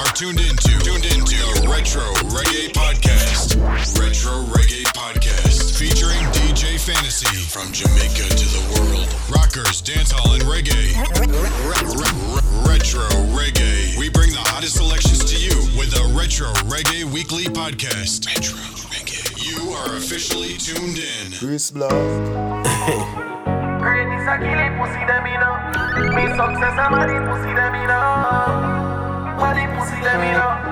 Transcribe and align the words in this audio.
are 0.00 0.12
tuned 0.16 0.40
into 0.40 0.72
tuned 0.80 1.04
into 1.04 1.36
Retro 1.68 2.00
Reggae 2.32 2.72
Podcast. 2.72 3.60
Retro 4.00 4.32
Reggae 4.48 4.84
Podcast 4.96 5.76
featuring 5.76 6.24
DJ 6.32 6.80
Fantasy 6.80 7.28
from 7.52 7.70
Jamaica 7.72 8.24
to 8.32 8.46
the 8.48 8.64
world. 8.72 9.08
Rockers, 9.28 9.82
dancehall, 9.82 10.34
and 10.34 10.44
reggae. 10.44 10.96
Retro 12.66 13.04
Reggae. 13.36 13.98
We 13.98 14.08
bring 14.08 14.30
the 14.30 14.40
hottest 14.40 14.76
selections 14.76 15.22
to 15.24 15.36
you 15.36 15.54
with 15.78 15.90
the 15.90 16.08
Retro 16.16 16.48
Reggae 16.64 17.04
Weekly 17.04 17.44
Podcast. 17.44 18.26
Retro 18.26 18.56
Reggae. 18.88 19.36
You 19.36 19.72
are 19.72 19.96
officially 19.96 20.56
tuned 20.56 20.98
in. 20.98 21.32
Chris 21.38 21.70
Bluff. 21.70 21.90
Greatness 23.80 24.24
a 24.24 24.38
kill 24.40 24.60
pussy 24.80 25.04
them 25.04 25.26
in 25.26 25.42
up. 25.44 25.60
Me 26.14 26.24
success 26.36 26.78
a 26.78 26.90
money, 26.90 27.18
pussy 27.28 27.52
them 27.52 27.74
in 27.74 27.90
up. 27.90 28.00
Money, 28.32 28.74
pussy 28.74 28.79
them 30.02 30.20
in 30.20 30.36
up. 30.36 30.70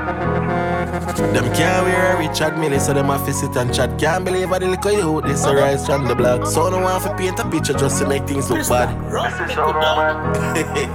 Them 1.33 1.53
can't 1.55 1.85
wear 1.85 2.15
a 2.15 2.19
Richard 2.19 2.59
Mille, 2.59 2.79
so 2.81 2.95
them 2.95 3.07
have 3.07 3.25
to 3.27 3.33
sit 3.33 3.57
and 3.57 3.75
chat. 3.75 3.99
Can't 3.99 4.25
believe 4.25 4.53
I 4.53 4.59
the 4.59 4.69
little 4.69 4.93
youth, 4.93 5.25
this 5.25 5.45
a 5.45 5.55
rise 5.55 5.87
from 5.87 6.07
the 6.07 6.15
block. 6.15 6.47
So 6.47 6.69
no 6.71 6.81
one 6.81 7.01
for 7.01 7.15
paint 7.17 7.39
a 7.39 7.49
picture 7.49 7.73
just 7.73 7.99
to 8.01 8.09
make 8.09 8.27
things 8.27 8.51
look 8.51 8.69
bad. 8.69 8.95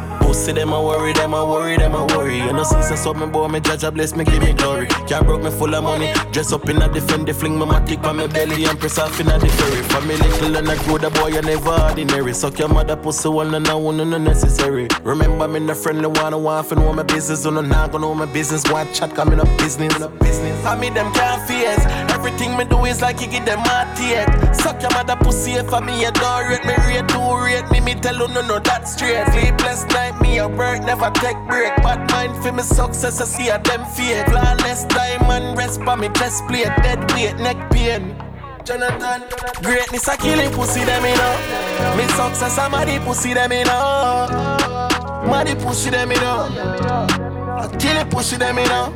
So. 0.34 0.44
Pussy 0.44 0.52
them 0.52 0.74
a 0.74 0.82
worry, 0.82 1.14
them 1.14 1.34
a 1.34 1.46
worry, 1.46 1.78
them 1.78 1.96
a 1.96 2.06
worry. 2.08 2.38
You 2.38 2.52
know, 2.52 2.64
since 2.64 2.92
I 2.92 2.96
saw 2.96 3.14
me 3.14 3.28
boy, 3.28 3.48
me 3.48 3.62
judge 3.62 3.84
a 3.84 3.92
bless 3.92 4.14
me, 4.14 4.26
give 4.26 4.42
me 4.42 4.52
glory. 4.52 4.88
Can't 5.08 5.26
broke 5.26 5.42
me 5.42 5.50
full 5.50 5.74
of 5.74 5.84
money. 5.84 6.12
Dress 6.34 6.52
up 6.52 6.68
in 6.68 6.82
a 6.82 6.92
different, 6.92 7.28
they 7.28 7.34
fling 7.34 7.58
my 7.58 7.66
matic 7.66 8.04
on 8.04 8.18
my 8.18 8.28
belly 8.28 8.66
and 8.66 8.78
press 8.78 8.98
off 8.98 9.18
in 9.22 9.30
a 9.30 9.40
the 9.40 9.48
ferry. 9.48 9.84
For 9.84 10.02
me 10.02 10.16
little 10.18 10.58
and 10.58 10.70
I 10.70 10.84
grow 10.84 10.98
the 10.98 11.12
boy, 11.12 11.28
you 11.28 11.42
never 11.42 11.70
ordinary. 11.70 12.34
Suck 12.34 12.60
your 12.60 12.68
mother 12.68 12.98
pussy 12.98 13.30
one 13.30 13.56
and 13.56 13.68
I 13.68 13.74
want 13.76 13.98
no 13.98 14.18
necessary. 14.18 14.88
Remember 15.04 15.48
me 15.48 15.66
the 15.66 15.76
friendly 15.76 16.08
one, 16.08 16.34
I 16.34 16.36
want 16.36 16.68
to 16.70 16.76
know 16.76 16.92
my 16.92 17.04
business. 17.04 17.46
On 17.46 17.54
not 17.70 17.92
gonna 17.92 18.06
know 18.06 18.14
my 18.14 18.26
business. 18.26 18.70
One 18.70 18.92
chat 18.94 19.16
coming 19.16 19.40
up 19.40 19.48
business. 19.60 19.94
business. 20.20 20.66
I 20.66 20.78
mean 20.78 20.94
them 20.94 21.14
can't 21.14 21.48
face. 21.48 22.13
Everything 22.26 22.56
me 22.56 22.64
do 22.64 22.86
is 22.86 23.02
like 23.02 23.20
you 23.20 23.28
give 23.28 23.44
them 23.44 23.60
teeth. 23.98 24.56
Suck 24.56 24.82
your 24.82 24.92
mother 24.92 25.18
pussy 25.18 25.60
I 25.60 25.80
me 25.82 26.06
adore 26.06 26.54
it. 26.54 26.64
Me 26.64 26.74
rate 26.88 27.06
to 27.10 27.20
rate 27.44 27.70
me, 27.70 27.82
me 27.82 28.00
tell 28.00 28.16
you 28.16 28.34
no 28.34 28.40
no 28.48 28.60
that's 28.60 28.94
straight. 28.94 29.28
Sleepless 29.34 29.84
night, 29.88 30.22
me 30.22 30.38
a 30.38 30.48
work, 30.48 30.80
never 30.86 31.12
take 31.16 31.36
break. 31.50 31.76
Bad 31.84 32.10
mind 32.12 32.42
for 32.42 32.54
me 32.54 32.64
success, 32.64 33.20
I 33.20 33.26
see 33.26 33.50
a 33.50 33.60
them 33.60 33.84
fake. 33.92 34.26
Flawless 34.28 34.86
diamond, 34.86 35.58
rest 35.58 35.84
by 35.84 35.98
me 35.98 36.08
chest 36.16 36.48
plate. 36.48 36.72
Dead 36.82 37.12
weight, 37.12 37.36
neck 37.44 37.70
pain. 37.70 38.16
Jonathan, 38.64 39.24
greatness 39.62 40.08
a 40.08 40.16
killing 40.16 40.52
pussy 40.54 40.86
them 40.86 41.04
in 41.04 41.18
know. 41.18 41.98
Me 41.98 42.08
success 42.08 42.58
a 42.58 42.70
muddy 42.70 43.00
pussy 43.00 43.34
them 43.34 43.52
in 43.52 43.68
know. 43.68 45.28
Muddy 45.28 45.56
pussy 45.56 45.90
them 45.90 46.10
in 46.10 46.22
know. 46.22 47.23
I 47.56 47.68
kill 47.78 47.98
it, 47.98 48.10
pussy 48.10 48.38
them 48.38 48.58
in 48.58 48.68
know. 48.68 48.92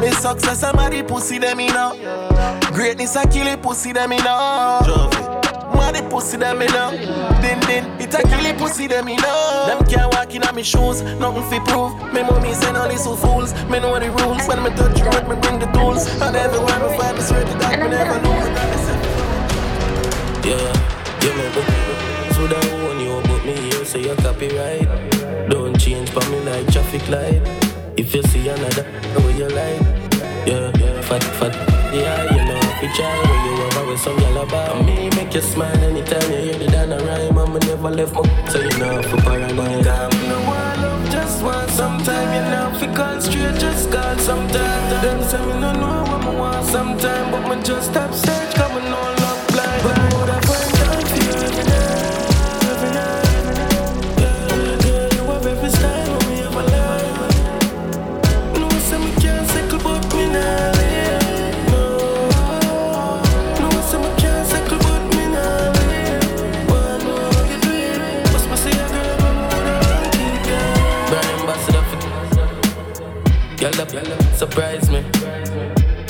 Me 0.00 0.10
success 0.10 0.62
a 0.62 0.72
muddy 0.74 1.02
pussy 1.02 1.38
them 1.38 1.60
in 1.60 1.72
know. 1.74 1.92
Greatness 2.72 3.16
a 3.16 3.26
kill 3.26 3.46
it, 3.46 3.62
pussy 3.62 3.92
them 3.92 4.12
in 4.12 4.22
know. 4.22 5.10
Muddy 5.74 6.02
pussy 6.08 6.36
them 6.36 6.62
in 6.62 6.70
know. 6.72 6.90
Din 7.42 7.60
din, 7.60 7.84
it 8.00 8.14
a 8.14 8.22
kill 8.22 8.46
it, 8.46 8.56
pussy 8.58 8.86
them 8.86 9.08
in 9.08 9.16
know. 9.16 9.64
Them 9.66 9.86
can't 9.86 10.12
walk 10.14 10.34
in 10.34 10.44
on 10.44 10.54
me 10.54 10.62
shoes, 10.62 11.02
nothing 11.02 11.42
fi 11.50 11.58
prove. 11.64 11.92
Me 12.14 12.22
mommy 12.22 12.54
send 12.54 12.76
all 12.76 12.88
these 12.88 13.04
fools. 13.04 13.52
Me 13.68 13.80
know 13.80 13.98
the 13.98 14.10
rules. 14.10 14.46
When 14.46 14.62
me 14.62 14.70
touch 14.70 15.00
road, 15.02 15.28
me 15.28 15.36
bring 15.40 15.58
the 15.58 15.66
tools. 15.72 16.06
And 16.22 16.36
everywhere 16.36 16.78
me 16.78 16.96
find 16.96 17.16
me 17.16 17.22
swear 17.22 17.44
to 17.44 17.58
God, 17.58 17.78
me 17.80 17.88
never 17.88 18.18
lose. 18.22 18.48
Yeah, 20.46 20.72
give 21.20 21.36
me 21.36 21.48
book. 21.54 21.66
So 22.34 22.46
that 22.46 22.64
own 22.86 23.00
you, 23.00 23.20
but 23.22 23.44
me 23.44 23.54
here, 23.54 23.84
so 23.84 23.98
you 23.98 24.14
copyright. 24.16 25.50
Don't 25.50 25.78
change 25.78 26.10
for 26.10 26.24
me 26.30 26.40
like 26.40 26.70
traffic 26.72 27.08
light. 27.08 27.65
If 27.96 28.14
you 28.14 28.22
see 28.24 28.46
another, 28.46 28.82
how 28.82 29.28
you 29.28 29.48
like? 29.48 29.80
Yeah, 30.46 30.70
yeah, 30.76 31.00
fat, 31.00 31.22
fat. 31.40 31.54
Yeah, 31.94 32.24
you 32.30 32.44
know, 32.44 32.60
if 32.60 32.82
you 32.82 32.88
try, 32.94 33.08
when 33.24 33.56
you 33.56 33.64
over 33.64 33.90
with 33.90 34.00
some 34.00 34.18
yellow 34.18 34.44
bar. 34.44 34.82
Me 34.82 35.08
make 35.16 35.32
you 35.32 35.40
smile 35.40 35.74
anytime 35.78 36.30
you 36.30 36.38
hear 36.38 36.58
the 36.58 36.66
Dana 36.66 36.98
rhyme. 36.98 37.38
I'ma 37.38 37.58
never 37.58 37.90
left 37.90 38.12
my 38.12 38.48
so 38.50 38.60
you 38.60 38.78
know, 38.78 39.02
for 39.02 39.16
paranoid. 39.22 39.84
Come, 39.84 40.10
no 40.28 40.38
one 40.44 40.82
love, 40.82 41.10
just 41.10 41.42
one. 41.42 41.68
Sometime 41.70 42.28
you 42.36 42.50
know, 42.50 42.78
fi 42.78 42.94
call 42.94 43.18
straight, 43.18 43.58
just 43.58 43.90
call 43.90 44.16
sometime. 44.18 44.90
To 44.90 44.96
them 45.00 45.22
say 45.24 45.40
me 45.46 45.58
no 45.58 45.72
know 45.72 46.04
what 46.10 46.20
me 46.20 46.38
want 46.38 46.66
sometime, 46.66 47.30
but 47.32 47.48
me 47.48 47.62
just 47.62 47.90
stop 47.90 48.12
search, 48.12 48.56
me 48.58 48.90
no 48.90 49.25
surprise 74.36 74.90
me. 74.90 75.00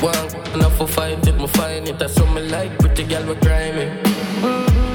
One 0.00 0.26
enough 0.54 0.76
for 0.76 0.86
five, 0.88 1.26
if 1.26 1.36
me 1.36 1.46
find 1.46 1.88
it, 1.88 1.98
that's 1.98 2.14
something 2.14 2.48
like 2.50 2.76
pretty 2.78 3.04
girl 3.04 3.24
with 3.26 3.40
grimy. 3.40 3.86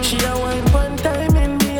She 0.03 0.17
a 0.17 0.33
wine 0.37 0.65
one 0.73 0.97
time 0.97 1.35
in 1.37 1.57
me, 1.59 1.79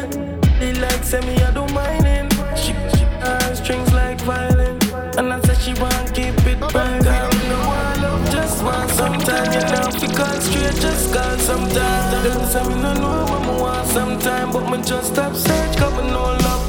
they 0.59 0.73
like 0.79 1.03
say 1.03 1.19
me 1.21 1.35
I 1.43 1.51
don't 1.51 1.73
mind 1.73 2.05
it. 2.05 2.31
She, 2.57 2.71
she 2.95 3.05
uh, 3.21 3.53
strings 3.53 3.91
like 3.93 4.21
violin, 4.21 4.79
and 5.17 5.33
I 5.33 5.41
said 5.41 5.57
she 5.57 5.73
want 5.81 6.13
keep 6.15 6.35
it 6.47 6.59
private. 6.59 7.03
Girl, 7.03 7.29
no 7.49 7.59
one 7.67 8.01
love, 8.01 8.31
just 8.31 8.63
want 8.63 8.89
sometime. 8.91 9.51
You 9.51 9.59
know, 9.71 9.91
fi 9.99 10.07
call 10.15 10.39
straight, 10.41 10.75
just 10.81 11.13
call 11.13 11.37
sometime. 11.37 12.23
Them 12.23 12.45
say 12.47 12.63
me 12.67 12.75
no 12.81 12.93
know 12.93 13.25
what 13.29 13.41
me 13.41 13.61
want 13.61 13.87
sometime, 13.89 14.51
but 14.53 14.69
me 14.71 14.81
just 14.83 15.13
stop 15.13 15.35
search, 15.35 15.77
'cause 15.77 15.93
me 16.01 16.09
no 16.11 16.23
love 16.23 16.60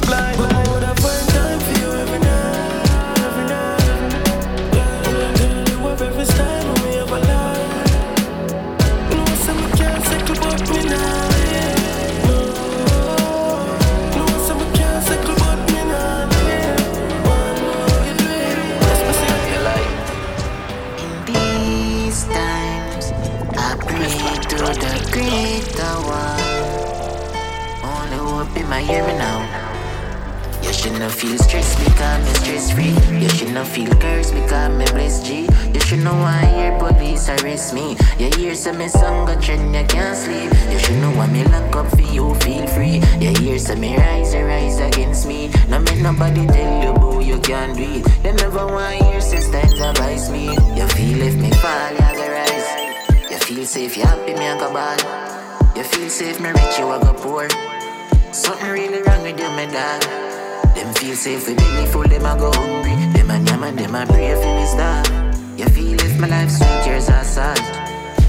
Pray 23.95 24.09
to 24.09 24.57
the 24.57 24.93
greater 25.11 25.95
one. 26.09 26.41
Only 27.83 28.17
hope 28.17 28.57
in 28.57 28.67
my 28.67 28.81
hearing 28.81 29.19
now. 29.19 29.45
You 30.63 30.73
should 30.73 30.93
not 30.93 31.11
feel 31.11 31.37
stressed 31.37 31.77
because 31.77 32.25
me 32.25 32.33
stress 32.41 32.71
free. 32.71 33.19
You 33.19 33.29
should 33.29 33.53
not 33.53 33.67
feel 33.67 33.93
cursed 33.99 34.33
because 34.33 34.73
me 34.73 34.85
blessed 34.85 35.25
G. 35.25 35.47
You 35.73 35.79
should 35.81 35.99
know 35.99 36.15
why 36.15 36.43
hear 36.55 36.75
police 36.79 37.29
arrest 37.29 37.75
me. 37.75 37.95
You 38.17 38.31
hear 38.35 38.55
some 38.55 38.79
me 38.79 38.87
song 38.87 39.27
go 39.27 39.39
trend, 39.39 39.75
you 39.75 39.85
can't 39.85 40.17
sleep. 40.17 40.51
You 40.71 40.79
should 40.79 40.97
know 40.97 41.11
why 41.11 41.27
me 41.27 41.43
lock 41.43 41.75
up 41.75 41.89
for 41.91 42.01
you, 42.01 42.33
feel 42.35 42.65
free. 42.65 42.99
You 43.21 43.37
hear 43.37 43.59
some 43.59 43.79
me 43.79 43.95
rise, 43.95 44.33
you 44.33 44.43
rise 44.43 44.79
against 44.79 45.27
me. 45.27 45.51
No 45.69 45.77
make 45.77 45.99
nobody 45.99 46.47
tell 46.47 46.83
you, 46.83 46.93
boo, 46.93 47.23
you 47.23 47.39
can't 47.41 47.77
do 47.77 47.83
it. 47.83 48.05
They 48.23 48.33
never 48.33 48.65
want 48.65 48.95
hear 49.03 49.21
sisters 49.21 49.79
advise 49.79 50.31
me. 50.31 50.49
You 50.75 50.87
feel 50.87 51.21
if 51.21 51.35
me 51.35 51.51
fall, 51.51 51.91
you 51.91 52.15
go 52.17 52.31
rise. 52.31 52.52
Feel 53.43 53.65
safe, 53.65 53.97
you 53.97 54.03
happy, 54.03 54.33
me 54.33 54.47
I 54.47 54.57
go 54.57 54.71
ball. 54.71 54.95
You 55.75 55.83
feel 55.83 56.09
safe, 56.09 56.39
me 56.39 56.49
rich, 56.49 56.79
you 56.79 56.87
I 56.87 56.97
go 57.01 57.13
poor. 57.13 57.49
Something 58.31 58.71
really 58.71 59.01
wrong 59.01 59.21
with 59.21 59.37
you, 59.37 59.49
my 59.49 59.65
dog. 59.65 60.01
Them 60.73 60.93
feel 60.93 61.13
safe 61.13 61.45
with 61.45 61.57
belly 61.57 61.85
full, 61.87 62.03
them 62.03 62.25
a 62.25 62.37
go 62.39 62.51
hungry. 62.53 62.95
Them 63.11 63.29
a 63.31 63.39
yam 63.43 63.63
and 63.63 63.77
them 63.77 63.95
a 63.95 64.05
pray 64.05 64.33
for 64.35 64.47
me 64.55 64.65
star. 64.65 65.03
You 65.57 65.65
feel 65.75 65.99
if 65.99 66.17
my 66.21 66.27
life 66.27 66.51
sweet, 66.51 66.87
yours 66.87 67.09
are 67.09 67.23
sad. 67.25 67.59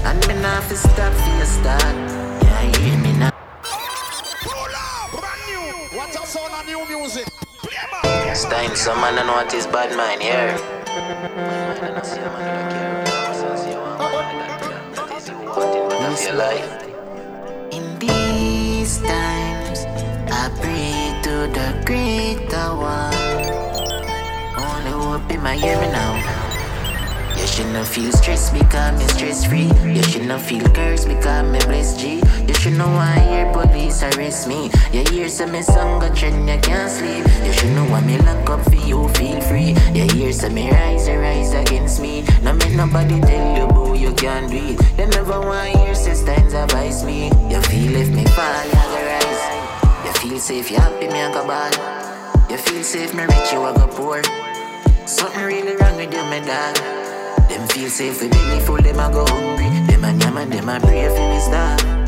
And 0.03 0.19
me 0.27 0.35
not 0.41 0.63
fi 0.63 0.75
stop 0.75 1.13
for 1.13 1.35
your 1.37 1.45
start. 1.45 1.95
Yeah, 2.43 2.63
you 2.63 2.79
hear 2.83 2.99
me 2.99 3.13
now. 3.17 3.31
What 5.95 6.09
a 6.13 6.27
song 6.27 6.51
of 6.59 6.65
new 6.67 6.85
music. 6.89 7.25
It's 8.03 8.43
time 8.43 8.75
some 8.75 8.99
man 8.99 9.15
know 9.15 9.31
what 9.31 9.53
is 9.53 9.65
bad 9.65 9.95
mind 9.95 10.21
here. 10.21 10.59
Of 15.57 16.21
your 16.21 16.33
life. 16.33 16.83
In 17.71 17.97
these 17.97 18.97
times, 18.99 19.85
I 20.29 20.51
pray 20.59 21.21
to 21.23 21.47
the 21.47 21.81
greater 21.85 22.75
one. 22.75 23.15
Only 24.57 24.91
hope 24.91 25.31
in 25.31 25.41
my 25.41 25.55
hearing 25.55 25.93
now. 25.93 26.44
You 27.55 27.63
should 27.63 27.71
not 27.71 27.87
feel 27.87 28.11
stressed 28.11 28.53
because 28.53 28.99
me 28.99 29.07
stress 29.07 29.45
free. 29.45 29.71
You 29.87 30.03
should 30.03 30.25
not 30.25 30.41
feel 30.41 30.67
cursed 30.75 31.07
because 31.07 31.49
me 31.49 31.59
blessed 31.59 31.97
G. 31.97 32.21
You 32.45 32.53
should 32.53 32.73
know 32.73 32.89
why 32.89 33.17
hear 33.29 33.49
police 33.53 34.03
arrest 34.03 34.49
me. 34.49 34.69
You 34.91 35.05
hear 35.09 35.29
some 35.29 35.53
me 35.53 35.61
song 35.61 36.01
go 36.01 36.13
trend, 36.13 36.49
you 36.49 36.59
can't 36.59 36.91
sleep. 36.91 37.23
You 37.45 37.53
should 37.53 37.71
know 37.71 37.85
why 37.85 38.01
me 38.01 38.17
lock 38.17 38.49
up 38.49 38.61
for 38.65 38.75
you, 38.75 39.07
feel 39.15 39.39
free. 39.39 39.73
You 39.93 40.03
hear 40.11 40.33
say 40.33 40.49
me 40.49 40.69
rise 40.69 41.07
and 41.07 41.21
rise 41.21 41.53
against 41.53 42.01
me. 42.01 42.25
No 42.43 42.51
make 42.51 42.75
nobody 42.75 43.21
tell 43.21 43.57
you 43.57 43.67
boo 43.67 43.95
you 43.95 44.13
can't 44.15 44.51
do 44.51 44.57
it. 44.57 44.77
They 44.97 45.07
never 45.07 45.39
want 45.39 45.95
say 45.95 46.13
signs 46.13 46.53
advise 46.53 47.05
me. 47.05 47.31
You 47.47 47.61
feel 47.61 47.95
if 47.95 48.09
me 48.09 48.25
fall, 48.35 48.65
you 48.65 48.83
go 48.91 48.99
rise. 48.99 50.03
You 50.03 50.11
feel 50.19 50.39
safe, 50.39 50.71
you 50.71 50.75
happy, 50.75 51.07
me 51.07 51.21
I 51.21 51.31
go 51.31 51.47
ball. 51.47 52.51
You 52.51 52.57
feel 52.57 52.83
safe, 52.83 53.13
me 53.13 53.23
rich, 53.23 53.53
you 53.53 53.61
I 53.63 53.73
go 53.77 53.87
poor. 53.87 54.21
Something 55.07 55.45
really 55.45 55.77
wrong 55.77 55.95
with 55.95 56.13
you, 56.13 56.23
my 56.25 56.41
dog. 56.41 57.14
Them 57.55 57.69
feel 57.69 57.89
safe 57.89 58.21
with 58.21 58.33
me 58.33 58.59
full, 58.59 58.81
them 58.81 58.99
I 58.99 59.09
go 59.09 59.25
hungry. 59.25 59.69
Them 59.87 60.03
a 60.03 60.11
yam 60.11 60.35
and 60.35 60.51
them 60.51 60.67
a 60.67 60.77
pray 60.77 61.07
for 61.07 61.29
me 61.29 61.39
star. 61.39 62.04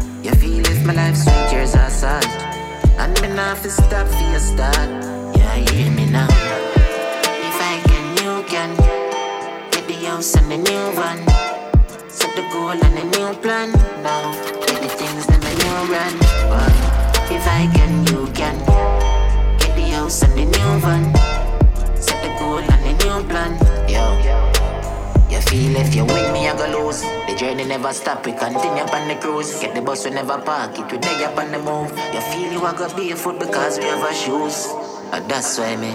You 25.97 26.05
win 26.05 26.31
me, 26.31 26.47
I 26.47 26.55
go 26.55 26.85
lose. 26.85 27.01
The 27.01 27.35
journey 27.35 27.65
never 27.65 27.91
stop, 27.91 28.23
we 28.25 28.31
continue 28.31 28.83
on 28.83 29.07
the 29.07 29.15
cruise. 29.15 29.59
Get 29.59 29.73
the 29.73 29.81
bus, 29.81 30.05
we 30.05 30.11
never 30.11 30.37
park 30.39 30.77
it, 30.77 30.91
we 30.91 30.99
day 30.99 31.23
up 31.23 31.37
on 31.37 31.51
the 31.51 31.57
move. 31.57 31.89
You 32.13 32.21
feel 32.21 32.51
you 32.53 32.61
are 32.65 32.73
gonna 32.73 32.95
be 32.95 33.09
a 33.11 33.15
foot 33.15 33.39
because 33.39 33.79
we 33.79 33.85
have 33.85 34.03
our 34.03 34.13
shoes. 34.13 34.67
And 35.11 35.27
that's 35.27 35.57
why 35.57 35.75
me 35.75 35.91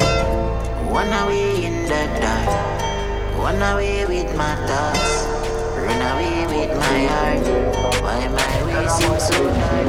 run 0.91 1.07
away 1.23 1.65
in 1.65 1.85
the 1.85 2.03
dark. 2.21 2.49
Run 3.39 3.63
away 3.63 4.05
with 4.07 4.37
my 4.37 4.57
thoughts. 4.67 5.27
Run 5.79 6.03
away 6.11 6.47
with 6.51 6.77
my 6.77 7.07
heart. 7.13 7.47
Why 8.03 8.27
my 8.27 8.55
way 8.67 8.89
seem 8.89 9.21
so 9.21 9.39
dark? 9.55 9.87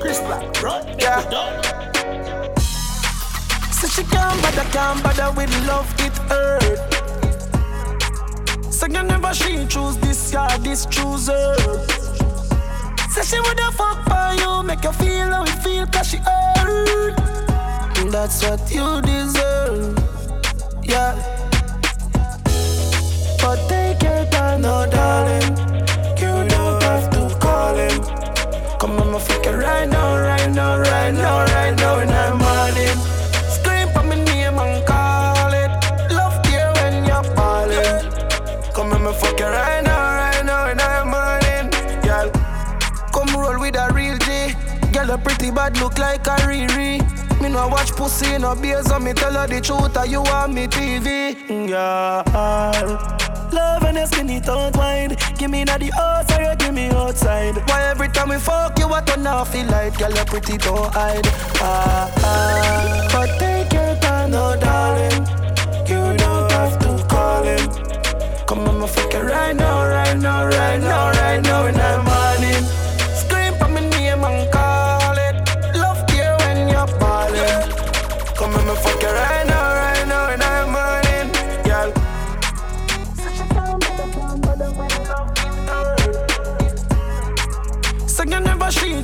Chris 0.00 0.20
Black, 0.20 0.62
right? 0.62 0.84
Yeah. 1.00 1.89
She 4.00 4.06
can't 4.06 4.40
bother, 4.40 4.64
can't 4.72 5.02
bother 5.02 5.30
with 5.36 5.52
love, 5.66 5.94
it 5.98 6.16
hurt. 6.30 6.62
So 8.72 8.86
you 8.86 9.02
never 9.02 9.34
she 9.34 9.66
choose 9.66 9.98
this 9.98 10.30
guy, 10.32 10.56
this 10.56 10.86
chooser. 10.86 11.54
Say 13.10 13.24
she 13.28 13.38
woulda 13.40 13.70
fuck 13.72 14.02
for 14.08 14.32
you, 14.40 14.62
make 14.62 14.82
you 14.84 14.92
feel 14.92 15.30
how 15.30 15.42
it 15.42 15.50
feel, 15.62 15.86
cause 15.86 16.08
she 16.08 16.16
hurt. 16.16 17.14
That's 18.10 18.42
what 18.42 18.72
you 18.72 19.02
deserve, 19.02 19.98
yeah. 20.82 21.14
But 23.42 23.68
take 23.68 24.02
your 24.02 24.24
time, 24.30 24.62
no 24.62 24.86
darling. 24.90 25.58
You 26.16 26.48
don't 26.48 26.82
have 26.84 27.10
to 27.10 27.36
call 27.38 27.74
him. 27.74 28.00
Come 28.78 28.98
on, 28.98 29.12
my 29.12 29.18
fuck 29.18 29.44
it 29.44 29.50
right 29.50 29.86
now, 29.86 30.16
right 30.16 30.50
now, 30.50 30.78
right 30.78 31.12
now, 31.12 31.44
right 31.44 31.76
now, 31.76 31.98
in 31.98 32.08
the 32.08 32.59
bad 45.70 45.82
look 45.82 45.98
like 45.98 46.26
a 46.26 46.36
Riri. 46.46 47.00
Me 47.40 47.48
no 47.48 47.68
watch 47.68 47.92
pussy 47.92 48.38
no 48.38 48.54
beers, 48.54 48.86
so 48.86 48.98
me 48.98 49.12
tell 49.12 49.32
her 49.32 49.46
the 49.46 49.60
truth, 49.60 49.96
or 49.96 50.06
you 50.06 50.22
want 50.22 50.52
me 50.52 50.66
TV. 50.66 51.36
Girl. 51.68 52.22
Love 53.52 53.82
and 53.82 53.96
your 53.96 54.06
skinny 54.06 54.40
tongue 54.40 54.72
wine. 54.74 55.16
Give 55.36 55.50
me 55.50 55.64
not 55.64 55.80
the 55.80 55.90
or 55.98 56.42
you 56.42 56.56
give 56.56 56.74
me 56.74 56.88
outside. 56.90 57.56
Why 57.68 57.82
every 57.88 58.08
time 58.08 58.28
we 58.28 58.38
fuck 58.38 58.78
you, 58.78 58.86
I 58.92 59.00
turn 59.02 59.26
off 59.26 59.52
the 59.52 59.64
light? 59.64 59.98
Girl, 59.98 60.12
you 60.12 60.24
pretty, 60.24 60.58
don't 60.58 60.92
hide. 60.92 61.26
Ah, 61.56 62.10
ah. 62.18 63.08
But 63.12 63.38
take 63.38 63.72
your 63.72 63.96
time, 63.96 64.30
no 64.30 64.56
darling. 64.60 65.26
You 65.88 66.16
don't 66.16 66.50
have 66.52 66.78
to 66.80 67.06
call 67.08 67.42
him. 67.42 68.46
Come 68.46 68.68
on, 68.68 68.78
my 68.78 68.86
fuck 68.86 69.14
it 69.14 69.18
right 69.18 69.56
now, 69.56 69.88
right 69.88 70.18
now, 70.18 70.46
right 70.46 70.78
now, 70.78 71.10
right 71.10 71.42
now 71.42 71.66
in 71.66 71.74
the 71.74 72.02
morning. 72.02 72.79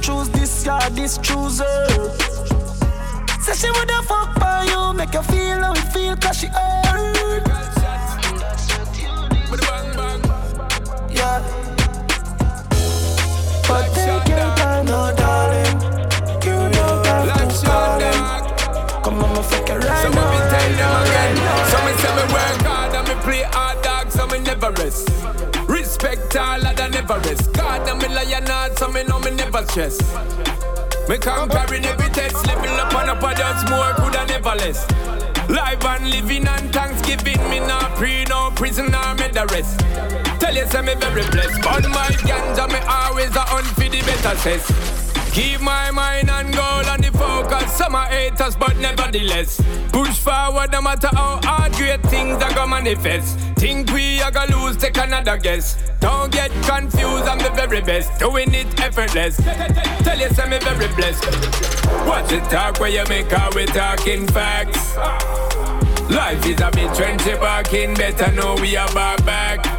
Choose 0.06 0.28
this 0.28 0.62
guy, 0.62 0.88
this 0.90 1.18
chooser. 1.18 1.86
Say 3.42 3.54
she 3.54 3.70
woulda 3.72 4.02
fuck 4.02 4.30
for 4.38 4.58
you, 4.70 4.92
make 4.94 5.12
you 5.12 5.22
feel 5.22 5.58
how 5.58 5.72
it 5.72 5.88
feel, 5.92 6.14
cause 6.16 6.38
she 6.38 6.46
hurt. 6.46 7.42
yeah. 11.10 11.42
But 13.66 13.86
take 13.94 14.28
your 14.28 14.48
time, 14.60 14.86
no 14.86 15.12
darling. 15.16 15.74
You 16.46 16.56
know 16.74 17.02
that 17.02 17.50
to 17.50 17.66
call 17.66 17.98
him. 17.98 19.02
Come 19.02 19.24
on, 19.24 19.34
my 19.34 19.42
fuck 19.42 19.68
it 19.68 19.74
right 19.74 20.02
so 20.02 20.10
now. 20.10 20.30
me 20.30 20.38
tell 20.52 20.72
them 20.80 21.02
again. 21.02 21.36
So 21.70 21.76
me 21.84 21.92
say 22.00 22.12
me 22.14 22.24
work 22.32 22.62
hard 22.62 22.94
and 22.94 23.08
me 23.08 23.14
play 23.24 23.42
hard 23.42 23.82
dog, 23.82 24.12
so 24.12 24.26
me 24.28 24.38
never 24.38 24.70
rest. 24.70 25.10
Respect 25.66 26.36
all 26.36 26.64
of 26.64 26.76
the 26.76 26.95
never. 27.06 27.46
God 27.48 27.88
and 27.88 28.02
me 28.02 28.08
lion 28.08 28.76
so 28.76 28.88
me 28.88 29.04
know 29.04 29.18
me 29.20 29.30
never 29.30 29.64
stress. 29.66 29.98
Me 31.08 31.18
conquering 31.18 31.84
every 31.84 32.08
test, 32.10 32.46
level 32.46 32.68
up 32.80 32.94
and 32.94 33.10
up, 33.10 33.22
I 33.22 33.34
just 33.34 33.68
more, 33.70 33.94
could 33.94 34.16
I 34.16 34.24
never 34.26 34.56
less. 34.56 34.86
Live 35.48 35.84
and 35.84 36.10
living 36.10 36.48
and 36.48 36.72
thanksgiving, 36.72 37.38
me 37.48 37.60
not 37.60 37.94
pre, 37.94 38.24
no 38.24 38.50
prisoner, 38.56 39.14
me 39.14 39.28
the 39.28 39.46
rest. 39.52 39.78
Tell 40.40 40.54
you, 40.54 40.66
say 40.66 40.82
me 40.82 40.94
very 40.94 41.22
blessed. 41.30 41.62
But 41.62 41.88
my 41.88 42.08
ganja, 42.26 42.68
me 42.68 42.78
always 42.88 43.34
a 43.36 43.40
hunt 43.40 43.66
for 43.66 43.88
the 43.88 44.00
better 44.02 44.36
cess. 44.38 44.95
Keep 45.36 45.60
my 45.60 45.90
mind 45.90 46.30
on 46.30 46.50
goal 46.50 46.86
and 46.86 47.04
the 47.04 47.12
focus. 47.12 47.70
Some 47.70 47.94
are 47.94 48.06
haters, 48.06 48.56
but 48.56 48.74
nevertheless. 48.78 49.60
Push 49.92 50.18
forward 50.18 50.72
no 50.72 50.80
matter 50.80 51.08
how 51.12 51.38
hard 51.44 51.72
great 51.74 52.02
things 52.04 52.42
are 52.42 52.54
gonna 52.54 52.68
manifest. 52.68 53.38
Think 53.56 53.92
we 53.92 54.22
are 54.22 54.30
gonna 54.30 54.56
lose, 54.56 54.78
take 54.78 54.96
another 54.96 55.36
guess. 55.36 55.76
Don't 56.00 56.32
get 56.32 56.50
confused, 56.62 57.28
I'm 57.28 57.36
the 57.36 57.50
very 57.54 57.82
best. 57.82 58.18
Doing 58.18 58.54
it 58.54 58.80
effortless. 58.80 59.36
Tell 59.36 60.18
you, 60.18 60.30
me 60.48 60.58
very 60.58 60.88
blessed. 60.94 61.26
Watch 62.08 62.30
the 62.30 62.40
talk 62.48 62.80
where 62.80 62.88
you 62.88 63.04
make 63.10 63.30
out 63.34 63.54
we 63.54 63.66
talking 63.66 64.26
facts. 64.28 64.96
Life 66.08 66.46
is 66.46 66.62
a 66.62 66.70
bit 66.70 66.88
trendy, 66.96 67.38
barking. 67.38 67.92
Better 67.92 68.32
know 68.32 68.54
we 68.54 68.74
are 68.74 68.90
back 68.94 69.22
back. 69.26 69.75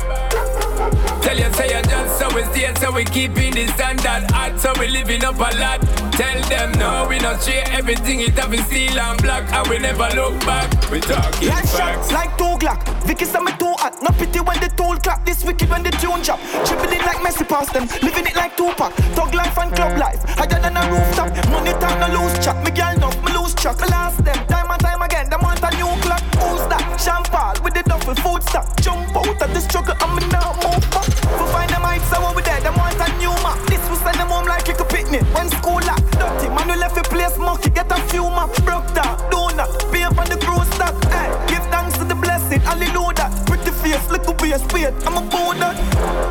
Tell 1.28 1.38
you, 1.38 1.52
say 1.56 1.76
you 1.76 1.84
just 1.84 2.20
so 2.20 2.34
we 2.34 2.42
stay, 2.56 2.74
so 2.76 2.90
we 2.90 3.04
keeping 3.04 3.52
the 3.52 3.68
standard 3.76 4.32
hot, 4.32 4.58
so 4.58 4.72
we 4.80 4.88
living 4.88 5.26
up 5.26 5.36
a 5.36 5.52
lot. 5.60 5.82
Tell 6.16 6.40
them 6.48 6.72
no, 6.80 7.06
we 7.10 7.20
not 7.20 7.44
share 7.44 7.66
everything, 7.68 8.22
it 8.22 8.40
have 8.40 8.50
been 8.50 8.64
steel 8.64 8.98
and 8.98 9.22
black, 9.22 9.44
and 9.52 9.68
we 9.68 9.78
never 9.78 10.08
look 10.16 10.40
back. 10.48 10.72
We 10.90 11.02
talking 11.02 11.50
like 11.50 11.68
facts. 11.68 11.76
Shots, 11.76 12.12
like 12.14 12.38
two 12.38 12.56
Glock, 12.64 12.80
Vicky 13.04 13.26
say 13.26 13.42
me 13.42 13.52
too 13.60 13.76
hot. 13.76 14.02
No 14.02 14.12
pity 14.16 14.40
when 14.40 14.58
the 14.62 14.72
tool 14.80 14.96
clap, 15.04 15.26
this 15.26 15.44
wicked 15.44 15.70
when 15.70 15.84
the 15.84 15.92
tune 16.00 16.22
drop. 16.24 16.40
Tripping 16.64 16.96
it 16.96 17.04
like 17.04 17.20
Messi 17.20 17.46
past 17.46 17.74
them, 17.74 17.88
living 18.02 18.26
it 18.26 18.36
like 18.38 18.56
Tupac. 18.56 18.94
Thug 19.12 19.36
life 19.36 19.58
and 19.58 19.76
club 19.76 20.00
life, 20.00 20.24
higher 20.40 20.48
than 20.48 20.78
a 20.78 20.84
rooftop. 20.88 21.28
Money 21.52 21.74
time 21.84 22.00
no 22.00 22.24
lose 22.24 22.40
track, 22.40 22.56
me 22.64 22.72
girl 22.72 22.96
enough, 22.96 23.20
me 23.26 23.34
lose 23.36 23.54
track. 23.54 23.76
I 23.84 23.88
last 23.88 24.24
them, 24.24 24.40
time 24.48 24.72
and 24.72 24.80
time 24.80 25.02
again, 25.02 25.30
them 25.30 25.42
want 25.44 25.60
a 25.60 25.76
new 25.76 25.92
clock. 26.00 26.24
Who's 26.40 26.64
that? 26.72 26.88
Champagne 26.96 27.62
with 27.66 27.74
the 27.74 27.84
duffel 27.84 28.16
food 28.16 28.44
stock. 28.44 28.80
Jump 28.80 29.12
out 29.12 29.28
of 29.28 29.54
the 29.54 29.60
struggle, 29.60 29.96
I'm 30.00 30.24
in 30.24 30.30
now 30.30 30.56
move 30.64 30.88
back. 30.96 31.07
Find 31.52 31.70
them 31.70 31.82
heights, 31.82 32.12
I 32.14 32.20
we 32.36 32.42
there, 32.42 32.62
them 32.62 32.76
want 32.76 33.00
a 33.00 33.08
new 33.18 33.34
map. 33.44 33.58
This 33.68 33.82
will 33.90 33.98
send 33.98 34.20
them 34.20 34.28
home 34.28 34.46
like 34.46 34.68
a 34.68 34.86
picnic. 34.86 35.24
When 35.34 35.50
school 35.50 35.82
lock, 35.86 36.04
dirty, 36.12 36.50
man, 36.50 36.68
we 36.68 36.76
left 36.76 36.98
a 36.98 37.04
place 37.04 37.38
monkey, 37.38 37.70
get 37.70 37.92
a 37.92 38.00
few 38.10 38.24
map. 38.30 38.54
Broke 38.66 38.88
down, 38.94 39.18
donut, 39.32 39.70
pay 39.92 40.04
up 40.04 40.18
on 40.18 40.28
the 40.30 40.38
crew 40.38 40.64
stock. 40.76 40.96
Hey, 41.12 41.30
give 41.48 41.66
thanks 41.72 41.98
to 41.98 42.04
the 42.04 42.16
blessing, 42.16 42.60
hallelujah. 42.62 43.30
Pretty 43.46 43.72
face, 43.72 44.10
little 44.10 44.34
face, 44.36 44.64
wait, 44.74 44.94
I'm 45.06 45.18
a 45.18 45.22
that. 45.60 45.76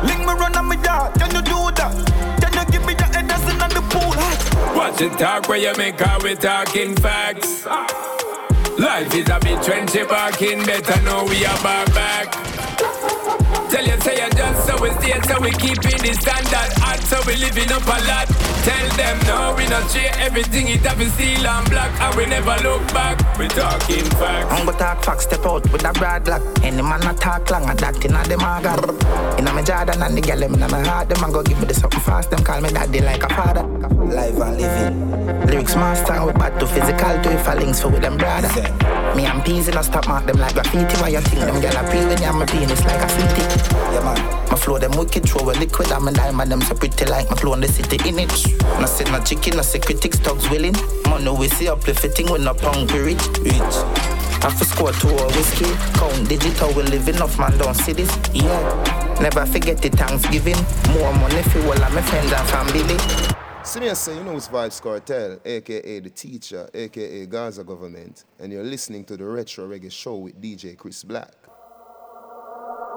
Link 0.05 0.21
me 0.21 0.33
run 0.33 0.55
on 0.55 0.65
my 0.65 0.75
yard, 0.83 1.13
can 1.19 1.33
you 1.35 1.41
do 1.41 1.59
that? 1.77 1.93
Can 2.41 2.53
you 2.53 2.65
give 2.71 2.85
me 2.85 2.93
your 2.93 3.09
head 3.13 3.27
that's 3.27 3.47
in 3.49 3.57
the 3.57 3.83
pool? 3.91 4.15
Watch 4.75 4.97
the 4.97 5.09
talk 5.17 5.47
where 5.49 5.57
you 5.57 5.73
make 5.77 6.01
out 6.01 6.23
we 6.23 6.35
talking 6.35 6.95
facts. 6.95 7.65
Life 8.77 9.13
is 9.15 9.27
a 9.29 9.39
bit 9.39 9.59
trendy, 9.65 10.07
barking, 10.07 10.63
better 10.65 11.01
know 11.01 11.25
we 11.25 11.45
are 11.45 11.63
back 11.63 11.87
back. 11.93 12.56
Tell 13.69 13.85
you, 13.85 13.99
say 13.99 14.23
you 14.23 14.29
just 14.31 14.67
so 14.67 14.81
we 14.81 14.89
stay, 14.91 15.19
so 15.27 15.41
we 15.41 15.51
keeping 15.51 15.99
the 15.99 16.13
standard 16.15 16.71
hot, 16.79 16.99
so 17.03 17.19
we 17.27 17.35
living 17.35 17.69
up 17.71 17.83
a 17.83 17.99
lot. 18.07 18.27
Tell 18.63 18.87
them 18.95 19.19
no, 19.27 19.55
we 19.57 19.67
not 19.67 19.91
share 19.91 20.13
everything 20.19 20.67
it 20.69 20.85
have 20.87 21.01
steel 21.13 21.45
and 21.45 21.69
black, 21.69 21.91
and 21.99 22.15
we 22.15 22.25
never 22.25 22.55
look 22.63 22.81
back. 22.93 23.19
We 23.37 23.47
talking 23.49 24.05
facts. 24.15 24.51
I'm 24.51 24.65
gonna 24.65 24.77
talk 24.77 25.03
facts, 25.03 25.25
step 25.25 25.45
out 25.45 25.69
with 25.71 25.83
a 25.83 25.91
broad 25.91 26.23
block. 26.23 26.41
Any 26.63 26.81
man 26.81 27.01
not 27.01 27.17
talk 27.17 27.49
long, 27.51 27.65
I 27.65 27.73
that 27.75 28.03
inna 28.05 28.23
them 28.23 28.39
maga. 28.39 28.71
Inna 29.37 29.51
my 29.53 29.61
Jordan 29.61 30.01
and 30.01 30.17
the 30.17 30.21
girl 30.21 30.39
them 30.39 30.53
inna 30.55 30.69
my 30.69 30.87
heart, 30.87 31.09
them 31.09 31.23
a 31.23 31.31
go 31.31 31.43
give 31.43 31.59
me 31.59 31.65
the 31.65 31.73
something 31.73 31.99
fast. 31.99 32.31
Them 32.31 32.43
call 32.43 32.61
me 32.61 32.69
daddy 32.69 33.01
like 33.01 33.23
a 33.23 33.29
father. 33.29 33.63
Live 33.63 34.39
and 34.39 34.61
living. 34.61 35.45
Lyrics 35.45 35.75
master, 35.75 36.25
we 36.25 36.31
bad 36.31 36.57
to 36.59 36.67
physical 36.67 37.21
to 37.21 37.33
if 37.33 37.47
I 37.47 37.55
links 37.55 37.81
for 37.81 37.89
with 37.89 38.01
them 38.01 38.17
brother. 38.17 38.47
Me 39.17 39.25
and 39.25 39.43
peas 39.43 39.67
in 39.67 39.75
a 39.75 39.81
stop 39.81 40.07
mark 40.07 40.27
them 40.27 40.37
like 40.37 40.53
graffiti. 40.53 40.95
Why 41.01 41.09
you 41.09 41.21
think 41.21 41.41
them 41.41 41.55
gyal 41.59 41.73
a 41.73 41.89
pre 41.89 42.05
when 42.05 42.21
you 42.21 42.33
my 42.33 42.45
penis 42.45 42.85
like 42.85 43.01
a 43.01 43.09
city? 43.09 43.41
Yeah 43.91 44.03
man, 44.05 44.21
my 44.51 44.55
flow 44.55 44.77
them 44.77 44.91
wicked, 44.91 45.27
throw 45.27 45.49
a 45.49 45.53
liquid. 45.57 45.91
I'm 45.91 46.07
a 46.07 46.11
diamond, 46.11 46.51
them 46.51 46.61
so 46.61 46.75
pretty 46.75 47.05
like 47.05 47.27
my 47.27 47.35
flow 47.35 47.55
in 47.55 47.61
the 47.61 47.67
city 47.67 47.97
in 48.07 48.19
it. 48.19 48.29
No 48.79 48.85
sit 48.85 49.11
no 49.11 49.19
chicken, 49.23 49.57
no 49.57 49.63
say 49.63 49.79
critics, 49.79 50.19
dogs 50.19 50.47
willing. 50.51 50.75
Money 51.09 51.31
we 51.31 51.47
see 51.47 51.65
fitting 51.81 52.31
with 52.31 52.43
no 52.43 52.53
punk 52.53 52.93
rich. 52.93 53.25
Rich. 53.41 53.77
I 54.45 54.53
for 54.55 54.65
score 54.65 54.91
two 54.91 55.09
or 55.09 55.25
whiskey. 55.33 55.73
Count 55.97 56.29
digital, 56.29 56.71
we 56.73 56.83
living 56.83 57.19
off 57.19 57.39
man 57.39 57.57
down 57.57 57.73
cities. 57.73 58.15
Yeah. 58.35 59.17
Never 59.19 59.47
forget 59.47 59.81
the 59.81 59.89
Thanksgiving. 59.89 60.61
More 60.93 61.11
money 61.13 61.41
for 61.41 61.57
all 61.65 61.73
of 61.73 61.91
my 61.91 62.03
friends 62.03 62.31
and 62.31 62.47
family. 62.53 63.46
Senior 63.77 63.93
say, 63.93 64.17
you 64.17 64.23
know 64.23 64.35
it's 64.35 64.47
Vybz 64.47 64.81
Kartel, 64.81 65.39
aka 65.45 65.99
The 65.99 66.09
Teacher, 66.09 66.67
aka 66.73 67.27
Gaza 67.27 67.63
Government, 67.63 68.23
and 68.39 68.51
you're 68.51 68.63
listening 68.63 69.05
to 69.05 69.15
the 69.15 69.23
Retro 69.23 69.67
Reggae 69.69 69.91
Show 69.91 70.15
with 70.15 70.41
DJ 70.41 70.75
Chris 70.75 71.03
Black. 71.03 71.35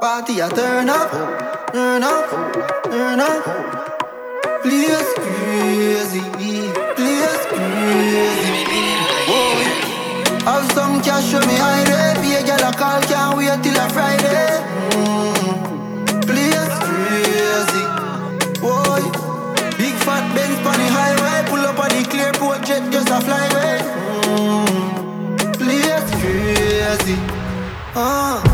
Party, 0.00 0.40
I 0.40 0.48
turn 0.48 0.88
up, 0.88 1.10
turn 1.70 2.02
up, 2.02 2.82
turn 2.84 3.20
up. 3.20 4.62
Please 4.62 5.12
crazy, 5.16 6.22
please 6.96 7.44
crazy. 7.52 8.74
Whoa. 9.28 9.62
Have 10.46 10.72
some 10.72 11.02
cash 11.02 11.30
for 11.30 11.46
me 11.46 11.56
it. 11.60 12.22
Be 12.22 12.36
a 12.36 12.56
girl 12.56 12.70
a 12.70 12.72
call, 12.72 13.02
can't 13.02 13.36
wait 13.36 13.62
till 13.62 13.76
a 13.76 13.86
Friday. 13.90 14.64
Mm. 14.92 15.69
Benz 20.40 20.66
on 20.66 20.78
the 20.80 20.88
highway, 20.88 21.50
pull 21.50 21.64
up 21.68 21.78
on 21.78 21.90
the 21.90 22.02
clear 22.08 22.32
port 22.32 22.64
jet, 22.64 22.82
just 22.90 23.08
a 23.08 23.18
flyway. 23.26 23.76
Mm, 24.24 25.52
place 25.58 26.10
crazy. 26.20 27.18
Uh, 27.94 28.49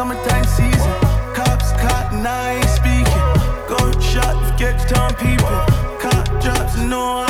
summertime 0.00 0.44
season. 0.44 0.92
Cops 1.34 1.72
caught 1.72 2.08
ain't 2.14 2.64
speaking. 2.70 3.26
Gunshot, 3.68 4.58
get 4.58 4.78
time 4.88 5.14
people. 5.16 5.60
Cop 6.00 6.24
drops, 6.40 6.74
no, 6.78 7.29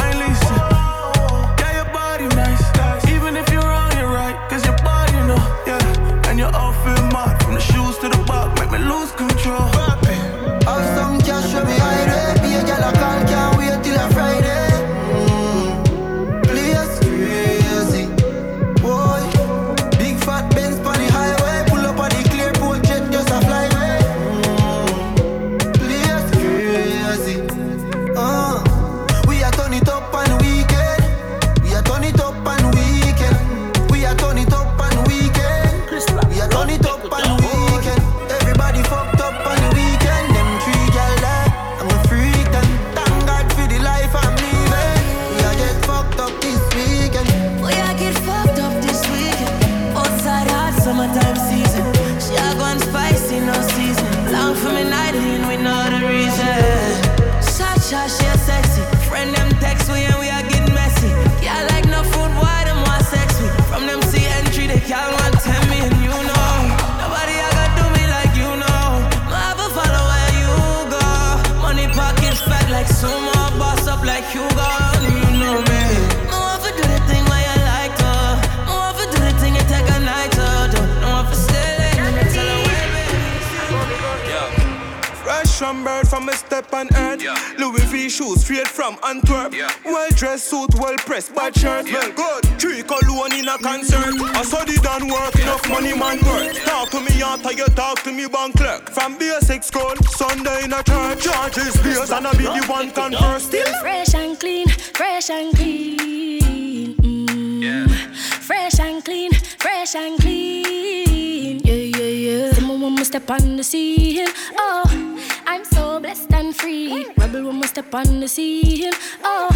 the 118.31 118.63
scene, 118.63 118.93
oh, 119.25 119.49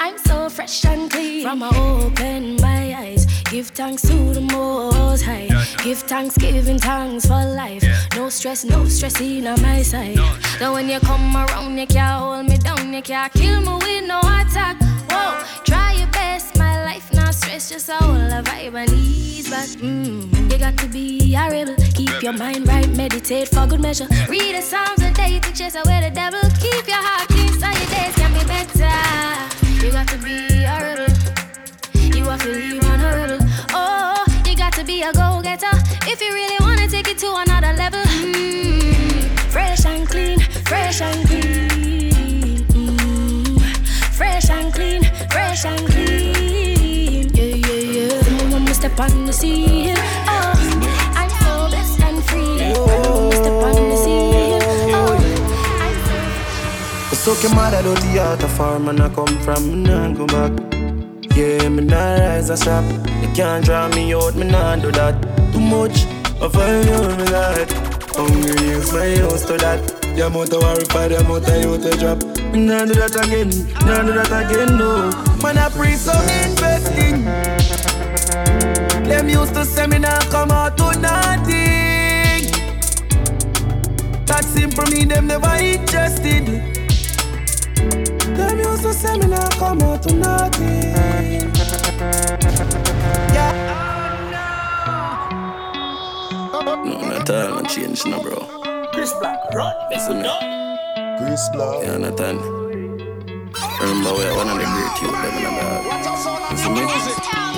I'm 0.00 0.18
so 0.18 0.48
fresh 0.48 0.84
and 0.84 1.10
clean. 1.10 1.42
From 1.42 1.62
I 1.62 1.68
open 1.68 2.56
my 2.56 2.94
eyes, 2.94 3.26
give 3.50 3.68
thanks 3.68 4.02
to 4.02 4.14
the 4.34 4.40
Most 4.40 5.22
High. 5.22 5.48
Give 5.84 5.98
thanks, 5.98 6.36
giving 6.36 6.78
thanks 6.78 7.26
for 7.26 7.44
life. 7.44 7.84
No 8.16 8.28
stress, 8.28 8.64
no 8.64 8.86
stress 8.86 9.20
in 9.20 9.46
on 9.46 9.60
my 9.62 9.82
side. 9.82 10.16
Now 10.60 10.72
when 10.72 10.88
you 10.88 11.00
come 11.00 11.36
around, 11.36 11.78
you 11.78 11.86
can't 11.86 12.20
hold 12.20 12.46
me 12.46 12.58
down, 12.58 12.92
you 12.92 13.02
can't 13.02 13.32
kill 13.32 13.60
me 13.60 13.74
with 13.74 14.08
no 14.08 14.18
attack. 14.20 14.77
Stress, 17.68 17.86
just 17.86 17.88
a 17.88 18.04
whole 18.04 18.16
of 18.16 18.44
vibe 18.44 18.74
and 18.74 18.90
ease 18.92 19.50
back. 19.50 19.68
Mm, 19.80 20.50
you 20.50 20.58
got 20.58 20.76
to 20.78 20.88
be 20.88 21.34
a 21.34 21.50
rebel, 21.50 21.76
keep 21.94 22.22
your 22.22 22.32
mind 22.32 22.66
right, 22.66 22.88
meditate 22.96 23.48
for 23.48 23.66
good 23.66 23.80
measure. 23.80 24.06
Read 24.28 24.54
the 24.54 24.62
Psalms 24.62 25.02
a 25.02 25.12
day 25.12 25.38
to 25.40 25.52
chase 25.52 25.74
away 25.74 26.00
the 26.00 26.10
devil. 26.10 26.40
Keep 26.60 26.86
your 26.86 27.02
heart 27.02 27.28
clean 27.28 27.52
so 27.52 27.66
your 27.66 27.88
days 27.92 28.14
can 28.16 28.32
be 28.32 28.44
better. 28.46 29.84
You 29.84 29.92
got 29.92 30.08
to 30.08 30.18
be 30.18 30.64
a 30.64 30.76
rebel. 30.86 31.14
You 32.16 32.24
have 32.24 32.42
to 32.42 32.48
leave 32.48 32.84
on 32.84 33.00
a 33.00 33.16
rebel. 33.16 33.38
Oh, 33.72 34.24
you 34.46 34.56
got 34.56 34.72
to 34.74 34.84
be 34.84 35.02
a 35.02 35.12
go-getter 35.12 35.74
if 36.06 36.20
you 36.20 36.32
really 36.32 36.56
wanna 36.60 36.88
take 36.88 37.08
it 37.08 37.18
to 37.18 37.34
another 37.36 37.72
level. 37.76 38.00
Mm, 38.00 39.28
fresh 39.50 39.84
and 39.84 40.08
clean, 40.08 40.40
fresh 40.64 41.00
and 41.00 41.27
step 48.98 49.10
on 49.10 49.26
the 49.26 49.32
sea. 49.32 49.94
Oh, 50.26 50.52
I'm 51.14 51.30
so 51.30 51.68
and 52.04 52.24
free. 52.24 52.58
When 52.74 53.28
we 53.28 53.36
step 53.36 53.62
on 53.62 53.88
the 53.90 53.96
sea. 53.96 54.58
Oh, 54.92 55.14
I 57.10 57.14
suck 57.14 57.42
your 57.42 57.54
mother 57.54 57.76
out 57.76 58.00
the 58.00 58.18
art 58.18 58.42
of 58.42 58.50
farm 58.50 58.88
and 58.88 59.00
I 59.00 59.08
come 59.10 59.38
from 59.44 59.86
and 59.86 59.88
I 59.88 60.12
go 60.14 60.26
back. 60.26 60.52
Yeah, 61.36 61.68
me 61.68 61.84
nah 61.84 62.16
rise 62.16 62.50
a 62.50 62.56
shop. 62.56 62.84
You 63.22 63.28
can't 63.34 63.64
draw 63.64 63.88
me 63.88 64.12
out, 64.14 64.34
me 64.34 64.50
nah 64.50 64.76
do 64.76 64.90
that. 64.90 65.14
Too 65.52 65.60
much 65.60 66.04
of 66.40 66.56
a 66.56 66.84
young 66.84 67.18
lad. 67.26 67.70
Hungry 68.16 68.68
is 68.68 68.92
my 68.92 69.16
house 69.18 69.44
to 69.46 69.56
that. 69.58 69.80
The 70.16 70.26
amount 70.26 70.52
of 70.52 70.62
horrified, 70.62 71.12
the 71.12 71.20
amount 71.20 71.46
of 71.46 71.62
youth 71.62 71.82
to 71.84 71.96
drop. 71.96 72.18
Me 72.52 72.66
nah 72.66 72.84
do 72.84 72.94
that 72.94 73.14
again, 73.14 73.50
nah 73.86 74.02
do 74.02 74.12
that 74.14 74.32
again, 74.42 74.76
no. 74.76 75.10
Man, 75.40 75.56
I 75.56 75.68
pray 75.68 75.94
some 75.94 76.28
investing. 76.42 77.67
Them 79.08 79.28
used 79.30 79.54
to 79.54 79.64
say 79.64 79.86
me 79.86 79.98
nah 79.98 80.20
come 80.30 80.50
out 80.50 80.76
to 80.76 80.84
nothing. 81.00 82.44
That 84.26 84.44
simple 84.44 84.84
me, 84.92 85.06
them 85.06 85.26
never 85.28 85.54
interested. 85.56 86.44
Them 88.36 88.58
used 88.58 88.82
to 88.82 88.92
say 88.92 89.16
me 89.16 89.26
nah 89.28 89.48
come 89.56 89.80
out 89.80 90.02
to 90.02 90.14
nothing. 90.14 90.92
Yeah. 93.32 93.52
No, 96.84 97.00
not 97.00 97.30
all, 97.30 97.62
no 97.62 97.62
change, 97.62 98.04
no, 98.04 98.20
bro. 98.22 98.36
Chris 98.92 99.14
Black, 99.14 99.38
run. 99.54 99.74
Listen, 99.90 100.20
me. 100.20 100.28
Chris 101.16 101.48
Black. 101.54 101.82
Yeah, 101.82 101.96
Nathan. 101.96 102.36
Remember, 103.80 104.12
we 104.12 104.24
are 104.28 104.36
one 104.36 104.48
of 104.50 104.58
the 104.58 104.66
great 104.68 105.00
youth, 105.00 105.16
them 105.22 105.34
in 105.34 105.44
the 105.44 105.50
bag. 105.56 106.52
Listen, 106.52 106.74
me. 106.74 107.57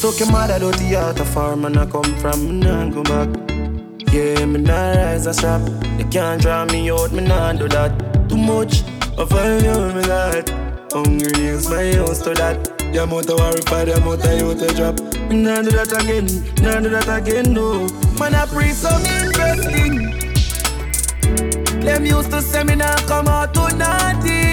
Suck 0.00 0.18
your 0.18 0.32
mother 0.32 0.54
out 0.54 0.74
the 0.78 0.96
heart 0.98 1.20
of 1.20 1.28
farm 1.28 1.66
and 1.66 1.76
I 1.76 1.84
come 1.84 2.16
from, 2.20 2.58
nah 2.58 2.88
go 2.88 3.02
back. 3.02 3.28
Yeah, 4.10 4.46
me 4.46 4.58
nah 4.58 4.92
rise 4.92 5.26
a 5.26 5.34
shop. 5.34 5.60
You 5.98 6.06
can't 6.06 6.40
draw 6.40 6.64
me 6.64 6.90
out, 6.90 7.12
me 7.12 7.22
nah 7.22 7.52
do 7.52 7.68
that. 7.68 7.92
Too 8.30 8.38
much, 8.38 8.82
I 9.18 9.26
find 9.26 9.62
you 9.62 9.92
me 9.92 10.02
like. 10.08 10.48
Hungry 10.90 11.44
is 11.44 11.68
my 11.68 11.92
house 11.96 12.22
to 12.22 12.32
that. 12.32 12.56
Of 12.96 13.12
worry 13.12 13.60
for 13.60 13.84
the 13.84 13.98
amount 14.00 14.24
you 14.24 14.54
to 14.54 14.74
drop. 14.74 14.98
Me 15.30 15.42
nah 15.42 15.60
do 15.60 15.70
that 15.70 15.92
again, 15.92 16.26
nah 16.62 16.80
do 16.80 16.88
that 16.88 17.06
again, 17.06 17.52
no. 17.52 17.86
Man, 18.18 18.34
I 18.34 18.46
pre 18.46 18.72
some 18.72 19.04
investing. 19.04 19.94
Them 21.82 22.06
used 22.06 22.30
to 22.30 22.40
say 22.40 22.64
me 22.64 22.74
nah 22.74 22.96
come 23.06 23.28
out 23.28 23.52
to 23.52 23.76
nothing. 23.76 24.49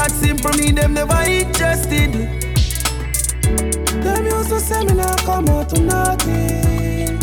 That 0.00 0.12
simple 0.12 0.52
me, 0.56 0.72
them 0.72 0.94
never 0.94 1.20
interested. 1.28 2.12
Them 4.00 4.24
used 4.24 4.48
to 4.48 4.58
say 4.58 4.82
me 4.82 4.94
nah 4.94 5.14
come 5.28 5.46
out 5.50 5.68
to 5.68 5.80
nothing. 5.82 7.20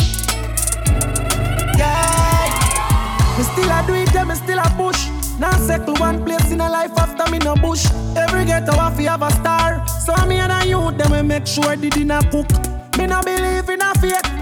Yeah, 1.74 3.34
me 3.34 3.42
still 3.42 3.68
a 3.68 3.82
do 3.84 3.94
it, 3.94 4.14
yeah, 4.14 4.22
me 4.22 4.36
still 4.36 4.60
a 4.60 4.70
push. 4.78 5.08
Now 5.40 5.58
settle 5.58 5.96
one 5.96 6.24
place 6.24 6.52
in 6.52 6.60
a 6.60 6.70
life 6.70 6.96
after 6.96 7.28
me 7.32 7.38
no 7.38 7.56
bush. 7.56 7.84
Every 8.14 8.44
ghetto 8.44 8.70
have 8.78 8.96
have 8.96 9.22
a 9.22 9.30
star. 9.32 9.84
So 9.88 10.14
me 10.26 10.36
and 10.36 10.52
a 10.52 10.64
youth, 10.64 10.96
them 10.98 11.10
we 11.10 11.22
make 11.22 11.48
sure 11.48 11.74
the 11.74 11.90
dinner 11.90 12.22
cook. 12.30 12.46
Me 12.96 13.08
no 13.08 13.18
a 13.18 13.22
fate, 13.24 13.37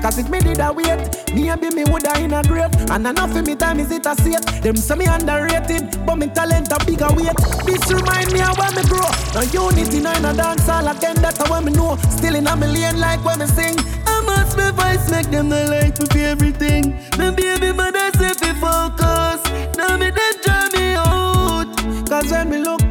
cause 0.06 0.18
if 0.18 0.30
me 0.30 0.38
did 0.38 0.60
a 0.60 0.72
wait, 0.72 1.34
me 1.34 1.48
and 1.48 1.60
be 1.60 1.68
me 1.70 1.82
woulda 1.84 2.16
in 2.20 2.32
a 2.32 2.42
grave. 2.44 2.70
And 2.90 3.06
enough 3.06 3.34
of 3.34 3.44
me 3.44 3.56
time 3.56 3.80
is 3.80 3.90
it 3.90 4.06
a 4.06 4.14
safe. 4.14 4.44
Them 4.62 4.76
say 4.76 4.94
me 4.94 5.06
underrated, 5.06 6.06
but 6.06 6.16
me 6.16 6.28
talent 6.28 6.70
a 6.70 6.78
bigger 6.86 7.10
weight. 7.10 7.36
This 7.66 7.90
remind 7.90 8.30
me 8.32 8.40
of 8.40 8.56
when 8.56 8.72
me 8.76 8.82
grow. 8.86 9.10
No 9.34 9.42
unity, 9.42 9.98
no 10.00 10.12
in 10.12 10.24
a 10.24 10.32
dance 10.32 10.68
all 10.68 10.86
again, 10.86 11.16
that's 11.16 11.38
how 11.42 11.60
me 11.60 11.72
know. 11.72 11.96
Still 12.16 12.36
in 12.36 12.46
a 12.46 12.56
million 12.56 13.00
like 13.00 13.24
when 13.24 13.40
me 13.40 13.46
sing. 13.46 13.76
I 14.06 14.22
must 14.22 14.56
my 14.56 14.70
voice 14.70 15.10
make 15.10 15.28
them 15.30 15.48
the 15.48 15.66
me 15.66 16.06
for 16.06 16.18
everything. 16.18 16.94
Me 17.18 17.30
baby 17.34 17.72
mother 17.72 18.10
say 18.14 18.32
fi 18.34 18.54
focus. 18.62 19.42
Now 19.76 19.96
me 19.96 20.10
they 20.10 20.32
draw 20.42 20.68
me 20.70 20.94
out. 20.94 22.08
Cause 22.08 22.30
when 22.30 22.50
me 22.50 22.58
look 22.58 22.85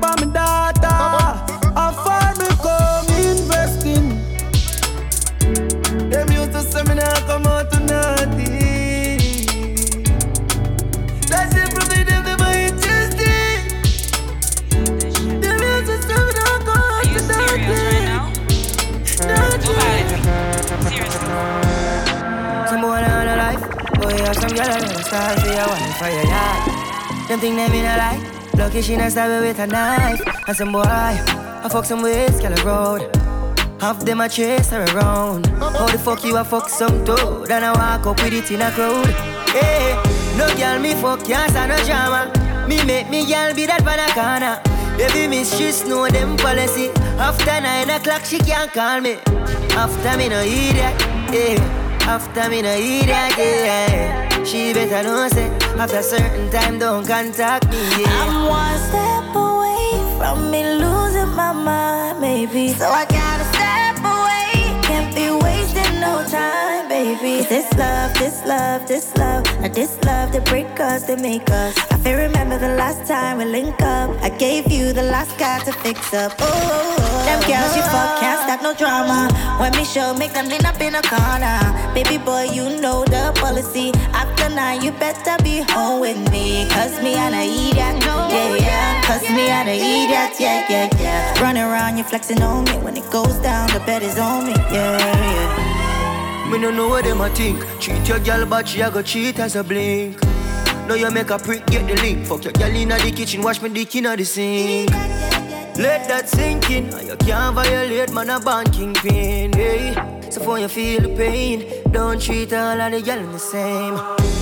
girl 24.56 24.80
the 24.80 25.04
style 25.04 25.38
for 25.40 25.48
your 25.48 25.68
wife 25.68 25.98
for 25.98 26.10
your 26.10 26.26
yard. 26.26 27.28
Them 27.28 27.40
think 27.40 27.56
they 27.56 27.70
mean 27.70 27.86
a 27.86 27.98
lie. 27.98 28.22
Lucky 28.58 28.82
she 28.82 28.96
not 28.96 29.12
stab 29.12 29.42
with 29.42 29.60
a 29.60 29.68
knife. 29.68 30.22
And 30.48 30.56
some 30.56 30.72
boy, 30.72 30.82
I 30.82 31.68
fuck 31.70 31.86
some 31.86 32.02
with 32.02 32.36
Skelly 32.38 32.62
Road. 32.64 33.02
Half 33.82 34.06
them 34.06 34.22
a 34.22 34.30
chase 34.30 34.70
her 34.70 34.86
around. 34.96 35.48
How 35.58 35.88
the 35.88 36.00
fuck 36.00 36.24
you 36.24 36.38
a 36.38 36.44
fuck 36.46 36.70
some 36.70 37.04
toad? 37.04 37.52
And 37.52 37.66
I 37.66 37.72
walk 37.74 38.08
up 38.08 38.24
with 38.24 38.34
it 38.34 38.50
in 38.52 38.62
a 38.62 38.72
crowd. 38.72 39.08
Hey, 39.50 39.96
no 40.38 40.48
girl 40.56 40.80
me 40.80 40.94
fuck 40.96 41.26
can't 41.26 41.54
no 41.54 41.78
drama. 41.86 42.32
Me 42.68 42.84
make 42.86 43.10
me 43.10 43.26
girl 43.26 43.54
be 43.54 43.66
that 43.66 43.84
banana. 43.84 44.62
Baby 44.98 45.44
she 45.44 45.72
know 45.90 46.08
them 46.08 46.38
policy. 46.38 46.90
After 47.20 47.60
nine 47.60 47.90
o'clock 47.90 48.24
she 48.24 48.40
can't 48.40 48.72
call 48.72 49.02
me. 49.02 49.18
After 49.76 50.18
me 50.18 50.30
no 50.30 50.40
idiot, 50.40 50.96
yeah. 51.34 52.08
After 52.08 52.50
me 52.50 52.62
no 52.62 52.74
idiot, 52.74 53.38
yeah. 53.38 54.25
She 54.46 54.74
better 54.74 55.02
know 55.04 55.28
say 55.28 55.50
after 55.76 55.98
a 55.98 56.04
certain 56.04 56.52
time 56.52 56.78
don't 56.78 57.06
contact 57.06 57.68
me, 57.68 57.78
yeah. 57.78 58.22
I'm 58.22 58.48
one 58.48 58.78
step 58.90 59.36
away 59.36 60.18
from 60.20 60.52
me 60.52 60.64
losing 60.78 61.34
my 61.36 61.52
mind, 61.52 62.22
maybe. 62.22 62.70
So 62.70 62.86
I 62.88 63.06
gotta 63.06 63.55
time, 66.30 66.88
baby. 66.88 67.44
this 67.48 67.72
love, 67.74 68.14
this 68.16 68.46
love, 68.46 68.88
this 68.88 69.16
love, 69.18 69.44
now 69.62 69.68
this 69.68 69.96
love 70.06 70.32
that 70.32 70.46
break 70.46 70.80
us, 70.80 71.04
that 71.04 71.20
make 71.20 71.50
us. 71.50 71.78
I 71.92 71.98
feel 71.98 72.18
remember 72.18 72.58
the 72.58 72.76
last 72.76 73.06
time 73.08 73.38
we 73.38 73.46
link 73.46 73.82
up. 73.82 74.10
I 74.22 74.30
gave 74.30 74.72
you 74.72 74.94
the 74.94 75.04
last 75.04 75.38
guy 75.38 75.60
to 75.66 75.72
fix 75.72 76.14
up. 76.14 76.34
Oh, 76.40 76.46
oh, 76.46 76.96
oh. 76.98 77.26
them 77.26 77.40
girls 77.50 77.76
you 77.76 77.84
fuck 77.84 78.20
can't 78.20 78.42
stop 78.44 78.62
no 78.62 78.74
drama. 78.74 79.30
When 79.60 79.72
me 79.74 79.86
show, 79.86 80.14
make 80.14 80.34
them 80.34 80.48
lean 80.48 80.66
up 80.66 80.80
in 80.82 80.96
a 80.96 81.02
corner. 81.02 81.60
Baby 81.94 82.18
boy, 82.18 82.48
you 82.52 82.82
know 82.82 83.06
the 83.06 83.32
policy. 83.36 83.92
After 84.14 84.50
nine, 84.50 84.82
you 84.82 84.92
better 84.92 85.42
be 85.44 85.62
home 85.74 86.02
with 86.02 86.20
me. 86.32 86.68
Cause 86.70 87.02
me 87.02 87.16
and 87.16 87.36
I 87.36 87.46
eat 87.46 87.76
that. 87.76 87.96
Yeah, 88.04 88.56
yeah. 88.56 89.02
Cause 89.04 89.24
me 89.30 89.48
and 89.50 89.70
I 89.70 89.76
eat 89.76 90.08
that. 90.10 90.36
Yeah, 90.40 90.66
yeah, 90.70 90.90
yeah. 91.00 91.42
Running 91.42 91.64
around, 91.64 91.98
you 91.98 92.04
flexing 92.04 92.42
on 92.42 92.66
me. 92.66 92.78
When 92.78 92.98
it 92.98 93.10
goes 93.12 93.36
down, 93.40 93.68
the 93.74 93.80
bed 93.86 94.04
is 94.04 94.18
on 94.18 94.46
me. 94.48 94.54
Yeah, 94.72 94.98
yeah. 94.98 95.65
Me 96.52 96.58
no 96.60 96.70
know 96.72 96.90
what 96.90 97.04
them 97.04 97.22
a 97.22 97.30
think. 97.30 97.60
Treat 97.80 98.08
your 98.08 98.20
girl, 98.20 98.46
but 98.46 98.68
she 98.68 98.82
a 98.82 98.92
go 98.92 99.02
cheat 99.02 99.40
as 99.40 99.56
a 99.56 99.64
blink. 99.64 100.22
Now 100.88 100.94
you 100.94 101.10
make 101.10 101.32
a 101.32 101.40
prick, 101.40 101.66
get 101.66 101.88
the 101.88 101.96
link. 102.02 102.28
Fuck 102.28 102.44
your 102.44 102.54
girl 102.54 102.76
inna 102.76 102.98
the 103.00 103.12
kitchen, 103.12 103.42
wash 103.42 103.62
me 103.62 103.70
dick 103.70 103.96
inna 103.96 104.16
the 104.16 104.24
sink. 104.24 104.92
Let 105.78 106.08
that 106.08 106.30
sink 106.30 106.70
in. 106.70 106.86
You 107.06 107.16
can't 107.18 107.56
violate, 107.56 108.14
man, 108.14 108.30
a 108.30 108.40
band 108.40 108.72
kingpin. 108.72 109.54
Hey. 109.54 110.16
So 110.30 110.42
for 110.42 110.60
you 110.60 110.68
feel 110.68 111.02
the 111.02 111.16
pain, 111.16 111.66
don't 111.92 112.22
treat 112.22 112.54
all 112.54 112.80
of 112.80 112.92
the 112.92 113.02
girl 113.02 113.26
the 113.32 113.40
same. 113.40 113.96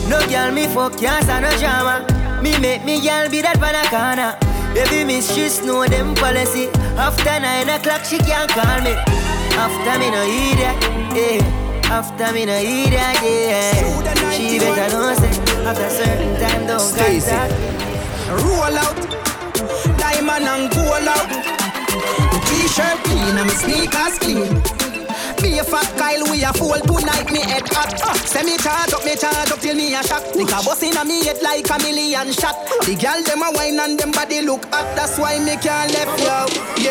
No 0.09 0.19
girl 0.27 0.51
me 0.51 0.67
fuck 0.67 0.97
can't 0.97 1.23
stand 1.23 1.45
no 1.45 1.57
drama. 1.57 2.05
Me 2.43 2.57
make 2.59 2.83
me 2.83 3.01
girl 3.01 3.29
be 3.29 3.41
that 3.41 3.59
banana. 3.59 4.37
Baby 4.73 5.21
she 5.21 5.47
know 5.65 5.85
them 5.87 6.13
policy. 6.15 6.67
After 6.97 7.39
nine 7.39 7.69
o'clock 7.69 8.03
she 8.03 8.17
can't 8.17 8.49
call 8.51 8.81
me. 8.81 8.91
After 9.55 9.99
me 9.99 10.11
no 10.11 10.23
idiot, 10.23 10.83
yeah. 11.15 11.62
After 11.93 12.34
me 12.34 12.45
no 12.45 12.58
idiot, 12.58 13.21
yeah. 13.21 14.32
She 14.32 14.58
better 14.58 14.89
know 14.97 15.13
say 15.13 15.29
after 15.63 15.89
certain 15.89 16.34
time 16.41 16.65
don't 16.65 16.79
Stacy. 16.79 17.29
contact. 17.29 17.53
Roll 18.41 18.77
out, 18.82 18.97
diamond 19.99 20.45
and 20.49 20.71
gold 20.73 21.08
out. 21.08 21.29
The 21.29 22.39
t-shirt 22.49 22.97
clean 23.06 23.38
and 23.38 23.45
my 23.47 23.53
sneakers 23.53 24.17
clean. 24.17 24.62
Me 25.43 25.60
a 25.60 25.63
fat 25.63 25.86
Kyle, 25.97 26.23
we 26.32 26.41
a 26.43 26.51
fool 26.53 26.79
tonight, 26.82 27.29
me 27.32 27.41
head 27.41 27.67
hot. 27.69 27.93
Uh, 28.01 28.13
Say 28.25 28.41
me 28.43 28.58
charge 28.58 28.93
up, 28.93 29.06
me 29.06 29.15
charge 29.15 29.51
up 29.51 29.60
till 29.60 29.75
me 29.75 29.93
a 29.93 30.01
shock. 30.01 30.23
Think 30.34 30.49
a 30.49 30.63
bust 30.65 30.82
inna 30.82 31.06
me 31.06 31.23
head 31.25 31.38
like 31.43 31.69
a 31.69 31.77
million 31.77 32.32
shot. 32.34 32.56
The 32.88 32.95
girl 32.97 33.21
them 33.21 33.43
a 33.43 33.51
wine 33.53 33.79
and 33.79 33.99
them 33.99 34.12
body 34.12 34.41
look 34.41 34.65
hot, 34.73 34.95
that's 34.95 35.19
why 35.19 35.38
me 35.38 35.58
can't 35.62 35.93
left 35.93 36.17
you. 36.79 36.83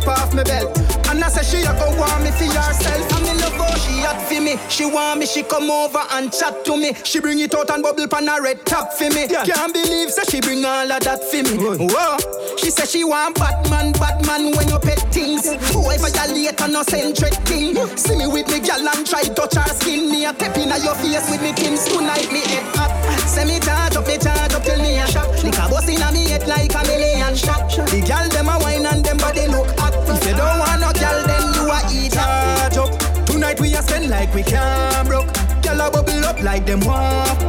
Girl 0.00 0.12
I 0.12 0.16
get 0.16 0.16
weak, 0.16 0.16
one 0.16 0.16
pop 0.16 0.18
off 0.18 0.34
me 0.34 0.42
belt. 0.44 0.78
And 1.08 1.24
I 1.24 1.28
say 1.28 1.42
she 1.42 1.64
a 1.64 1.72
go 1.74 1.90
want 1.98 2.22
me 2.22 2.30
for 2.30 2.44
herself. 2.44 3.12
And 3.12 3.24
me 3.24 3.34
love 3.42 3.52
how 3.54 3.74
she 3.74 4.00
hot 4.00 4.22
for 4.28 4.40
me. 4.40 4.56
She 4.68 4.84
want 4.86 5.20
me, 5.20 5.26
she 5.26 5.42
come 5.42 5.70
over 5.70 6.02
and 6.12 6.32
chat 6.32 6.64
to 6.64 6.76
me. 6.76 6.94
She 7.04 7.20
bring 7.20 7.38
it 7.40 7.54
out 7.54 7.70
and 7.70 7.82
bubble 7.82 8.06
pan 8.08 8.28
a 8.28 8.40
red 8.40 8.64
top 8.66 8.92
for 8.92 9.10
me. 9.10 9.26
Yeah. 9.28 9.44
Can't 9.44 9.72
believe 9.72 10.10
say 10.10 10.22
she 10.28 10.40
bring 10.40 10.64
all 10.64 10.90
of 10.90 11.02
that 11.02 11.24
for 11.24 11.42
me. 11.42 11.56
Whoa. 11.58 12.16
She 12.56 12.70
say 12.70 12.86
she 12.86 13.04
want 13.04 13.38
Batman, 13.38 13.92
Batman 13.92 14.52
when 14.54 14.68
you 14.68 14.78
pet 14.78 15.00
things. 15.12 15.48
Boy, 15.72 15.96
violate 15.98 16.60
and 16.60 16.72
no 16.72 16.82
centric 16.82 17.34
thing. 17.46 17.74
See 17.96 18.16
me 18.16 18.26
with 18.26 18.48
me 18.48 18.60
gal 18.60 18.86
and 18.86 19.06
try 19.06 19.22
touch 19.22 19.54
her 19.54 19.74
skin. 19.74 20.10
Me 20.10 20.24
a 20.24 20.32
tap 20.32 20.56
in 20.56 20.68
your 20.82 20.94
face 20.94 21.30
with 21.30 21.42
me 21.42 21.52
Tim's 21.52 21.84
tonight. 21.88 22.30
Me 22.30 22.40
head 22.40 22.78
up. 22.78 22.90
Say 23.26 23.44
me 23.44 23.58
charge 23.60 23.96
up, 23.96 24.06
me 24.06 24.18
charge 24.18 24.54
up 24.54 24.62
till 24.62 24.78
me 24.80 24.98
a 24.98 25.06
shot. 25.06 25.28
Lick 25.42 25.58
a 25.58 25.68
bust 25.68 25.88
inna 25.88 26.12
me 26.12 26.28
head 26.28 26.46
like 26.46 26.74
a 26.74 26.82
million 26.86 27.34
shot. 27.34 27.68
The 27.70 28.02
gal 28.06 28.28
them 28.28 28.48
a 28.48 28.58
wine 28.60 28.86
and 28.86 29.04
them 29.04 29.16
body 29.18 29.46
look 29.48 29.66
hot. 29.78 29.89
Like 34.20 34.34
we 34.34 34.42
can't 34.42 35.08
broke. 35.08 35.32
Gal 35.62 35.80
a 35.80 35.90
bubble 35.90 36.24
up 36.26 36.42
like 36.42 36.66
them 36.66 36.80
want. 36.80 37.40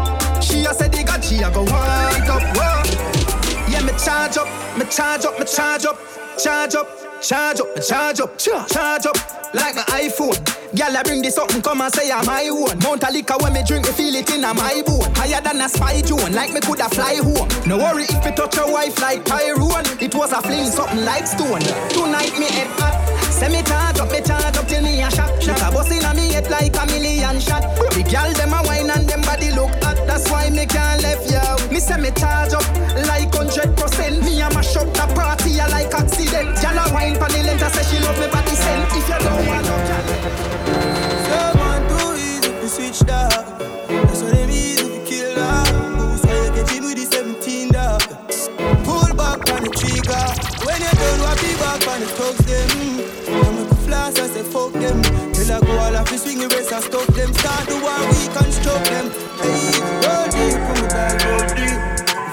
She 0.41 0.63
a 0.63 0.73
say 0.73 0.87
the 0.87 1.03
god, 1.03 1.21
she 1.23 1.43
a 1.43 1.51
go 1.51 1.63
want 1.63 2.29
up. 2.31 2.43
Whoa. 2.55 3.71
Yeah, 3.71 3.83
me 3.83 3.91
charge 3.99 4.37
up, 4.37 4.47
me 4.77 4.85
charge 4.85 5.25
up, 5.25 5.37
me 5.37 5.45
charge 5.45 5.85
up, 5.85 5.97
charge 6.37 6.75
up, 6.75 6.87
charge 7.21 7.59
up, 7.59 7.75
me 7.75 7.81
charge 7.81 8.21
up, 8.21 8.37
charge 8.37 9.05
up, 9.05 9.17
like 9.53 9.75
my 9.75 9.83
iPhone. 10.03 10.39
Girl, 10.77 10.95
I 10.95 11.03
bring 11.03 11.21
this 11.21 11.37
up 11.37 11.51
and 11.51 11.61
come 11.61 11.81
and 11.81 11.93
say 11.93 12.09
I'm 12.09 12.25
my 12.25 12.47
own. 12.47 12.79
Mount 12.79 13.03
a 13.03 13.11
liquor 13.11 13.35
when 13.41 13.51
me 13.51 13.63
drink, 13.67 13.85
me 13.85 13.91
feel 13.91 14.15
it 14.15 14.33
in 14.33 14.45
a 14.45 14.53
my 14.53 14.81
bone. 14.87 15.11
Higher 15.15 15.41
than 15.41 15.59
a 15.59 15.67
spy 15.67 15.99
drone, 15.99 16.31
like 16.31 16.53
me 16.53 16.61
coulda 16.61 16.87
fly 16.87 17.15
home. 17.15 17.49
No 17.67 17.79
worry 17.79 18.03
if 18.03 18.23
me 18.23 18.31
touch 18.31 18.55
your 18.55 18.71
wife 18.71 18.97
like 19.01 19.25
Tyrone. 19.25 19.87
It 19.99 20.15
was 20.15 20.31
a 20.31 20.41
fling, 20.41 20.71
something 20.71 21.03
like 21.03 21.27
stone. 21.27 21.59
Tonight 21.91 22.39
me 22.39 22.47
head 22.47 22.71
hot. 22.79 23.20
Say 23.41 23.49
me 23.49 23.63
charge 23.63 23.97
up, 23.97 24.11
me 24.11 24.21
charge 24.21 24.55
up 24.55 24.67
till 24.67 24.83
me 24.83 25.01
a 25.01 25.09
shot. 25.09 25.41
Shot 25.41 25.57
a 25.65 25.73
bust 25.73 25.89
inna 25.89 26.13
me 26.13 26.29
head 26.31 26.47
like 26.51 26.77
a 26.77 26.85
million 26.85 27.39
shot. 27.39 27.63
The 27.89 28.05
girl 28.05 28.29
them 28.37 28.53
a 28.53 28.61
wine 28.69 28.91
and 28.93 29.09
them 29.09 29.21
body 29.21 29.49
look 29.49 29.73
hot. 29.81 29.97
That's 30.05 30.29
why 30.29 30.51
me 30.51 30.67
can't 30.67 31.01
left 31.01 31.25
you. 31.25 31.41
Me 31.73 31.79
say 31.79 31.97
me 31.97 32.11
charge 32.11 32.53
up 32.53 32.61
like 33.09 33.33
hundred 33.33 33.73
percent. 33.73 34.21
Me 34.21 34.39
a 34.41 34.47
mash 34.53 34.77
up 34.77 34.93
the 34.93 35.09
party 35.17 35.57
like 35.57 35.89
accident. 35.89 36.53
Girl 36.61 36.77
a 36.77 36.93
wine 36.93 37.17
pon 37.17 37.33
the 37.33 37.41
length, 37.41 37.65
I 37.65 37.69
say 37.73 37.85
she 37.89 37.97
love 38.05 38.13
me 38.21 38.29
body 38.29 38.53
scent. 38.53 38.85
If 38.93 39.09
you 39.09 39.17
don't 39.25 39.41
want 39.49 39.65
no 39.65 39.75
So 41.25 41.41
man 41.57 41.81
too 41.89 42.13
easy 42.21 42.69
switch 42.69 43.01
dog. 43.09 43.41
That's 43.89 44.21
what 44.21 44.37
them 44.37 44.51
easy 44.53 44.85
to 44.85 45.01
kill 45.01 45.33
dog. 45.33 45.65
Who's 45.97 46.21
why 46.29 46.45
you 46.45 46.53
get 46.61 46.69
him 46.69 46.83
with 46.85 46.93
the 46.93 47.09
17 47.09 47.73
dog? 47.73 48.05
Pull 48.85 49.09
back 49.17 49.41
on 49.49 49.65
the 49.65 49.73
trigger. 49.73 50.29
When 50.61 50.77
you 50.77 50.93
done, 50.93 51.21
what 51.25 51.41
be 51.41 51.57
back 51.57 51.81
on 51.89 52.05
the 52.05 52.09
thugs 52.13 52.45
them. 52.45 52.90
I'm 54.11 54.17
flash, 54.17 54.29
I 54.29 54.33
say 54.33 54.43
fuck 54.43 54.73
them. 54.73 55.01
Till 55.33 55.51
I 55.51 55.59
go 55.61 55.71
all 55.79 55.95
off 55.95 56.09
swing 56.09 56.39
rest 56.39 56.71
and 56.71 56.83
stop 56.83 57.07
them. 57.13 57.33
Start 57.33 57.67
the 57.67 57.75
one 57.79 58.03
we 58.11 58.27
construct 58.35 58.85
them. 58.91 59.07
Hey, 59.39 59.79
roll 60.03 60.27
deep, 60.27 60.57
put 60.67 60.77
me 60.81 60.87
down, 60.91 61.15
roll 61.27 61.47
deep. 61.55 61.79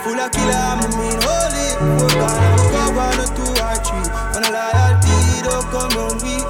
Full 0.02 0.18
of 0.18 0.30
killer, 0.34 0.58
I'm 0.58 0.82
mean 0.98 1.18
holy. 1.22 1.68
We're 1.98 2.14
gonna 2.18 2.66
go 2.72 2.98
on 2.98 3.20
a 3.22 3.26
two 3.30 3.46
or 3.62 3.76
three. 3.86 4.08
When 4.34 4.42
a 4.42 4.50
loyalty 4.50 5.14
don't 5.46 5.66
come 5.70 5.94
on 6.02 6.18
me. 6.26 6.42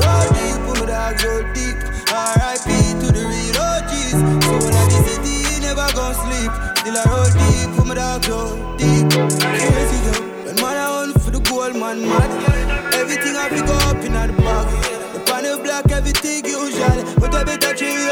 Roll 0.00 0.26
deep, 0.32 0.56
put 0.64 0.80
me 0.80 0.86
down, 0.88 1.12
roll 1.20 1.44
deep. 1.52 1.76
R.I.P. 2.12 2.68
to 3.00 3.08
the 3.12 3.24
real 3.28 3.56
OGs. 3.60 4.16
So 4.16 4.52
when 4.56 4.72
I 4.72 4.84
the 4.88 5.00
city, 5.04 5.60
never 5.60 5.88
gon' 5.92 6.16
sleep. 6.16 6.52
Till 6.80 6.96
I 6.96 7.04
roll 7.12 7.28
deep, 7.28 7.68
put 7.76 7.86
me 7.88 7.94
down, 7.94 8.20
roll 8.24 8.56
deep. 8.76 9.71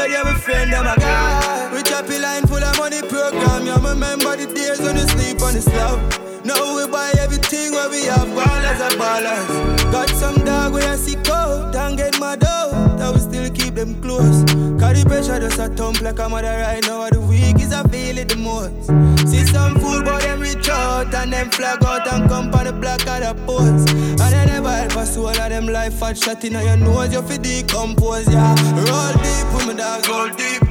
Better 0.01 0.13
treat 0.13 0.13
you, 0.13 0.13
yeah, 0.13 0.23
my 0.23 0.39
friend, 0.39 0.73
I'm 0.73 0.87
a 0.87 0.99
guy. 0.99 1.73
Rich 1.73 1.89
happy 1.89 2.19
line 2.19 2.47
full 2.47 2.63
of 2.63 2.77
money 2.77 3.01
program. 3.01 3.65
Yeah, 3.65 3.75
remember 3.75 4.35
the 4.35 4.51
days 4.53 4.79
when 4.79 4.95
you 4.95 5.07
sleep 5.07 5.41
on 5.41 5.53
the 5.53 5.61
slab. 5.61 5.99
Now 6.45 6.75
we 6.75 6.87
buy 6.91 7.11
everything 7.19 7.73
where 7.73 7.89
we 7.89 8.05
have 8.05 8.27
ballers 8.29 8.81
and 8.81 8.99
ballers. 8.99 9.91
Got 9.91 10.09
some 10.09 10.43
dog 10.43 10.73
where 10.73 10.89
I 10.89 10.95
see 10.95 11.15
cold 11.15 11.75
and 11.75 11.97
get 11.97 12.19
my 12.19 12.35
dough. 12.35 12.97
That 12.97 13.13
we 13.13 13.19
still 13.19 13.49
keep 13.51 13.75
them 13.75 14.01
close. 14.01 14.43
The 14.93 15.05
pressure 15.07 15.39
just 15.39 15.59
a 15.59 15.69
thump 15.69 16.01
like 16.01 16.19
a 16.19 16.27
mother 16.29 16.47
right 16.47 16.83
now. 16.85 17.09
The 17.09 17.21
week 17.21 17.59
is 17.59 17.71
I 17.73 17.83
feel 17.83 18.17
it 18.17 18.29
the 18.29 18.35
most. 18.37 18.87
See 19.29 19.45
some 19.45 19.79
fool 19.79 20.01
boy 20.03 20.19
them 20.19 20.41
reach 20.41 20.67
out 20.69 21.13
and 21.13 21.31
them 21.31 21.49
flag 21.49 21.83
out 21.83 22.07
and 22.11 22.29
come 22.29 22.53
on 22.53 22.65
the 22.65 22.73
block 22.73 23.01
of 23.07 23.19
the 23.23 23.33
post. 23.45 23.89
And 23.89 24.19
they 24.19 24.45
never 24.45 24.69
help 24.69 24.95
a 24.95 25.05
soul 25.05 25.27
of 25.27 25.35
them 25.35 25.67
life 25.67 25.93
fat 25.99 26.17
shot 26.17 26.43
in 26.43 26.53
your 26.53 26.77
nose. 26.77 27.13
You 27.13 27.21
fi 27.21 27.37
decompose, 27.37 28.27
yeah. 28.27 28.55
Roll 28.89 29.13
deep, 29.23 29.45
put 29.53 29.67
me 29.67 29.73
dog 29.75 30.07
roll 30.09 30.29
deep. 30.29 30.61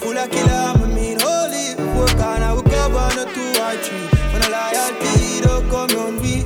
Full 0.00 0.18
of 0.18 0.30
killer, 0.30 0.52
I'm 0.52 0.94
mean 0.94 1.18
holy. 1.20 1.74
Work 1.96 2.20
on, 2.20 2.42
I 2.42 2.52
will 2.52 2.62
cover 2.62 2.98
on 2.98 3.18
a 3.18 3.24
two 3.32 3.56
or 3.56 3.74
three. 3.80 4.06
When 4.32 4.42
a 4.42 4.48
loyalty 4.52 5.40
don't 5.40 5.64
come 5.70 5.96
on 5.98 6.20
we. 6.20 6.44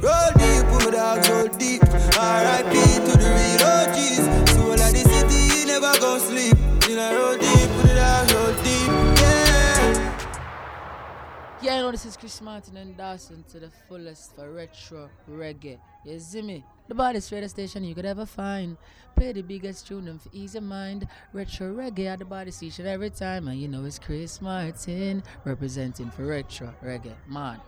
Roll 0.00 0.30
deep, 0.40 0.64
put 0.72 0.84
me 0.86 0.90
dog 0.92 1.26
roll 1.28 1.48
deep. 1.58 1.82
R.I.P. 1.84 2.72
to 2.72 3.12
the 3.18 3.28
real 3.28 3.62
OGs. 3.76 4.24
Soul 4.54 4.72
of 4.72 4.92
the 4.94 5.02
city, 5.04 5.66
never 5.66 5.92
gon' 6.00 6.20
sleep. 6.20 6.61
In 6.92 6.98
a 6.98 7.14
roll 7.14 7.38
deep, 7.38 7.70
put 7.70 7.90
it 7.90 7.94
dog 7.94 8.30
roll 8.32 8.52
deep. 8.62 8.88
Yeah. 9.16 10.18
Yeah, 11.62 11.76
you 11.76 11.82
know 11.84 11.90
this 11.90 12.04
is 12.04 12.18
Chris 12.18 12.38
Martin 12.42 12.76
and 12.76 12.94
Dawson 12.94 13.42
to 13.50 13.60
the 13.60 13.70
fullest 13.88 14.36
for 14.36 14.52
retro 14.52 15.08
reggae. 15.30 15.78
You 16.04 16.18
see 16.18 16.42
me? 16.42 16.62
The 16.88 16.94
baddest 16.94 17.32
radio 17.32 17.48
station 17.48 17.82
you 17.82 17.94
could 17.94 18.04
ever 18.04 18.26
find. 18.26 18.76
Play 19.16 19.32
the 19.32 19.40
biggest 19.40 19.86
tune 19.86 20.18
for 20.18 20.28
ease 20.34 20.54
of 20.54 20.64
mind. 20.64 21.08
Retro 21.32 21.72
reggae 21.74 22.08
at 22.08 22.18
the 22.18 22.26
body 22.26 22.50
station 22.50 22.86
every 22.86 23.08
time. 23.08 23.48
And 23.48 23.58
you 23.58 23.68
know 23.68 23.86
it's 23.86 23.98
Chris 23.98 24.42
Martin 24.42 25.22
representing 25.46 26.10
for 26.10 26.26
retro 26.26 26.74
reggae. 26.84 27.14
Man. 27.26 27.58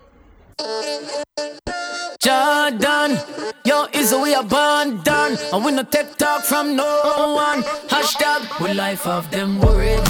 Jordan, 2.20 3.18
yo, 3.64 3.86
is 3.92 4.12
a 4.12 4.18
we 4.18 4.34
abandon. 4.34 5.36
And 5.52 5.64
we 5.64 5.72
no 5.72 5.82
take 5.82 6.16
talk 6.16 6.42
from 6.42 6.76
no 6.76 7.34
one. 7.34 7.62
Hashtag, 7.88 8.60
we 8.60 8.72
life 8.74 9.06
of 9.06 9.30
them 9.30 9.60
worried. 9.60 10.02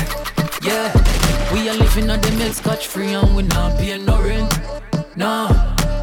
Yeah, 0.63 0.93
we 1.53 1.69
are 1.69 1.75
living 1.75 2.11
on 2.11 2.21
the 2.21 2.31
milk 2.33 2.55
scotch 2.55 2.87
free 2.87 3.15
and 3.15 3.35
we 3.37 3.43
not 3.43 3.79
paying 3.79 4.05
no 4.05 4.21
rent. 4.23 4.61
No, 5.17 5.49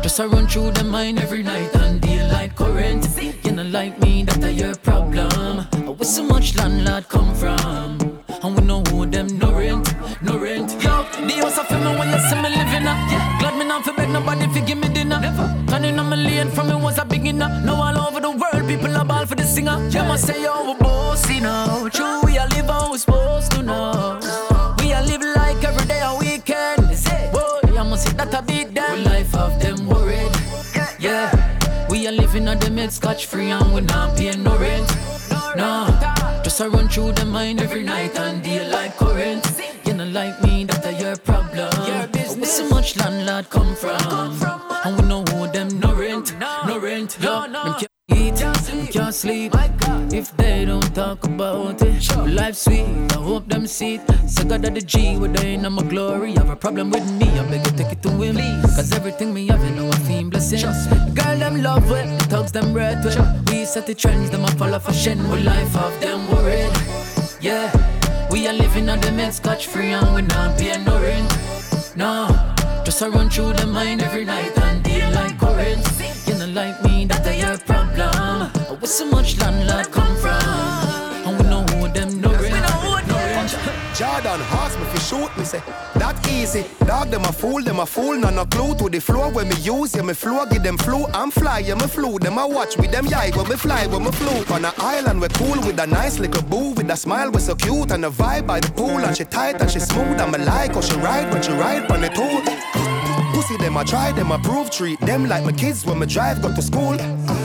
just 0.01 0.19
I 0.19 0.25
run 0.25 0.47
through 0.47 0.71
the 0.71 0.84
mind 0.84 1.19
every 1.19 1.43
night 1.43 1.73
and 1.75 2.01
daylight 2.01 2.56
current. 2.56 3.08
You 3.43 3.51
know, 3.51 3.63
like 3.63 3.99
me, 3.99 4.23
that 4.23 4.43
a 4.43 4.51
your 4.51 4.75
problem. 4.75 5.67
But 5.71 5.99
where 5.99 6.04
so 6.04 6.23
much 6.23 6.56
landlord 6.56 7.08
come 7.10 7.34
from? 7.36 7.97
And 8.43 8.56
we 8.56 8.63
know 8.65 8.82
who 8.84 9.06
them 9.06 9.27
no 9.38 9.54
rent, 9.54 9.93
no 10.21 10.38
rent. 10.38 10.71
Yo, 10.84 11.04
the 11.04 11.34
house 11.41 11.58
of 11.58 11.69
me 11.71 11.97
when 11.97 12.10
you 12.10 12.19
see 12.30 12.36
me 12.36 12.49
living 12.49 12.88
up. 12.88 13.12
Yeah. 13.12 13.40
For 13.84 13.94
beg 13.94 14.10
nobody 14.10 14.48
fi 14.54 14.62
give 14.62 14.78
me 14.78 14.89
dinner. 14.89 15.20
Never. 15.20 15.48
Turning 15.67 15.98
on 15.98 16.10
my 16.10 16.15
lane 16.15 16.50
from 16.52 16.70
me 16.70 16.76
was 16.76 17.00
a 17.00 17.06
beginner. 17.06 17.50
Now 17.65 17.82
all 17.82 17.98
over 18.08 18.20
the 18.20 18.30
world, 18.30 18.67
people 18.67 18.96
are 18.96 19.06
ball 19.06 19.26
for 19.26 19.36
the 19.36 19.44
singer. 19.44 19.78
You 19.89 20.04
must 20.04 20.28
say 20.28 20.46
oh, 20.48 20.65
yo, 20.65 20.74
we 20.74 20.80
bossy 20.80 21.39
now. 21.39 21.88
True, 21.89 22.22
we 22.26 22.38
are 22.38 22.48
live 22.50 22.67
how 22.67 22.91
we 22.91 22.98
supposed 23.00 23.52
to 23.54 23.63
know. 23.63 24.20
We 24.80 24.94
are 24.94 25.04
live 25.04 25.24
like 25.36 25.63
every 25.63 25.86
day 25.88 26.02
a 26.04 26.15
weekend. 26.20 26.88
Boy, 27.34 27.80
I 27.80 27.84
must 27.89 28.04
say 28.08 28.13
that 28.17 28.34
a 28.34 28.41
beat 28.44 28.74
them. 28.76 29.00
We 29.00 29.06
life 29.06 29.34
of 29.36 29.60
them 29.60 29.88
worried. 29.88 30.32
Yeah, 31.00 31.32
we 31.89 32.08
are 32.08 32.12
living 32.12 32.48
on 32.48 32.60
the 32.60 32.70
mid 32.70 32.91
scotch 32.91 33.26
free 33.26 33.50
and 33.50 33.74
we 33.74 33.82
not 33.82 34.15
paying 34.15 34.44
no 34.44 34.58
rent. 34.60 34.88
No, 35.58 35.88
just 36.44 36.62
I 36.62 36.67
run 36.67 36.88
through 36.88 37.13
the 37.13 37.26
mind 37.26 37.60
every 37.60 37.84
night 37.84 38.15
and 38.15 38.44
daylight 38.44 38.96
current. 38.98 39.44
You 39.86 39.94
know 39.96 40.06
like 40.06 40.39
me, 40.44 40.51
so 43.25 43.34
much 43.34 43.45
landlord 43.45 43.49
come 43.49 43.75
from? 43.75 44.62
And 44.86 45.01
we 45.01 45.07
know 45.07 45.23
who 45.23 45.51
them 45.51 45.79
no 45.79 45.93
rent, 45.93 46.36
no 46.39 46.79
rent. 46.79 47.17
Yo, 47.19 47.41
them 47.41 47.53
can't 47.53 47.88
eat, 48.15 48.36
them 48.36 48.88
can't 48.88 49.13
sleep. 49.13 49.53
If 50.13 50.36
they 50.38 50.65
don't 50.65 50.93
talk 50.95 51.23
about 51.23 51.81
it, 51.81 52.17
life 52.27 52.55
sweet. 52.55 52.86
I 53.12 53.21
hope 53.21 53.47
them 53.47 53.67
see 53.67 53.95
it. 53.95 54.01
God 54.47 54.65
of 54.65 54.73
the 54.73 54.81
G, 54.81 55.17
with 55.17 55.34
the 55.36 55.47
in 55.47 55.71
my 55.71 55.84
glory. 55.84 56.34
Have 56.34 56.49
a 56.49 56.55
problem 56.55 56.89
with 56.89 57.10
me, 57.13 57.27
I 57.39 57.43
beg 57.49 57.65
you 57.65 57.77
take 57.77 57.91
it 57.93 58.01
to 58.03 58.10
him. 58.10 58.62
Cause 58.62 58.91
everything 58.91 59.34
me 59.34 59.47
have, 59.47 59.63
you 59.63 59.75
know 59.75 59.88
I 59.88 59.99
feel 59.99 60.29
blessing. 60.29 60.62
Girl, 61.13 61.38
them 61.38 61.62
love 61.62 61.89
with, 61.89 62.29
the 62.29 62.41
them 62.51 62.73
red 62.73 63.03
with. 63.03 63.17
We 63.49 63.65
set 63.65 63.88
the 63.88 63.95
trends, 63.95 64.29
them 64.29 64.43
a 64.43 64.51
follow 64.51 64.79
fashion. 64.79 65.17
We 65.29 65.41
life 65.43 65.75
of 65.77 65.99
them 66.01 66.27
worried. 66.31 66.71
Yeah, 67.39 67.71
we 68.31 68.47
are 68.47 68.53
living 68.53 68.89
on 68.89 68.99
the 68.99 69.12
mid 69.12 69.34
scotch 69.34 69.67
free 69.67 69.91
and 69.91 70.15
we 70.15 70.21
not 70.21 70.57
paying 70.57 70.84
no 70.86 71.01
rent. 71.01 71.31
No, 71.95 72.51
just 72.91 73.04
I 73.04 73.08
run 73.08 73.30
through 73.30 73.54
the 73.54 73.67
mind 73.67 74.01
every 74.01 74.25
night 74.25 74.58
and 74.58 74.84
daylight 74.84 75.38
current. 75.39 75.86
You 76.27 76.34
know 76.39 76.47
like 76.47 76.84
me, 76.84 77.06
that 77.06 77.25
a 77.25 77.34
your 77.38 77.58
problem. 77.60 78.51
Where 78.80 78.86
so 78.86 79.06
much 79.06 79.38
landlord 79.39 79.89
come 79.91 80.15
from? 80.17 80.43
And 81.25 81.38
we 81.38 81.43
know 81.49 81.63
who 81.71 81.88
them 81.88 82.19
no 82.19 82.32
rent. 82.32 82.54
No 83.08 83.15
rent. 83.15 83.51
Jordan 83.95 84.41
asked 84.60 84.77
me 84.80 84.86
for 84.86 84.99
shoot 84.99 85.38
me 85.38 85.45
say 85.45 85.62
that 85.95 86.15
easy. 86.27 86.65
Dog 86.86 87.10
them 87.10 87.23
a 87.23 87.32
fool, 87.32 87.62
them 87.62 87.80
a 87.80 87.86
fool, 87.86 88.17
none 88.17 88.38
a 88.38 88.45
clue 88.45 88.75
to 88.75 88.89
the 88.89 88.99
floor 88.99 89.32
when 89.32 89.47
me 89.47 89.56
use. 89.62 89.95
Yeah, 89.95 90.01
me 90.01 90.13
floor 90.13 90.45
give 90.47 90.63
them 90.63 90.77
flu. 90.77 91.06
I'm 91.13 91.32
fly, 91.32 91.60
yeah, 91.60 91.75
me 91.75 91.88
flew. 91.88 92.19
Them 92.19 92.38
a 92.38 92.45
watch 92.47 92.75
with 92.77 92.91
them 92.91 93.06
yeah, 93.06 93.30
when 93.36 93.47
me 93.47 93.56
fly, 93.56 93.88
when 93.88 94.04
me 94.04 94.12
flew. 94.12 94.54
On 94.54 94.65
an 94.65 94.73
island 94.77 95.21
we 95.21 95.27
cool 95.30 95.60
with 95.65 95.80
a 95.80 95.88
nice 95.88 96.19
little 96.19 96.43
boo 96.43 96.71
with 96.71 96.89
a 96.89 96.97
smile 96.97 97.32
we 97.32 97.39
so 97.39 97.56
cute 97.56 97.91
and 97.91 98.04
a 98.04 98.10
vibe 98.10 98.47
by 98.47 98.60
the 98.60 98.71
pool 98.71 98.99
and 99.06 99.15
she 99.15 99.23
tight 99.23 99.62
and 99.62 99.71
she 99.71 99.80
smooth. 99.80 100.19
I'm 100.19 100.34
a 100.34 100.39
like 100.39 100.75
or 100.75 100.82
she 100.82 100.95
ride 100.95 101.32
when 101.32 101.41
she 101.41 101.51
ride 101.51 101.89
on 101.89 102.01
the 102.01 102.10
tool. 102.10 102.70
Pussy 103.34 103.58
them 103.58 103.78
I 103.78 103.84
try 103.84 104.12
them 104.12 104.32
I 104.32 104.38
prove 104.38 104.70
treat 104.72 105.00
them 105.02 105.28
like 105.28 105.44
my 105.44 105.52
kids 105.52 105.86
when 105.86 106.00
me 106.00 106.06
drive 106.06 106.41
go 106.41 106.54
to 106.54 106.62
school. 106.62 106.98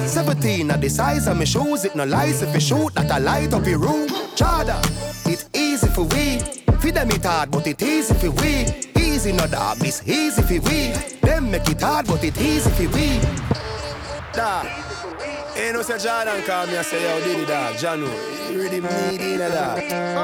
17 0.06 0.70
at 0.70 0.80
the 0.80 0.88
size 0.88 1.26
of 1.26 1.36
my 1.36 1.44
shoes, 1.44 1.84
it 1.84 1.94
no 1.94 2.04
lies 2.04 2.42
if 2.42 2.54
you 2.54 2.60
shoot 2.60 2.94
that 2.94 3.10
I 3.10 3.18
light 3.18 3.52
up 3.52 3.66
your 3.66 3.78
room. 3.78 4.08
Chada, 4.34 4.78
it 5.26 5.48
easy 5.54 5.86
for 5.88 6.04
we. 6.04 6.40
Feed 6.80 6.94
them 6.94 7.10
it 7.10 7.24
hard, 7.24 7.50
but 7.50 7.66
it 7.66 7.82
easy 7.82 8.14
for 8.14 8.30
we. 8.30 8.66
Easy 9.00 9.32
no 9.32 9.46
dog, 9.46 9.78
it's 9.80 10.06
easy 10.06 10.42
for 10.42 10.60
we. 10.68 10.92
Them 11.22 11.50
make 11.50 11.68
it 11.68 11.80
hard, 11.80 12.06
but 12.06 12.22
it 12.22 12.40
easy 12.40 12.70
for 12.70 12.88
we. 12.96 13.20
Da. 14.32 14.85
Ain't 15.56 15.74
no 15.74 15.80
say 15.80 15.98
Jordan 15.98 16.42
call 16.42 16.66
me 16.66 16.76
and 16.76 16.84
say, 16.84 17.02
yo, 17.02 17.24
Diddy 17.24 17.46
dog, 17.46 17.76
Janu, 17.76 18.06
you 18.50 18.58
really 18.58 18.80
meaty 18.80 19.34
in 19.34 19.40
a 19.40 19.48
dog. 19.48 19.78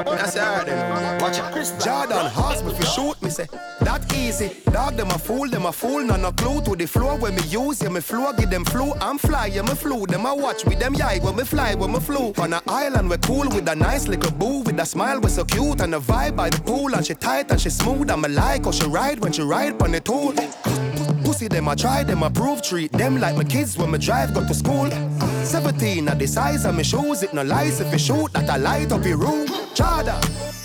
I 0.07 0.25
say, 0.27 0.39
alright 0.39 0.65
then, 0.67 1.21
watch 1.21 1.39
it. 1.39 1.43
Chris 1.51 1.71
Jordan 1.83 2.29
asked 2.35 2.63
me 2.63 2.71
you 2.71 2.85
shoot 2.85 3.19
me, 3.21 3.31
say, 3.31 3.47
that 3.81 4.13
easy. 4.15 4.51
Dog, 4.71 4.95
them 4.95 5.09
a 5.09 5.17
fool, 5.17 5.49
them 5.49 5.65
a 5.65 5.71
fool, 5.71 6.03
none 6.03 6.21
no 6.21 6.31
clue 6.31 6.61
to 6.61 6.75
the 6.75 6.85
floor 6.85 7.17
when 7.17 7.35
me 7.35 7.41
use, 7.43 7.81
yeah, 7.81 7.89
me 7.89 7.99
floor, 7.99 8.33
give 8.33 8.51
them 8.51 8.63
flu. 8.63 8.93
I'm 9.01 9.17
fly, 9.17 9.47
yeah, 9.47 9.63
me 9.63 9.73
flew, 9.73 10.05
them 10.05 10.25
a 10.27 10.35
watch 10.35 10.65
with 10.65 10.79
them, 10.79 10.93
yeah, 10.93 11.17
when 11.17 11.35
me 11.35 11.43
fly, 11.43 11.73
when 11.73 11.91
me 11.91 11.99
flew. 11.99 12.31
On 12.37 12.53
an 12.53 12.61
island, 12.67 13.09
we 13.09 13.17
cool 13.17 13.49
with 13.49 13.67
a 13.67 13.75
nice 13.75 14.07
little 14.07 14.31
boo, 14.31 14.59
with 14.59 14.79
a 14.79 14.85
smile, 14.85 15.19
we 15.19 15.29
so 15.29 15.43
cute, 15.45 15.81
and 15.81 15.95
a 15.95 15.99
vibe 15.99 16.35
by 16.35 16.51
the 16.51 16.61
pool, 16.61 16.93
and 16.93 17.05
she 17.05 17.15
tight 17.15 17.49
and 17.49 17.59
she 17.59 17.71
smooth, 17.71 18.11
I'm 18.11 18.23
a 18.23 18.27
like, 18.27 18.67
or 18.67 18.73
she 18.73 18.85
ride 18.85 19.19
when 19.19 19.31
she 19.31 19.41
ride 19.41 19.81
on 19.81 19.93
the 19.93 19.99
tool. 19.99 20.33
Pussy 21.33 21.47
them 21.47 21.67
I 21.67 21.73
try, 21.73 22.03
them 22.03 22.21
I 22.21 22.29
prove, 22.29 22.61
treat 22.61 22.91
them 22.91 23.19
like 23.19 23.35
my 23.35 23.43
kids 23.43 23.75
when 23.75 23.89
me 23.89 23.97
drive 23.97 24.35
go 24.35 24.45
to 24.45 24.53
school. 24.53 24.87
17 25.43 26.07
at 26.07 26.19
the 26.19 26.27
size 26.27 26.63
of 26.63 26.75
my 26.75 26.83
shoes, 26.83 27.23
it 27.23 27.33
no 27.33 27.41
lies 27.41 27.81
if 27.81 27.91
you 27.91 27.97
shoot 27.97 28.31
that 28.33 28.47
I 28.47 28.57
light 28.57 28.91
up 28.91 29.03
your 29.03 29.17
room. 29.17 29.47
Chada, 29.73 30.15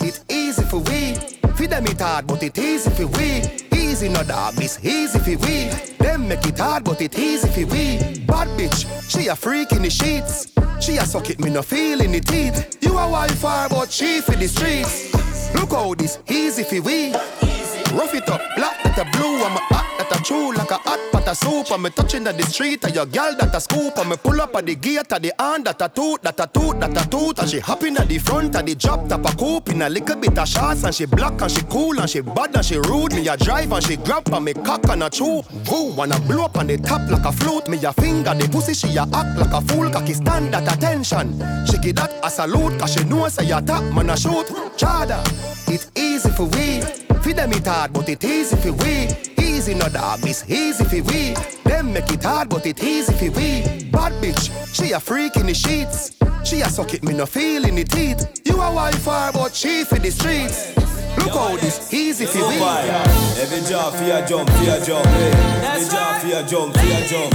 it 0.05 0.23
easy 0.29 0.61
for 0.61 0.77
we. 0.77 1.15
Feed 1.55 1.71
them 1.71 1.87
it 1.87 1.99
hard, 1.99 2.27
but 2.27 2.43
it 2.43 2.55
easy 2.59 2.91
for 2.91 3.07
we. 3.07 3.41
Easy 3.75 4.09
no 4.09 4.21
dog, 4.21 4.53
it's 4.57 4.77
easy 4.85 5.17
for 5.17 5.43
we. 5.43 5.69
Them 5.97 6.27
make 6.27 6.45
it 6.45 6.59
hard, 6.59 6.83
but 6.83 7.01
it 7.01 7.17
easy 7.17 7.47
for 7.47 7.65
we. 7.73 8.19
Bad 8.27 8.49
bitch, 8.55 9.09
she 9.09 9.25
a 9.25 9.35
freak 9.35 9.71
in 9.71 9.81
the 9.81 9.89
sheets. 9.89 10.53
She 10.79 10.97
a 10.97 11.05
suck 11.07 11.31
it, 11.31 11.39
me 11.39 11.49
no 11.49 11.63
feel 11.63 11.99
in 11.99 12.11
the 12.11 12.19
teeth. 12.19 12.77
You 12.81 12.95
a 12.95 13.09
wife 13.09 13.41
but 13.41 13.91
she 13.91 14.21
for 14.21 14.35
the 14.35 14.47
streets. 14.47 15.51
Look 15.55 15.71
how 15.71 15.95
this 15.95 16.19
easy 16.29 16.63
for 16.63 16.79
we. 16.79 17.48
Rough 17.93 18.13
it 18.13 18.29
up, 18.29 18.41
black 18.55 18.83
that 18.83 18.97
a 18.99 19.05
blue, 19.17 19.43
I'm 19.43 19.55
a 19.55 19.59
hot 19.59 19.89
that 20.09 20.19
a 20.19 20.23
true 20.23 20.53
like 20.53 20.71
a 20.71 20.75
hot 20.75 20.99
pot 21.11 21.27
of 21.27 21.37
soup. 21.37 21.71
I'm 21.71 21.85
a 21.85 21.89
touching 21.89 22.25
at 22.27 22.37
the 22.37 22.43
street, 22.43 22.83
and 22.83 22.95
your 22.95 23.05
girl 23.05 23.35
that 23.35 23.55
a 23.55 23.59
scoop. 23.59 23.97
I'm 23.97 24.11
a 24.11 24.17
pull 24.17 24.41
up 24.41 24.55
at 24.55 24.65
the 24.65 24.75
gate, 24.75 25.11
at 25.11 25.21
the 25.21 25.33
hand 25.37 25.65
that 25.65 25.81
a 25.81 25.89
toot, 25.89 26.21
that 26.21 26.39
a 26.39 26.47
toot, 26.47 26.79
that 26.79 27.05
a 27.05 27.09
toot. 27.09 27.39
And 27.39 27.49
she 27.49 27.59
hopping 27.59 27.97
at 27.97 28.07
the 28.07 28.17
front 28.17 28.55
of 28.55 28.65
the 28.65 28.75
drop 28.75 29.07
top 29.07 29.25
a 29.25 29.35
coupe 29.35 29.69
in 29.69 29.81
a 29.81 29.89
little 29.89 30.15
bit 30.15 30.37
of 30.37 30.47
shots. 30.47 30.83
And 30.83 30.93
she 30.93 31.05
black 31.05 31.41
and 31.41 31.51
she 31.51 31.61
cool 31.63 31.99
and 31.99 32.09
she 32.09 32.21
bad 32.21 32.55
and 32.55 32.65
she 32.65 32.77
rude. 32.77 33.13
Me 33.13 33.27
a 33.27 33.37
drive 33.37 33.71
and 33.71 33.83
she 33.83 33.97
grab 33.97 34.27
and 34.31 34.45
me 34.45 34.53
cock 34.53 34.87
and 34.89 35.03
a 35.03 35.09
chew. 35.09 35.41
Who 35.69 35.93
wanna 35.93 36.19
blow 36.21 36.45
up 36.45 36.57
on 36.57 36.67
the 36.67 36.77
top 36.77 37.09
like 37.09 37.25
a 37.25 37.31
flute? 37.31 37.67
Me 37.67 37.83
a 37.83 37.93
finger 37.93 38.33
the 38.33 38.47
pussy, 38.49 38.73
she 38.73 38.95
a 38.97 39.03
act 39.03 39.37
like 39.37 39.53
a 39.53 39.61
fool. 39.61 39.89
Cocky 39.89 40.13
stand 40.13 40.55
at 40.55 40.71
attention. 40.73 41.39
She 41.65 41.77
give 41.79 41.95
that 41.95 42.13
a 42.23 42.29
salute, 42.29 42.79
cause 42.79 42.93
she 42.93 43.03
know 43.03 43.27
say 43.27 43.49
a 43.51 43.61
top 43.61 43.83
man 43.93 44.09
a 44.09 44.17
shoot. 44.17 44.47
Chada, 44.77 45.19
it 45.67 45.89
easy 45.97 46.29
for 46.29 46.45
we. 46.45 47.08
Feed 47.29 47.37
them 47.37 47.53
it 47.53 47.67
hard, 47.67 47.93
but 47.93 48.09
it 48.09 48.23
easy 48.23 48.55
for 48.55 48.71
we. 48.71 49.07
Easy 49.37 49.75
no 49.75 49.87
dog, 49.87 50.19
it's 50.23 50.49
easy 50.49 50.83
for 50.83 51.03
we. 51.11 51.35
Them 51.63 51.93
make 51.93 52.11
it 52.11 52.23
hard, 52.23 52.49
but 52.49 52.65
it 52.65 52.83
easy 52.83 53.13
for 53.13 53.29
we. 53.37 53.61
Bad 53.91 54.13
bitch, 54.13 54.49
she 54.73 54.93
a 54.93 54.99
freak 54.99 55.35
in 55.35 55.45
the 55.45 55.53
sheets. 55.53 56.17
She 56.43 56.61
a 56.61 56.69
suck 56.69 56.95
it, 56.95 57.03
me 57.03 57.13
no 57.13 57.27
feel 57.27 57.65
in 57.65 57.75
the 57.75 57.83
teeth. 57.83 58.41
You 58.45 58.59
a 58.59 58.73
wife 58.73 58.97
far 58.97 59.31
but 59.31 59.53
she 59.53 59.83
for 59.83 59.99
the 59.99 60.09
streets. 60.09 60.75
Look 61.19 61.35
how 61.35 61.55
this 61.57 61.93
easy 61.93 62.25
for 62.25 62.47
we. 62.47 62.55
Every 62.57 63.61
jaw 63.69 63.91
for 63.91 64.05
your 64.05 64.25
jump, 64.25 64.49
for 64.49 64.63
your 64.63 64.81
jump. 64.83 65.05
Eh. 65.05 65.69
Every 65.69 65.87
jaw 65.87 66.17
for 66.19 66.27
your 66.27 66.43
jump, 66.47 66.75
for 66.75 66.85
your 66.85 67.05
jump. 67.05 67.33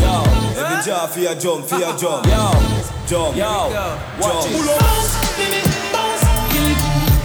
Every 0.59 0.83
jaw 0.85 1.07
for 1.07 1.21
your 1.21 1.35
jump, 1.37 1.67
for 1.67 1.79
your 1.79 1.97
jump. 1.97 2.27
Jump, 2.27 3.37
jump. 3.37 3.37
Watch 4.19 4.47
it. 4.51 4.59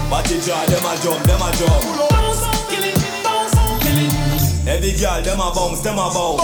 Body 0.07 0.39
jaw, 0.45 0.65
them 0.69 0.85
a 0.85 0.93
jump, 1.01 1.23
them 1.25 1.41
a 1.41 1.51
jump. 1.57 2.08
Every 4.79 4.93
girl, 4.93 5.21
them 5.21 5.41
a 5.41 5.51
bounce, 5.53 5.81
them 5.81 5.99
a 5.99 6.07
bounce. 6.07 6.39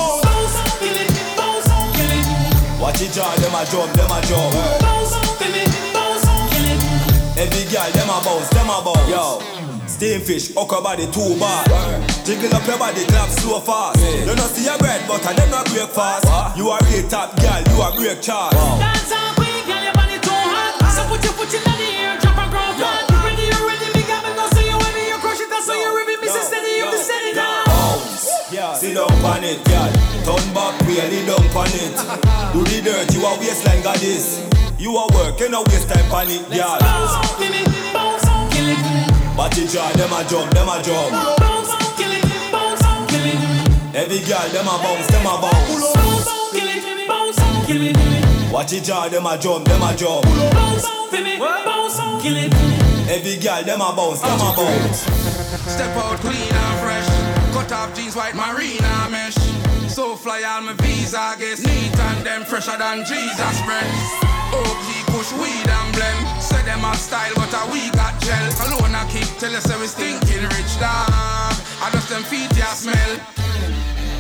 Watch 2.81 3.01
it 3.01 3.13
jaw, 3.13 3.33
them 3.39 3.55
a 3.55 3.63
jump, 3.63 3.93
them 3.95 4.11
a 4.11 4.19
jump. 4.27 4.51
Every 7.39 7.63
girl, 7.71 7.91
them 7.95 8.09
a 8.09 8.19
bounce, 8.25 8.49
them 8.49 8.67
a 8.67 8.81
bounce. 8.83 9.07
Yo. 9.07 9.39
Steam 9.87 10.19
fish, 10.19 10.51
okra 10.57 10.81
body 10.81 11.05
too 11.13 11.39
bad. 11.39 12.25
Jiggle 12.25 12.53
up 12.53 12.67
your 12.67 12.77
body, 12.77 13.05
clap 13.05 13.29
so 13.29 13.61
fast. 13.61 14.01
You 14.03 14.25
don't 14.25 14.39
see 14.39 14.65
your 14.65 14.77
bread 14.79 15.07
butter, 15.07 15.33
them 15.33 15.49
not 15.49 15.67
break 15.67 15.87
fast. 15.91 16.57
You 16.57 16.67
are 16.71 16.79
great 16.89 17.09
top 17.09 17.39
girl, 17.39 17.63
you 17.73 17.81
are 17.81 17.95
great 17.95 18.21
chart. 18.21 18.53
Down 28.95 29.11
on 29.11 29.43
it, 29.43 29.59
girl. 29.67 29.91
Turn 30.23 30.53
back, 30.55 30.79
really 30.87 31.27
down 31.27 31.43
on 31.51 31.67
it. 31.67 31.95
Do 32.55 32.63
the 32.63 32.79
dirt, 32.81 33.13
you 33.13 33.25
a 33.27 33.37
waistline 33.37 33.83
got 33.83 33.97
this. 33.99 34.39
You 34.79 34.95
a 34.95 35.07
work, 35.13 35.39
you 35.39 35.49
no 35.49 35.63
waste 35.67 35.89
time 35.89 36.11
on 36.11 36.27
it, 36.31 36.47
girl. 36.49 36.79
Body 39.35 39.67
jaw, 39.67 39.91
them 39.99 40.13
a 40.15 40.23
jump, 40.23 40.51
them 40.55 40.69
a 40.69 40.81
jump. 40.81 41.11
Every 43.93 44.19
girl, 44.23 44.47
them 44.49 44.67
a 44.67 44.75
bounce, 44.79 45.07
them 45.07 45.27
a 45.27 45.35
bounce. 45.43 45.83
Watch 48.51 48.73
it 48.73 48.83
jaw, 48.85 49.09
them 49.09 49.25
a 49.25 49.37
jump, 49.37 49.67
them 49.67 49.81
a 49.83 49.95
jump. 49.95 50.25
Every 53.07 53.35
girl, 53.37 53.63
them 53.63 53.81
a 53.81 53.93
bounce, 53.95 54.21
them 54.21 54.39
a 54.39 54.53
bounce. 54.55 54.99
Step 55.67 55.97
out 55.97 56.19
clean 56.19 56.33
and 56.33 56.49
fresh. 56.49 56.54
Off 57.85 57.95
jeans, 57.95 58.15
white 58.15 58.33
marina 58.33 59.07
mesh. 59.11 59.37
So 59.87 60.15
fly 60.15 60.41
on 60.43 60.65
my 60.65 60.73
visa, 60.73 61.35
guess 61.37 61.61
neat 61.63 61.93
and 61.93 62.25
them 62.25 62.43
fresher 62.43 62.75
than 62.77 63.05
Jesus 63.05 63.57
bread. 63.61 63.85
OG 64.49 64.87
push 65.13 65.31
weed 65.33 65.69
and 65.69 65.93
blend. 65.93 66.41
Say 66.41 66.61
them 66.63 66.83
a 66.83 66.95
style, 66.95 67.33
but 67.35 67.53
a 67.53 67.61
we 67.71 67.91
got 67.91 68.19
gel. 68.25 68.45
Alone 68.65 68.95
I 68.95 69.05
keep 69.13 69.29
tell 69.37 69.55
us 69.55 69.69
we 69.79 69.85
stinking 69.85 70.45
rich 70.57 70.73
dog. 70.81 71.53
I 71.83 71.89
just 71.93 72.09
them 72.09 72.23
feet 72.23 72.57
ya 72.57 72.73
smell. 72.73 73.13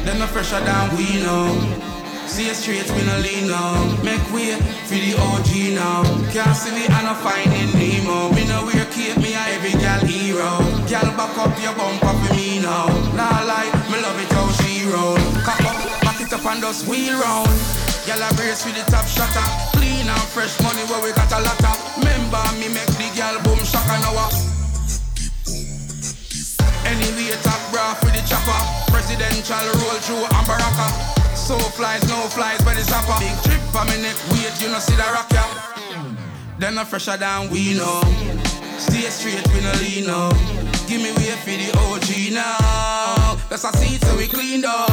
Them 0.05 0.19
no 0.19 0.27
fresher 0.27 0.61
than 0.61 0.95
we 0.95 1.23
know. 1.23 2.04
See 2.35 2.51
straight, 2.51 2.91
we 2.91 2.99
no 3.07 3.15
lean 3.23 3.47
now. 3.47 3.79
Make 4.03 4.19
way 4.35 4.59
for 4.91 4.99
the 4.99 5.15
OG 5.15 5.71
now. 5.71 6.03
Can't 6.35 6.51
see 6.51 6.75
me, 6.75 6.83
I 6.83 6.99
no 7.07 7.15
finding 7.23 7.71
Nemo. 7.79 8.27
Me 8.35 8.43
no 8.43 8.67
wear 8.67 8.83
cape, 8.91 9.15
me 9.23 9.31
a 9.31 9.55
every 9.55 9.71
gal 9.79 10.03
hero. 10.03 10.59
Gal 10.83 11.07
back 11.15 11.31
up 11.39 11.55
your 11.63 11.71
bumper 11.79 12.11
for 12.11 12.35
me 12.35 12.59
now. 12.59 12.91
Nah 13.15 13.39
lie, 13.47 13.71
me 13.87 14.03
love 14.03 14.19
it 14.19 14.27
how 14.35 14.51
she 14.59 14.83
roll. 14.91 15.15
Cock 15.47 15.63
up, 15.63 15.79
back 16.03 16.19
it 16.19 16.27
up 16.35 16.43
and 16.43 16.59
just 16.59 16.83
wheel 16.91 17.15
round. 17.23 17.47
Gal 18.03 18.19
a 18.19 18.27
brace 18.35 18.67
with 18.67 18.75
the 18.75 18.83
top 18.91 19.07
shutter. 19.07 19.47
Clean 19.71 20.03
and 20.03 20.27
fresh 20.35 20.59
money 20.59 20.83
where 20.91 20.99
we 21.07 21.15
got 21.15 21.31
a 21.31 21.39
lot 21.39 21.55
of. 21.55 21.79
Remember 22.03 22.43
me 22.59 22.67
make 22.67 22.91
the 22.99 23.07
gal 23.15 23.39
boom 23.47 23.63
shaka 23.63 23.95
now. 24.03 24.27
Anyway, 26.83 27.31
top 27.47 27.63
bra 27.71 27.95
for 27.95 28.11
the 28.11 28.19
chopper. 28.27 28.59
Presidential 28.91 29.71
roll 29.79 29.95
through 30.03 30.27
and 30.27 30.43
baraka. 30.43 31.14
So 31.45 31.59
flies, 31.77 32.01
no 32.09 32.17
flies, 32.33 32.57
but 32.65 32.75
it's 32.75 32.89
zapper. 32.89 33.19
Big 33.21 33.37
trip 33.45 33.61
on 33.77 33.85
me 33.85 34.01
neck, 34.01 34.17
wait, 34.33 34.49
you 34.59 34.67
know 34.73 34.79
see 34.79 34.97
the 34.97 35.05
rock 35.13 35.29
ya. 35.29 35.45
Then 36.57 36.75
a 36.79 36.83
fresher 36.83 37.17
than 37.17 37.51
we 37.51 37.77
know. 37.77 38.01
Stay 38.81 39.05
straight, 39.13 39.45
we 39.53 39.61
no 39.61 39.71
lean 39.77 40.07
now. 40.09 40.33
Give 40.89 41.05
me 41.05 41.13
way 41.13 41.37
for 41.45 41.53
the 41.53 41.69
OG 41.85 42.33
now. 42.33 43.37
That's 43.47 43.63
a 43.63 43.69
seat 43.77 44.01
so 44.01 44.17
we 44.17 44.25
cleaned 44.25 44.65
up. 44.65 44.89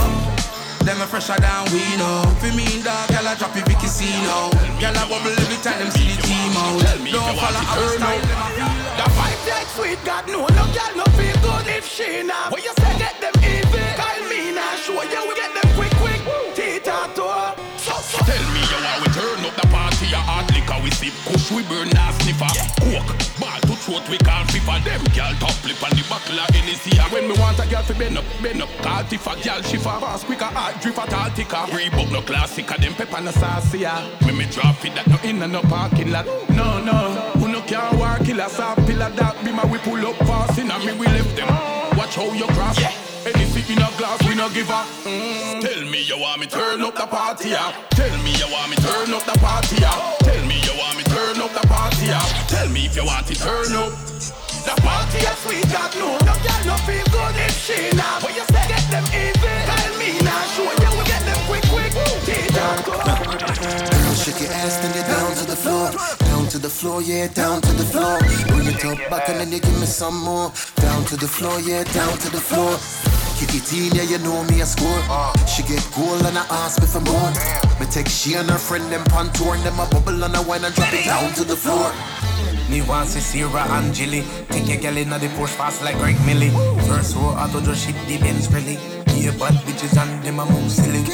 Them 0.84 1.00
a 1.00 1.06
fresher 1.08 1.40
than 1.40 1.72
we 1.72 1.80
know. 1.96 2.20
For 2.36 2.52
me 2.52 2.68
dog, 2.84 3.08
girl 3.08 3.32
I 3.32 3.34
drop 3.40 3.56
it 3.56 3.64
Vicky 3.64 3.88
casino. 3.88 4.52
Girl 4.76 4.92
I 4.92 5.08
bubble 5.08 5.32
every 5.32 5.56
time 5.64 5.80
them 5.80 5.88
see 5.88 6.04
the 6.04 6.20
team 6.20 6.52
out. 6.52 6.84
Don't 7.00 7.32
follow 7.40 7.64
our 7.64 7.88
style. 7.96 8.20
The 9.00 9.06
vibe 9.08 9.42
like 9.48 9.68
sweet, 9.72 9.98
God 10.04 10.28
no, 10.28 10.44
no 10.44 10.64
girl 10.68 10.92
no 11.00 11.04
feel 11.16 11.32
good 11.40 11.80
if 11.80 11.88
she 11.88 12.22
not. 12.28 12.52
What 12.52 12.60
you 12.62 12.76
say 12.76 13.01
sip, 21.12 21.32
kush 21.32 21.50
we 21.52 21.62
burn, 21.64 21.88
now 21.90 22.10
sniffer, 22.12 22.48
coke, 22.80 23.16
ball 23.38 23.60
to 23.60 23.74
throat 23.76 24.08
we 24.08 24.18
call 24.18 24.44
FIFA. 24.44 24.84
Them 24.84 25.04
girl 25.14 25.32
top 25.38 25.64
lip 25.64 25.82
on 25.82 25.90
the 25.90 26.04
buckle 26.08 26.38
of 26.38 26.48
Hennessy. 26.54 26.98
When 27.12 27.28
me 27.28 27.34
want 27.38 27.58
a 27.58 27.68
girl 27.68 27.82
to 27.82 27.94
bend 27.94 28.18
up, 28.18 28.24
bend 28.42 28.62
up. 28.62 28.68
Call 28.82 29.04
Tifa, 29.04 29.34
girl 29.44 29.62
shifa. 29.62 30.00
Fast 30.00 30.26
quicker, 30.26 30.44
hard 30.44 30.80
drift 30.80 30.98
a 30.98 31.06
tall 31.06 31.30
ticker. 31.30 31.64
Reebok 31.72 32.10
no 32.10 32.22
classic, 32.22 32.66
them 32.66 32.94
pepper 32.94 33.20
no 33.20 33.32
yeah. 33.74 34.02
When 34.24 34.36
me 34.36 34.46
drop 34.46 34.84
it, 34.84 34.94
that 34.94 35.06
no 35.06 35.18
in 35.22 35.42
and 35.42 35.52
no 35.52 35.62
parking 35.62 36.10
lot. 36.10 36.26
No, 36.50 36.82
no, 36.82 36.92
who 37.38 37.48
no 37.48 37.60
can 37.62 37.98
walk 37.98 38.24
killer, 38.24 38.48
saw 38.48 38.74
pillar 38.74 39.10
that 39.10 39.44
be 39.44 39.52
my 39.52 39.64
we 39.66 39.78
pull 39.78 40.04
up 40.06 40.16
fast 40.26 40.58
in 40.58 40.70
and 40.70 40.84
me 40.84 40.92
we 40.92 41.06
left 41.06 41.36
them. 41.36 41.48
Watch 41.96 42.16
how 42.16 42.32
you 42.32 42.46
cross. 42.46 42.80
Yeah. 42.80 42.92
Anything 43.24 43.76
in 43.76 43.82
a 43.82 43.86
glass, 43.98 44.18
we 44.26 44.34
no 44.34 44.50
give 44.50 44.68
up. 44.68 44.84
Mm. 45.04 45.60
Tell 45.60 45.84
me 45.86 46.02
you 46.02 46.18
want 46.18 46.40
me 46.40 46.46
turn 46.48 46.82
up 46.82 46.96
the 46.96 47.06
party, 47.06 47.50
yeah. 47.50 47.70
Tell 47.90 48.10
me 48.24 48.34
you 48.34 48.50
want 48.50 48.70
me 48.70 48.76
turn 48.82 49.14
up 49.14 49.22
the 49.22 49.38
party, 49.38 49.76
yeah. 49.78 50.16
Tell 50.26 50.44
me 50.44 50.51
up 51.56 51.62
the 51.62 51.68
party, 51.68 52.06
yeah. 52.06 52.20
Tell 52.48 52.68
me 52.68 52.86
if 52.86 52.96
you 52.96 53.04
want 53.04 53.30
it 53.30 53.36
turn 53.38 53.72
up. 53.76 53.92
The 54.62 54.74
party 54.80 55.18
is 55.18 55.38
sweet, 55.42 55.66
God 55.72 55.90
no. 55.98 56.16
No 56.22 56.34
girl 56.40 56.62
no 56.66 56.76
feel 56.86 57.04
good 57.10 57.36
if 57.36 57.52
she 57.56 57.90
not. 57.96 58.22
When 58.22 58.32
you 58.34 58.44
say 58.46 58.66
get 58.68 58.84
them 58.90 59.04
even, 59.12 59.66
tell 59.68 59.92
me 59.98 60.18
now. 60.22 60.42
Show 60.54 60.70
you 60.70 60.90
we 60.96 61.04
get 61.04 61.22
them 61.26 61.38
quick, 61.46 61.64
quick. 61.68 61.92
Girl, 61.92 62.04
shake 64.14 64.40
your 64.40 64.52
ass, 64.52 64.76
then 64.78 64.94
you're 64.94 65.04
down 65.04 65.34
to 65.34 65.44
the 65.46 65.56
floor. 65.56 65.90
Down 66.30 66.46
to 66.48 66.58
the 66.58 66.70
floor, 66.70 67.02
yeah, 67.02 67.26
down 67.28 67.60
to 67.62 67.72
the 67.72 67.84
floor. 67.84 68.18
Bring 68.48 68.68
it 68.68 68.84
up 68.84 68.98
back 69.10 69.28
and 69.28 69.40
then 69.40 69.50
you 69.52 69.60
give 69.60 69.78
me 69.80 69.86
some 69.86 70.16
more. 70.22 70.52
Down 70.76 71.04
to 71.06 71.16
the 71.16 71.28
floor, 71.28 71.58
yeah, 71.60 71.82
down 71.92 72.16
to 72.18 72.30
the 72.30 72.40
floor. 72.40 72.78
Kick 73.38 73.54
it 73.54 73.72
in, 73.72 73.92
yeah, 73.96 74.04
you 74.04 74.18
know 74.18 74.44
me 74.44 74.60
I 74.62 74.64
score. 74.64 75.02
Uh. 75.10 75.32
She 75.46 75.62
get 75.64 75.82
goal 75.94 76.24
and 76.26 76.38
I 76.38 76.44
ask 76.62 76.80
me 76.80 76.86
for 76.86 77.00
more. 77.00 77.32
Take 77.92 78.08
she 78.08 78.32
and 78.40 78.48
her 78.48 78.56
friend 78.56 78.90
them 78.90 79.04
pan 79.04 79.28
tour 79.34 79.54
them 79.58 79.78
a 79.78 79.84
bubble 79.84 80.24
and 80.24 80.34
I 80.34 80.40
wine 80.40 80.64
and 80.64 80.74
drop 80.74 80.94
it 80.94 81.04
down 81.04 81.30
to 81.34 81.44
the 81.44 81.54
floor. 81.54 81.92
Me 82.70 82.80
want 82.80 83.10
see 83.10 83.42
and 83.42 83.92
Jilly. 83.92 84.24
Take 84.48 84.72
a 84.72 84.80
girl 84.80 84.96
inna 84.96 85.18
the 85.18 85.28
push 85.36 85.50
fast 85.50 85.84
like 85.84 85.98
Greg 85.98 86.16
Millie. 86.24 86.48
First 86.88 87.16
row 87.16 87.36
auto 87.36 87.60
just 87.60 87.84
ship 87.84 87.94
the 88.08 88.16
Benz 88.16 88.48
really 88.48 88.80
Yeah, 89.12 89.36
bad 89.36 89.60
bitches 89.68 89.92
and 90.00 90.24
them 90.24 90.40
a 90.40 90.46
move 90.46 90.72
silly. 90.72 91.04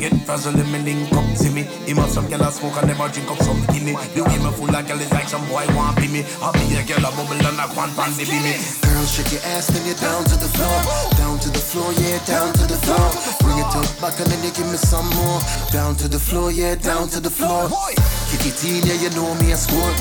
Get 0.00 0.18
frazzled 0.26 0.58
me 0.66 0.78
link 0.82 1.12
up, 1.14 1.30
to 1.38 1.48
me. 1.48 1.62
Him 1.86 1.98
have 1.98 2.10
some 2.10 2.26
girl 2.26 2.42
a 2.42 2.50
smoke 2.50 2.74
and 2.82 2.90
them 2.90 3.00
a 3.00 3.08
drink 3.08 3.30
up 3.30 3.38
some 3.38 3.62
gimme 3.70 3.94
The 4.10 4.24
way 4.26 4.38
me 4.42 4.50
full 4.50 4.74
of 4.74 4.82
girl 4.82 4.98
is 4.98 5.12
like 5.12 5.28
some 5.28 5.46
boy 5.46 5.62
want 5.78 5.94
be 5.94 6.08
me. 6.08 6.26
I 6.42 6.50
be 6.58 6.74
a 6.74 6.82
girl 6.82 7.06
a 7.06 7.10
bubble 7.14 7.38
and 7.38 7.60
a 7.62 7.70
quan 7.70 7.94
pan 7.94 8.10
be 8.18 8.26
me 8.26 8.58
Girl, 8.82 9.06
shake 9.06 9.30
your 9.30 9.42
ass, 9.54 9.70
then 9.70 9.86
you 9.86 9.94
down 9.94 10.24
to 10.24 10.34
the 10.34 10.50
floor. 10.58 11.15
Down 11.36 11.52
to 11.52 11.52
the 11.52 11.68
floor, 11.68 11.92
yeah, 12.00 12.16
down 12.24 12.48
to 12.54 12.64
the 12.64 12.80
floor. 12.80 13.12
Bring 13.44 13.60
it 13.60 13.68
up 13.76 13.84
back 14.00 14.16
and 14.24 14.32
then 14.32 14.40
you 14.40 14.48
give 14.56 14.72
me 14.72 14.80
some 14.80 15.04
more. 15.12 15.36
Down 15.68 15.92
to 16.00 16.08
the 16.08 16.16
floor, 16.16 16.48
yeah, 16.48 16.80
down 16.80 17.12
to 17.12 17.20
the 17.20 17.28
floor. 17.28 17.68
Kick 18.32 18.48
it 18.48 18.56
in, 18.64 18.80
yeah, 18.88 18.96
you 18.96 19.12
know 19.12 19.36
me 19.36 19.52
a 19.52 19.56
score. 19.60 19.92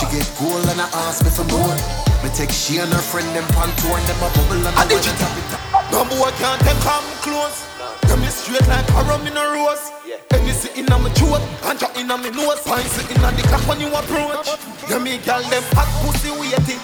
She 0.00 0.08
get 0.08 0.24
goal 0.40 0.56
and 0.56 0.80
I 0.80 0.88
ask 1.04 1.20
me 1.20 1.28
for 1.28 1.44
more. 1.52 1.76
Me 2.24 2.32
take 2.32 2.48
she 2.48 2.80
and 2.80 2.88
her 2.88 3.04
friend 3.04 3.28
them 3.36 3.44
pan 3.52 3.68
tour 3.84 4.00
and 4.00 4.06
them 4.08 4.16
a 4.16 4.32
bubble 4.32 4.64
and 4.64 4.72
I 4.80 4.88
want 4.88 5.04
to 5.04 5.12
tap 5.12 5.36
it 5.36 5.92
No 5.92 6.08
boy 6.08 6.32
can't 6.40 6.56
take 6.64 6.80
come 6.80 7.04
close. 7.20 7.68
Them 8.08 8.24
is 8.24 8.32
straight 8.40 8.64
like 8.72 8.88
a 8.96 9.04
rum 9.04 9.28
in 9.28 9.36
a 9.36 9.44
rose. 9.44 9.92
And 10.32 10.40
you 10.48 10.56
sit 10.56 10.72
in 10.72 10.88
on 10.88 11.04
my 11.04 11.12
throat, 11.12 11.44
and 11.68 11.76
drop 11.76 12.00
in 12.00 12.08
on 12.08 12.24
my 12.24 12.32
nose. 12.32 12.64
Pine 12.64 12.88
sitting 12.96 13.20
on 13.20 13.36
the 13.36 13.44
clock 13.44 13.60
when 13.68 13.76
you 13.76 13.92
approach. 13.92 14.56
Yeah, 14.88 15.04
me 15.04 15.20
girl 15.20 15.44
them 15.52 15.68
hot 15.76 15.92
pussy 16.00 16.32
waiting. 16.32 16.80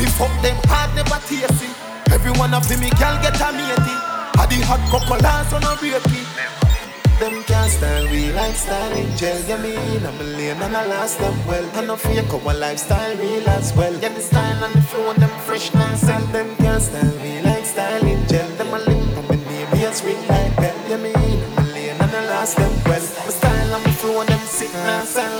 Me 0.00 0.08
fuck 0.16 0.32
them 0.40 0.56
hard 0.72 0.88
never 0.96 1.20
tasty. 1.28 1.68
Every 2.12 2.32
one 2.32 2.52
of 2.52 2.68
them 2.68 2.80
me 2.80 2.90
girl 3.00 3.16
get 3.24 3.40
a 3.40 3.48
matey. 3.56 3.96
I 4.36 4.46
the 4.46 4.60
hot 4.68 4.80
cocoa 4.92 5.16
last 5.22 5.52
on 5.54 5.62
a 5.64 5.72
breaky. 5.80 6.20
Them 7.18 7.42
can't 7.44 7.70
style 7.70 8.06
we 8.10 8.32
like 8.32 8.54
styling 8.54 9.16
gel. 9.16 9.40
Yeah, 9.48 9.56
me 9.62 9.74
in 9.96 10.04
I'm 10.04 10.20
a 10.20 10.24
lane 10.24 10.60
and 10.60 10.76
I 10.76 10.86
last 10.86 11.18
them 11.18 11.34
well. 11.46 11.64
I 11.74 11.84
know 11.86 11.96
fake 11.96 12.32
our 12.34 12.54
lifestyle 12.54 13.16
real 13.16 13.48
as 13.48 13.72
well. 13.74 13.94
Yeah, 13.94 14.10
the 14.10 14.20
style 14.20 14.64
and 14.64 14.74
the 14.74 14.82
flow 14.82 15.10
and 15.10 15.22
them 15.22 15.30
fresh 15.46 15.72
and 15.74 16.28
them 16.34 16.54
can't 16.56 16.82
style 16.82 17.16
we 17.22 17.40
like 17.42 17.64
styling 17.64 18.26
gel. 18.26 18.48
Them 18.56 18.74
a 18.74 18.78
lip 18.78 19.16
on 19.18 19.28
my 19.28 19.36
name, 19.36 19.68
yes, 19.80 20.04
ring 20.04 20.20
like 20.28 20.54
bell. 20.56 20.76
Yeah, 20.88 20.96
me 20.98 21.14
in 21.14 21.44
I'm 21.44 21.58
a 21.58 21.72
lane 21.72 21.96
and 21.96 22.12
I 22.12 22.26
last 22.26 22.56
them 22.56 22.72
well. 22.84 23.04
My 23.24 23.32
style 23.38 23.74
and 23.74 23.84
my 23.84 23.92
flow 23.92 24.20
and 24.20 24.28
them 24.28 24.40
sick 24.40 24.72
nice 24.84 25.16
and 25.16 25.32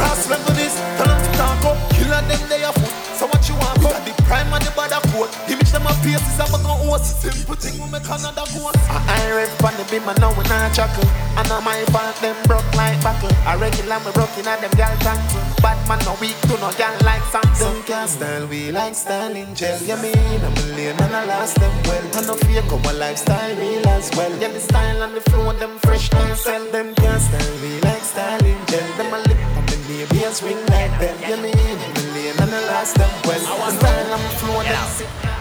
Ross 0.00 0.28
level 0.28 0.54
this, 0.54 0.74
turn 0.98 1.08
up 1.08 1.22
the 1.22 1.30
taco, 1.38 1.70
killer 1.94 2.22
them 2.28 2.42
they 2.48 2.62
a 2.64 2.72
foot. 2.72 2.92
So 3.14 3.26
what 3.26 3.48
you 3.48 3.54
want? 3.54 3.80
Got 3.80 4.04
the 4.04 4.12
prime 4.24 4.52
and 4.52 4.64
the 4.64 4.72
bad 4.74 4.90
coat. 5.14 5.30
Image 6.04 6.20
them 6.20 6.20
a 6.20 6.28
faces, 6.28 6.40
I'm 6.40 6.52
a 6.52 6.62
gon' 6.62 6.80
host. 6.84 7.20
Simple 7.20 7.56
thing 7.56 7.80
we 7.80 7.88
make 7.90 8.04
another 8.04 8.44
ghost. 8.52 8.76
I 8.90 9.24
rep 9.32 9.64
on 9.64 9.72
the 9.80 9.84
beam 9.88 10.04
and 10.08 10.20
now 10.20 10.32
we 10.36 10.44
not 10.48 10.74
chuckle. 10.74 11.08
And 11.36 11.48
now 11.48 11.60
my 11.60 11.80
fault 11.92 12.16
them 12.20 12.36
broke 12.44 12.68
like 12.76 13.00
buckle. 13.02 13.32
I 13.48 13.56
regular 13.56 13.98
me 14.04 14.12
broke 14.12 14.36
in 14.36 14.46
at 14.46 14.60
them 14.60 14.70
gal 14.76 14.92
tank. 15.00 15.20
Bad 15.64 15.80
man 15.88 15.98
no 16.04 16.12
weak 16.20 16.36
to 16.48 16.56
no 16.60 16.72
gal 16.76 16.92
like 17.04 17.24
Samson. 17.32 17.56
Some 17.56 17.82
can 17.84 18.08
style 18.08 18.46
we 18.46 18.70
like 18.70 18.94
styling 18.94 19.54
gel. 19.54 19.80
Yeah 19.82 20.00
me 20.00 20.12
in 20.12 20.44
a 20.44 20.50
million 20.60 20.96
and 21.00 21.14
I 21.14 21.24
lost 21.24 21.56
them 21.56 21.72
well. 21.88 22.04
I 22.12 22.20
no 22.26 22.34
fake 22.36 22.68
our 22.68 22.92
lifestyle 22.92 23.56
real 23.56 23.88
as 23.88 24.10
well. 24.16 24.32
Yeah 24.40 24.52
the 24.52 24.60
style 24.60 25.02
and 25.02 25.14
the 25.16 25.22
flow 25.30 25.50
and 25.50 25.58
them 25.58 25.78
fresh 25.80 26.12
and 26.12 26.36
sell. 26.36 26.64
Them 26.70 26.94
can 26.94 27.20
style 27.20 27.56
we 27.62 27.80
like 27.80 28.04
styling 28.04 28.60
gel. 28.68 28.88
Them 29.00 29.12
a 29.12 29.18
lip 29.24 29.40
on 29.56 29.64
the 29.66 29.76
neighbors 29.88 30.42
ring 30.42 30.60
like 30.68 30.92
them. 31.00 31.16
Yeah 31.20 31.40
me 31.40 31.50
in 31.52 31.78
a 31.80 31.88
million 31.96 32.36
and 32.44 32.52
I 32.52 32.60
lost 32.68 32.96
them 32.96 33.10
well. 33.24 33.40
I 33.40 33.54
was 33.58 33.74
style 33.78 34.12
and 34.12 34.22
the 34.22 34.32
flow 34.36 34.60
and 34.60 34.68
them 34.68 34.88
sick. 34.92 35.33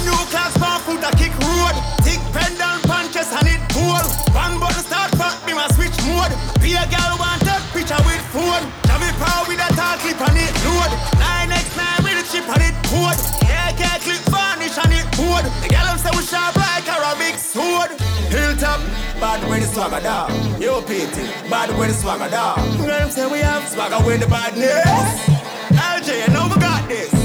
Brand 0.00 0.16
new 0.16 0.24
class 0.32 0.56
bar 0.56 0.78
foot 0.80 1.04
a 1.04 1.10
kick 1.16 1.32
road. 1.44 1.76
Thick 2.00 2.20
pendant 2.32 2.80
punches 2.88 3.28
and 3.36 3.48
it 3.48 3.60
cool. 3.68 4.00
One 4.32 4.56
button 4.56 4.84
start 4.84 5.12
back, 5.18 5.36
me 5.44 5.52
my 5.52 5.68
switch 5.76 5.96
mode. 6.08 6.32
Be 6.60 6.72
a 6.72 6.84
girl 6.88 7.20
want 7.20 7.44
take 7.44 7.60
picture 7.72 8.00
with 8.08 8.24
phone. 8.32 8.64
Now 8.88 8.96
me 8.96 9.12
power 9.20 9.44
with 9.44 9.60
a 9.60 9.68
tall 9.76 10.00
clip 10.00 10.20
and 10.20 10.40
it 10.40 10.54
load. 10.64 10.92
9x9 11.20 11.80
with 12.00 12.16
a 12.16 12.24
chip 12.32 12.48
and 12.48 12.64
it 12.64 12.76
code. 12.88 13.20
AK 13.44 13.82
clip 14.00 14.24
varnish 14.32 14.78
and 14.80 14.92
it 14.96 15.06
board. 15.20 15.44
The 15.60 15.68
girl 15.68 15.96
say 16.00 16.12
we 16.16 16.22
sharp 16.24 16.56
like 16.56 16.88
a 16.88 17.12
big 17.20 17.36
sword. 17.36 17.92
Hilltop, 18.32 18.80
bad 19.20 19.44
with 19.50 19.60
the 19.60 19.68
swagger 19.68 20.00
dog. 20.00 20.32
Yo 20.60 20.80
PT, 20.80 21.28
bad 21.50 21.68
with 21.76 21.88
the 21.88 21.94
swagger 21.94 22.30
dog. 22.30 22.56
Girl 22.78 22.88
them 22.88 23.10
say 23.10 23.26
we 23.28 23.40
have 23.40 23.68
swagger 23.68 24.00
with 24.06 24.20
the 24.20 24.28
badness. 24.28 25.28
LJ, 25.76 26.24
you 26.24 26.32
know 26.32 26.48
we 26.48 26.60
got 26.60 26.88
this. 26.88 27.19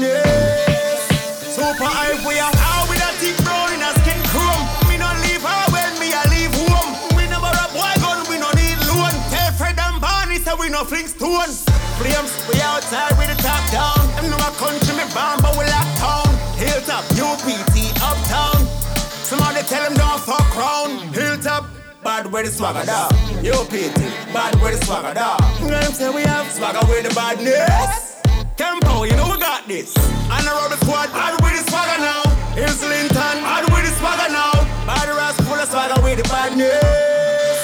With. 0.00 1.00
Super 1.52 1.88
hype, 1.88 2.20
we 2.26 2.38
are 2.38 2.52
out 2.52 2.86
with 2.88 3.00
a 3.00 3.10
thick 3.20 3.36
brown 3.44 3.72
in 3.72 3.80
a 3.80 3.90
skin 4.02 4.20
chrome. 4.32 4.64
Me 4.88 4.96
no 5.00 5.08
leave 5.24 5.42
her 5.42 5.62
when 5.72 5.90
me 6.00 6.12
a 6.12 6.22
leave 6.32 6.52
home. 6.52 6.92
We 7.16 7.24
never 7.28 7.48
a 7.48 7.66
boy 7.72 7.92
gun, 8.02 8.24
we 8.28 8.36
no 8.36 8.50
need 8.52 8.76
loan. 8.88 9.12
Tell 9.32 9.50
Fred 9.56 9.78
and 9.78 10.00
Barney 10.00 10.38
say 10.38 10.54
we 10.58 10.68
no 10.68 10.84
fling 10.84 11.08
stone. 11.08 11.52
Flames, 11.96 12.32
we 12.52 12.60
outside 12.60 13.16
with 13.16 13.32
the 13.32 13.38
top 13.40 13.62
down. 13.72 14.04
Them 14.20 14.28
know 14.30 14.40
a 14.40 14.52
country 14.60 14.92
me 14.96 15.06
born, 15.16 15.40
but 15.40 15.56
we 15.56 15.64
lock 15.64 15.88
town. 15.96 16.28
Hilltop, 16.60 17.04
UPT, 17.16 17.76
uptown. 18.04 18.60
Somebody 19.24 19.62
tell 19.64 19.82
them 19.82 19.94
don't 19.96 20.20
fuck 20.20 20.44
round. 20.56 21.14
Hilltop. 21.14 21.66
Bad 22.04 22.30
with 22.30 22.46
the 22.46 22.52
swagger 22.52 22.86
dog. 22.86 23.10
Yo, 23.42 23.64
PT. 23.64 23.98
Bad 24.32 24.54
with 24.62 24.78
the 24.78 24.86
swagger 24.86 25.14
dog. 25.14 25.40
Them 25.58 25.92
say 25.92 26.08
we 26.10 26.22
have 26.22 26.46
swagger 26.52 26.86
with 26.86 27.08
the 27.08 27.12
badness. 27.14 28.05
Campo, 28.56 29.04
you 29.04 29.12
know 29.16 29.28
we 29.28 29.36
got 29.36 29.68
this. 29.68 29.92
And 30.32 30.40
the 30.40 30.50
rubber 30.50 30.80
squad, 30.80 31.12
bad 31.12 31.36
with 31.44 31.60
the 31.60 31.70
swagger 31.70 32.00
now. 32.00 32.24
Here's 32.56 32.80
Linton, 32.80 33.44
bad 33.44 33.68
with 33.68 33.84
the 33.84 33.92
swagger 34.00 34.32
now. 34.32 34.64
Bad 34.88 35.12
rasp 35.12 35.44
full 35.44 35.60
of 35.60 35.68
swagger 35.68 36.00
with 36.00 36.16
the 36.16 36.26
badness. 36.32 37.60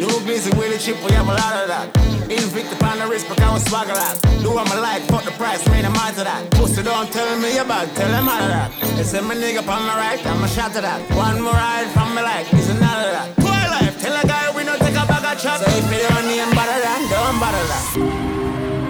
New 0.00 0.08
busy 0.24 0.48
with 0.56 0.72
the 0.72 0.78
chip, 0.80 0.96
we 1.04 1.12
have 1.12 1.28
a 1.28 1.36
lot 1.36 1.60
of 1.60 1.68
that. 1.68 1.92
Invicta 2.32 2.72
upon 2.72 2.98
the 3.00 3.06
wrist, 3.06 3.28
because 3.28 3.60
we 3.60 3.68
swagger 3.68 3.92
that. 3.92 4.16
Do 4.40 4.56
what 4.56 4.64
I 4.72 4.80
like, 4.80 5.02
fuck 5.12 5.24
the 5.24 5.30
price, 5.32 5.60
made 5.68 5.84
a 5.84 5.90
mind 5.90 6.16
to 6.16 6.24
that. 6.24 6.50
Pussy 6.52 6.82
don't 6.82 7.12
tell 7.12 7.28
me 7.38 7.58
about, 7.58 7.92
tell 7.92 8.08
them 8.08 8.26
all 8.26 8.40
of 8.40 8.48
that. 8.48 8.72
They 8.96 9.04
say 9.04 9.20
my 9.20 9.36
nigga 9.36 9.60
on 9.60 9.84
my 9.84 9.92
right, 9.92 10.24
I'm 10.24 10.42
a 10.42 10.48
shot 10.48 10.72
to 10.72 10.80
that. 10.80 11.04
One 11.12 11.42
more 11.42 11.52
ride 11.52 11.92
from 11.92 12.16
me 12.16 12.22
like, 12.22 12.48
it's 12.48 12.70
another 12.72 13.12
that. 13.12 13.36
Boy 13.36 13.60
life, 13.76 14.00
tell 14.00 14.16
a 14.16 14.24
guy 14.24 14.48
we 14.56 14.64
don't 14.64 14.80
take 14.80 14.96
a 14.96 15.04
bag 15.04 15.20
of 15.20 15.36
chat. 15.36 15.60
So 15.60 15.68
if 15.68 15.84
you 15.92 16.00
don't 16.00 16.24
name 16.24 16.48
bother 16.56 16.80
that, 16.80 17.00
don't 17.12 17.36
bother 17.36 17.60
that. 17.68 18.21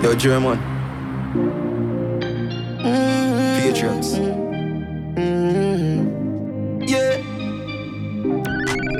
Yo, 0.02 0.14
German. 0.16 0.58
Patriots. 3.60 4.18
Yeah. 6.90 7.22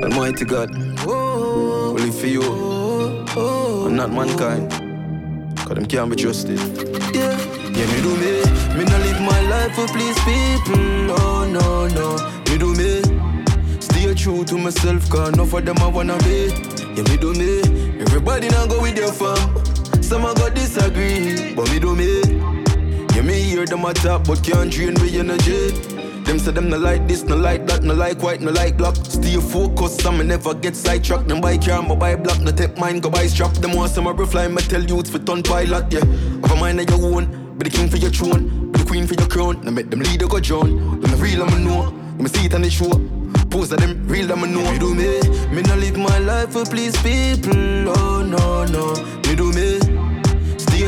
Almighty 0.03 0.45
God. 0.45 0.69
Only 1.05 2.11
for 2.11 2.27
you. 2.27 2.43
And 3.85 3.97
not 3.97 4.11
mankind. 4.11 4.71
Cause 5.57 5.75
them 5.75 5.85
can't 5.85 6.09
be 6.09 6.15
trusted. 6.15 6.59
Yeah. 7.13 7.37
Yeah, 7.75 7.87
me 7.91 8.01
do 8.01 8.15
me. 8.15 8.43
Me 8.77 8.85
no 8.85 8.97
live 8.99 9.21
my 9.21 9.41
life 9.49 9.75
for 9.75 9.87
please 9.87 10.17
people. 10.23 10.77
No, 11.07 11.45
no, 11.45 11.87
no. 11.87 12.17
Me 12.49 12.57
do 12.57 12.73
me. 12.75 13.01
Stay 13.81 14.13
true 14.13 14.45
to 14.45 14.57
myself, 14.57 15.09
cause 15.09 15.33
enough 15.33 15.53
of 15.53 15.65
them 15.65 15.77
I 15.79 15.87
wanna 15.87 16.17
be. 16.19 16.47
Yeah, 16.95 17.03
me 17.09 17.17
do 17.17 17.33
me. 17.33 17.59
Everybody 17.99 18.47
now 18.49 18.67
go 18.67 18.81
with 18.81 18.95
their 18.95 19.11
fam. 19.11 19.72
Some 20.13 20.25
a 20.25 20.33
go 20.35 20.47
disagree, 20.47 21.55
but 21.55 21.71
me 21.71 21.79
do 21.79 21.95
me. 21.95 22.21
Yeah, 23.15 23.23
me 23.23 23.33
hear 23.33 23.65
them 23.65 23.83
a 23.83 23.95
talk, 23.95 24.25
but 24.25 24.43
can't 24.43 24.71
drain 24.71 24.93
me 25.01 25.17
energy. 25.17 25.71
Them 26.21 26.37
say 26.37 26.51
them 26.51 26.69
no 26.69 26.77
like 26.77 27.07
this, 27.07 27.23
no 27.23 27.35
like 27.35 27.65
that, 27.65 27.81
no 27.81 27.95
like 27.95 28.21
white, 28.21 28.39
no 28.39 28.51
like 28.51 28.77
black. 28.77 28.95
Stay 28.95 29.37
focused, 29.37 30.05
and 30.05 30.19
me 30.19 30.23
never 30.23 30.53
get 30.53 30.75
sidetracked. 30.75 31.27
Them 31.27 31.41
buy 31.41 31.57
car, 31.57 31.81
me 31.81 31.95
buy 31.95 32.15
block, 32.15 32.39
no 32.41 32.51
take 32.51 32.77
mine, 32.77 32.99
go 32.99 33.09
buy 33.09 33.25
strap. 33.25 33.53
Them 33.53 33.73
want 33.73 33.89
some 33.89 34.07
roof 34.07 34.29
fly, 34.29 34.47
me 34.47 34.61
tell 34.61 34.83
youths 34.83 35.09
for 35.09 35.17
ton 35.17 35.41
pilot, 35.41 35.91
yeah. 35.91 36.05
Have 36.45 36.51
a 36.51 36.55
mind 36.57 36.79
of 36.81 36.91
your 36.91 37.15
own, 37.15 37.57
be 37.57 37.67
the 37.67 37.75
king 37.75 37.89
for 37.89 37.97
your 37.97 38.11
throne, 38.11 38.71
be 38.71 38.77
the 38.81 38.85
queen 38.85 39.07
for 39.07 39.15
your 39.15 39.27
crown. 39.27 39.61
Now 39.63 39.71
make 39.71 39.89
them 39.89 40.01
leader 40.01 40.27
go 40.27 40.39
drown. 40.39 41.01
Them 41.01 41.09
the 41.09 41.17
real, 41.17 41.41
I'ma 41.41 41.57
know. 41.57 41.91
You 42.17 42.23
me 42.25 42.29
see 42.29 42.45
it 42.45 42.53
on 42.53 42.61
the 42.61 42.69
show. 42.69 42.91
Pose 43.49 43.71
of 43.71 43.79
them 43.79 44.07
real, 44.07 44.31
I'ma 44.31 44.45
know. 44.45 44.71
Me 44.71 44.77
do 44.77 44.93
me, 44.93 45.19
me 45.49 45.63
no 45.63 45.75
live 45.75 45.97
my 45.97 46.19
life 46.19 46.51
for 46.51 46.65
please 46.65 46.95
people. 47.01 47.89
Oh 47.97 48.21
no 48.21 48.65
no, 48.65 48.93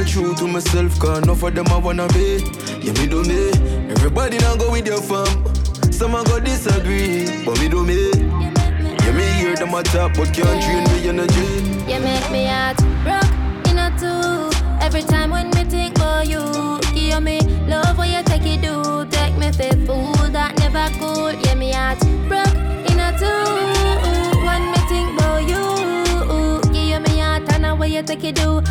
true 0.06 0.36
to 0.36 0.47
myself, 0.47 0.97
cause 0.99 1.20
enough 1.24 1.43
of 1.43 1.56
them 1.56 1.68
I 1.68 1.78
wanna 1.78 2.08
be. 2.10 2.43
Yeah, 2.82 2.93
me 2.93 3.08
do 3.08 3.24
me. 3.24 3.49
Everybody 3.91 4.38
now 4.38 4.56
go 4.56 4.72
with 4.72 4.88
your 4.88 5.01
fam. 5.01 5.26
Some 5.91 6.16
a 6.16 6.24
go 6.24 6.39
disagree, 6.39 7.43
but 7.45 7.60
me 7.60 7.68
do 7.70 7.84
me. 7.84 8.12
Yeah, 8.12 9.12
me 9.12 9.24
hear 9.39 9.56
them 9.56 9.74
a 9.74 9.84
talk, 9.84 10.14
but 10.16 10.34
can't 10.34 10.62
train 10.64 10.84
me 10.84 11.10
energy. 11.10 11.91
You 11.91 11.99
make 11.99 12.30
me 12.32 12.45
heart 12.45 12.80
rock 13.06 13.26
in 13.68 13.78
a 13.80 13.89
two. 13.99 14.51
Every 14.82 15.01
time 15.03 15.32
when 15.32 15.49
me 15.51 15.64
think 15.64 15.97
about 15.97 16.28
you, 16.28 16.80
give 16.93 17.22
me 17.24 17.39
love 17.68 17.97
when 17.97 18.12
you 18.12 18.24
take 18.24 18.45
it 18.45 18.62
do. 18.62 19.06
Take 19.10 19.38
me 19.38 19.51
for 19.51 19.76
fool 19.86 20.30
that 20.32 20.58
never 20.60 20.88
could. 20.99 21.43
Yeah, 21.45 21.56
me 21.56 21.72
heart 21.72 21.99
broke 22.28 22.56
in 22.89 22.99
a 22.99 23.12
two. 23.18 24.45
When 24.45 24.62
me 24.72 24.80
think 24.89 25.16
you, 25.49 26.62
give 26.72 27.01
me 27.01 27.20
heart 27.20 27.51
and 27.53 27.80
way 27.80 27.89
you 27.89 28.03
take 28.03 28.24
it 28.24 28.36
do. 28.36 28.62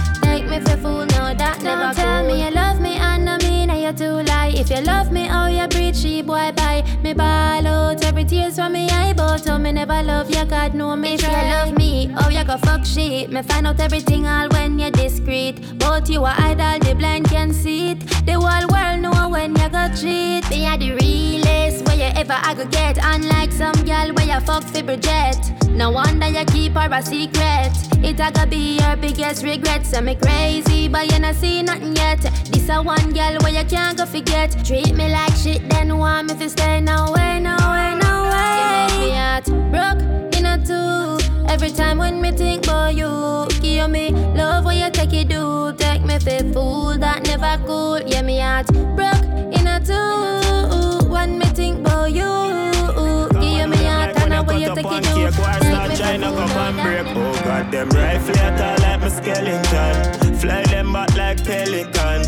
Me 0.55 0.61
for 0.61 0.77
fool, 0.77 1.07
no 1.07 1.35
that 1.35 1.61
never 1.65 1.87
cool. 1.87 1.95
Tell 1.95 2.25
me 2.25 2.45
you 2.45 2.51
love 2.53 2.81
me 2.81 2.95
and 2.95 3.29
I 3.29 3.39
mean 3.39 3.71
you 3.71 3.93
too 3.93 4.23
lie. 4.23 4.53
If 4.55 4.71
you 4.71 4.83
love 4.83 5.11
me, 5.11 5.29
oh 5.29 5.49
you 5.49 5.67
breathe, 5.67 5.97
she 5.97 6.23
boy 6.23 6.53
bye. 6.55 6.85
Me 7.03 7.13
ball 7.13 7.67
out 7.67 8.05
every 8.05 8.25
tears 8.25 8.55
from 8.55 8.75
me 8.75 8.89
eye, 8.89 9.13
but 9.15 9.49
oh, 9.49 9.59
me 9.59 9.73
never 9.73 10.01
love 10.05 10.31
you, 10.31 10.45
God 10.45 10.75
know 10.75 10.95
me. 10.95 11.15
If 11.15 11.23
you 11.23 11.29
love 11.29 11.77
me, 11.77 12.15
oh 12.19 12.29
you 12.29 12.45
go 12.45 12.57
fuck 12.59 12.85
shit. 12.87 13.31
Me 13.31 13.43
find 13.43 13.67
out 13.67 13.81
everything 13.81 14.29
all 14.29 14.49
when 14.51 14.79
you're 14.79 14.93
discreet. 14.93 15.77
But 15.77 16.09
you 16.09 16.25
are 16.25 16.37
idol, 16.39 16.79
the 16.79 16.95
blind 16.95 17.29
can 17.29 17.53
see 17.53 17.91
it. 17.91 18.01
The 18.25 18.35
whole 18.35 18.69
world 18.69 19.01
know 19.01 19.14
when 19.35 19.51
you 19.57 19.69
go 19.69 19.89
cheat. 20.01 20.49
Me 20.49 20.65
are 20.67 20.79
the 20.79 20.93
realest 20.93 21.85
where 21.87 21.97
you 21.97 22.11
ever 22.21 22.39
I 22.49 22.55
go 22.55 22.65
get. 22.67 22.99
Unlike 23.03 23.51
some 23.53 23.79
girl 23.85 24.09
where 24.15 24.29
you 24.33 24.41
fuck 24.47 24.63
for 24.63 24.83
Bridget. 24.83 25.41
No 25.71 25.91
wonder 25.91 26.29
you 26.29 26.45
keep 26.47 26.75
her 26.75 26.89
a 26.91 27.03
secret. 27.03 27.73
It 28.09 28.21
a 28.21 28.31
go 28.31 28.47
be 28.47 28.79
your 28.79 28.97
biggest 28.97 29.43
regret. 29.43 29.85
Say 29.85 30.01
me 30.03 30.15
crazy, 30.15 30.87
but 30.89 31.11
you 31.11 31.19
not 31.19 31.35
see 31.35 31.63
nothing 31.63 31.97
yet. 31.97 32.21
This 32.53 32.69
a 32.69 32.81
one 32.81 33.13
girl 33.13 33.35
where 33.43 33.55
you 33.59 33.65
can't 33.65 33.99
go 33.99 34.07
forget. 34.07 34.51
Treat 34.65 34.95
me 34.95 35.09
like 35.11 35.35
shit, 35.35 35.69
then 35.69 35.99
want 35.99 36.29
me 36.29 36.35
to 36.39 36.49
stay 36.49 36.81
no 36.81 37.13
way, 37.13 37.41
no 37.41 37.57
way, 37.75 37.91
no 38.05 38.13
way. 38.31 38.51
You 38.61 38.67
make 38.71 38.95
me 39.01 39.11
heart 39.19 39.47
broke 39.73 40.37
in 40.37 40.47
a 40.47 40.57
two. 40.65 41.24
Every 41.49 41.71
time 41.71 41.99
when 41.99 42.21
me 42.21 42.33
think 42.33 42.65
about 42.65 42.95
you, 42.95 43.47
give 43.61 43.91
me 43.91 44.11
love 44.11 44.65
when 44.65 44.79
you 44.79 44.91
take 44.91 45.13
it 45.13 45.29
do. 45.29 45.73
Take 45.77 46.03
me 46.05 46.19
for 46.19 46.53
fool 46.53 46.99
that 46.99 47.23
never 47.27 47.63
cool. 47.67 48.01
Yeah, 48.01 48.23
me 48.23 48.39
heart 48.39 48.67
broke 48.97 49.25
in 49.57 49.67
a 49.67 49.81
two. 49.81 51.09
When 51.09 51.39
me 51.39 51.47
think 51.47 51.81
about 51.81 52.13
you, 52.13 52.73
give 53.41 53.69
me 53.69 53.85
heart 53.85 54.17
and 54.21 54.35
a 54.35 54.43
way 54.43 54.63
you 54.63 54.75
take 54.75 54.87
it 54.87 55.05
do. 55.05 55.31
Take 55.61 55.89
me 55.89 55.97
China 55.97 56.31
for 56.33 56.49
fool 56.49 56.63
and 56.63 56.77
break. 56.83 57.17
Oh 57.17 57.43
God, 57.45 57.71
them 57.71 57.89
rifle 57.91 58.37
at 58.39 58.61
all 58.61 58.79
like 58.83 59.01
my 59.01 59.09
skeleton. 59.09 60.35
Fly 60.37 60.63
them 60.65 60.93
back 60.93 61.15
like 61.17 61.45
pelican. 61.45 62.25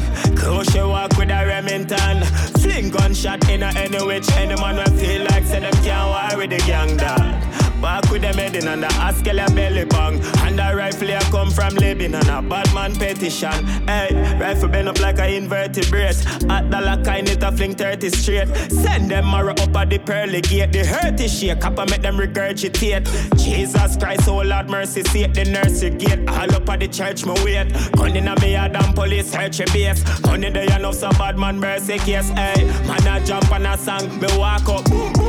Your 0.75 0.89
walk 0.89 1.17
with 1.17 1.31
a 1.31 1.45
Remington. 1.45 2.23
Fling 2.61 2.91
gunshot 2.91 3.49
in 3.51 3.63
a 3.63 3.67
any 3.77 3.99
which 4.05 4.31
any 4.37 4.55
man 4.55 4.77
will 4.77 4.99
feel 4.99 5.25
like 5.25 5.45
say 5.45 5.61
them 5.61 5.73
can't 5.83 6.09
war 6.09 6.39
with 6.39 6.51
the 6.51 6.59
gang 6.59 6.97
dog. 6.97 7.56
Back 7.81 8.11
with 8.11 8.23
them 8.23 8.35
head 8.35 8.57
in 8.57 8.69
and 8.69 8.83
the 8.83 8.89
Askel 8.89 9.45
a 9.45 9.55
belly 9.55 9.85
bang. 9.85 10.21
And 10.43 10.59
the 10.59 10.75
rifle 10.77 11.11
a 11.11 11.21
come 11.31 11.51
from 11.51 11.75
Lebanon, 11.75 12.29
a 12.29 12.43
bad 12.43 12.73
man 12.75 12.95
petition. 12.95 13.67
Hey, 13.87 14.37
rifle 14.41 14.69
bend 14.69 14.89
up 14.89 15.01
like 15.01 15.19
a 15.19 15.37
inverted 15.37 15.91
brace. 15.91 16.25
At 16.45 16.71
the 16.71 16.81
lock, 16.81 17.07
I 17.07 17.21
need 17.21 17.41
to 17.41 17.53
fling 17.53 17.75
30 17.75 18.11
straight. 18.11 18.49
Send 18.71 19.11
them 19.11 19.31
marrow 19.31 19.53
up 19.53 19.77
at 19.77 19.91
the 19.91 19.99
pearly 19.99 20.41
gate. 20.41 20.73
The 20.73 20.85
hurt 20.85 21.21
is 21.21 21.39
shake 21.39 21.65
up 21.65 21.79
and 21.79 21.91
make 21.91 22.03
them 22.03 22.17
regurgitate. 22.17 23.07
Jesus 23.39 23.97
Christ, 23.97 24.29
oh 24.29 24.43
Lord 24.43 24.71
mercy, 24.71 25.03
see 25.05 25.27
the 25.27 25.45
nursery 25.45 25.91
gate. 25.91 26.29
All 26.29 26.55
up 26.55 26.69
at 26.69 26.81
the 26.81 26.89
church, 26.89 27.27
me 27.27 27.35
wait. 27.45 27.73
Gun 27.93 28.17
in 28.17 28.29
a 28.29 28.41
me 28.41 28.53
yard 28.53 28.75
and 28.75 28.95
police 28.95 29.31
search 29.31 29.59
your 29.59 29.69
base. 29.69 30.03
Gun 30.21 30.45
in 30.45 30.53
the 30.53 30.87
of 30.87 30.95
some 30.95 31.13
bad 31.13 31.39
man 31.39 31.59
mercy 31.59 31.99
case. 31.99 32.29
Hey, 32.31 32.65
man 32.87 33.07
a 33.07 33.25
jump 33.25 33.51
and 33.53 33.67
a 33.67 33.77
song, 33.77 34.09
me 34.21 34.29
walk 34.39 34.69
up. 34.69 34.85
Boom, 34.87 35.13
boom. 35.13 35.26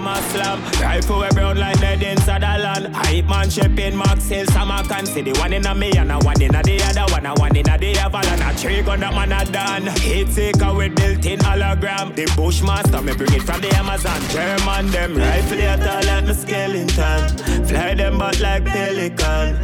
I'm 0.00 0.06
a 0.06 0.22
slam. 0.30 0.62
Rifle 0.80 1.28
brown 1.34 1.58
like 1.58 1.78
dead 1.78 2.02
inside 2.02 2.40
the 2.40 2.62
land. 2.62 2.96
Hype 2.96 3.26
man 3.26 3.50
shipping 3.50 3.98
Max 3.98 4.26
Hill, 4.28 4.46
some 4.46 4.72
I 4.72 4.82
can 4.82 5.04
see 5.04 5.20
the 5.20 5.38
one 5.38 5.52
in 5.52 5.66
a 5.66 5.74
me 5.74 5.92
and 5.92 6.10
a 6.10 6.18
one 6.20 6.40
in 6.40 6.54
a 6.54 6.62
the 6.62 6.82
other 6.82 7.12
one, 7.12 7.26
a 7.26 7.34
one 7.34 7.54
in 7.54 7.68
a 7.68 7.76
the 7.76 7.98
and 7.98 8.40
a 8.40 8.54
three 8.56 8.80
gun 8.80 9.00
that 9.00 9.12
man 9.12 9.30
a 9.30 9.44
done. 9.52 9.86
Hit 10.00 10.34
taker 10.34 10.74
with 10.74 10.96
built-in 10.96 11.38
hologram. 11.40 12.14
The 12.16 12.24
Bushmaster, 12.34 13.02
me 13.02 13.14
bring 13.14 13.34
it 13.34 13.42
from 13.42 13.60
the 13.60 13.68
Amazon. 13.76 14.22
German 14.30 14.90
them 14.90 15.16
rifle 15.18 15.60
at 15.60 15.86
all 15.86 16.02
like 16.06 16.24
me 16.24 16.32
skeleton. 16.32 17.66
Fly 17.66 17.92
them 17.94 18.18
back 18.18 18.40
like 18.40 18.64
pelican. 18.64 19.58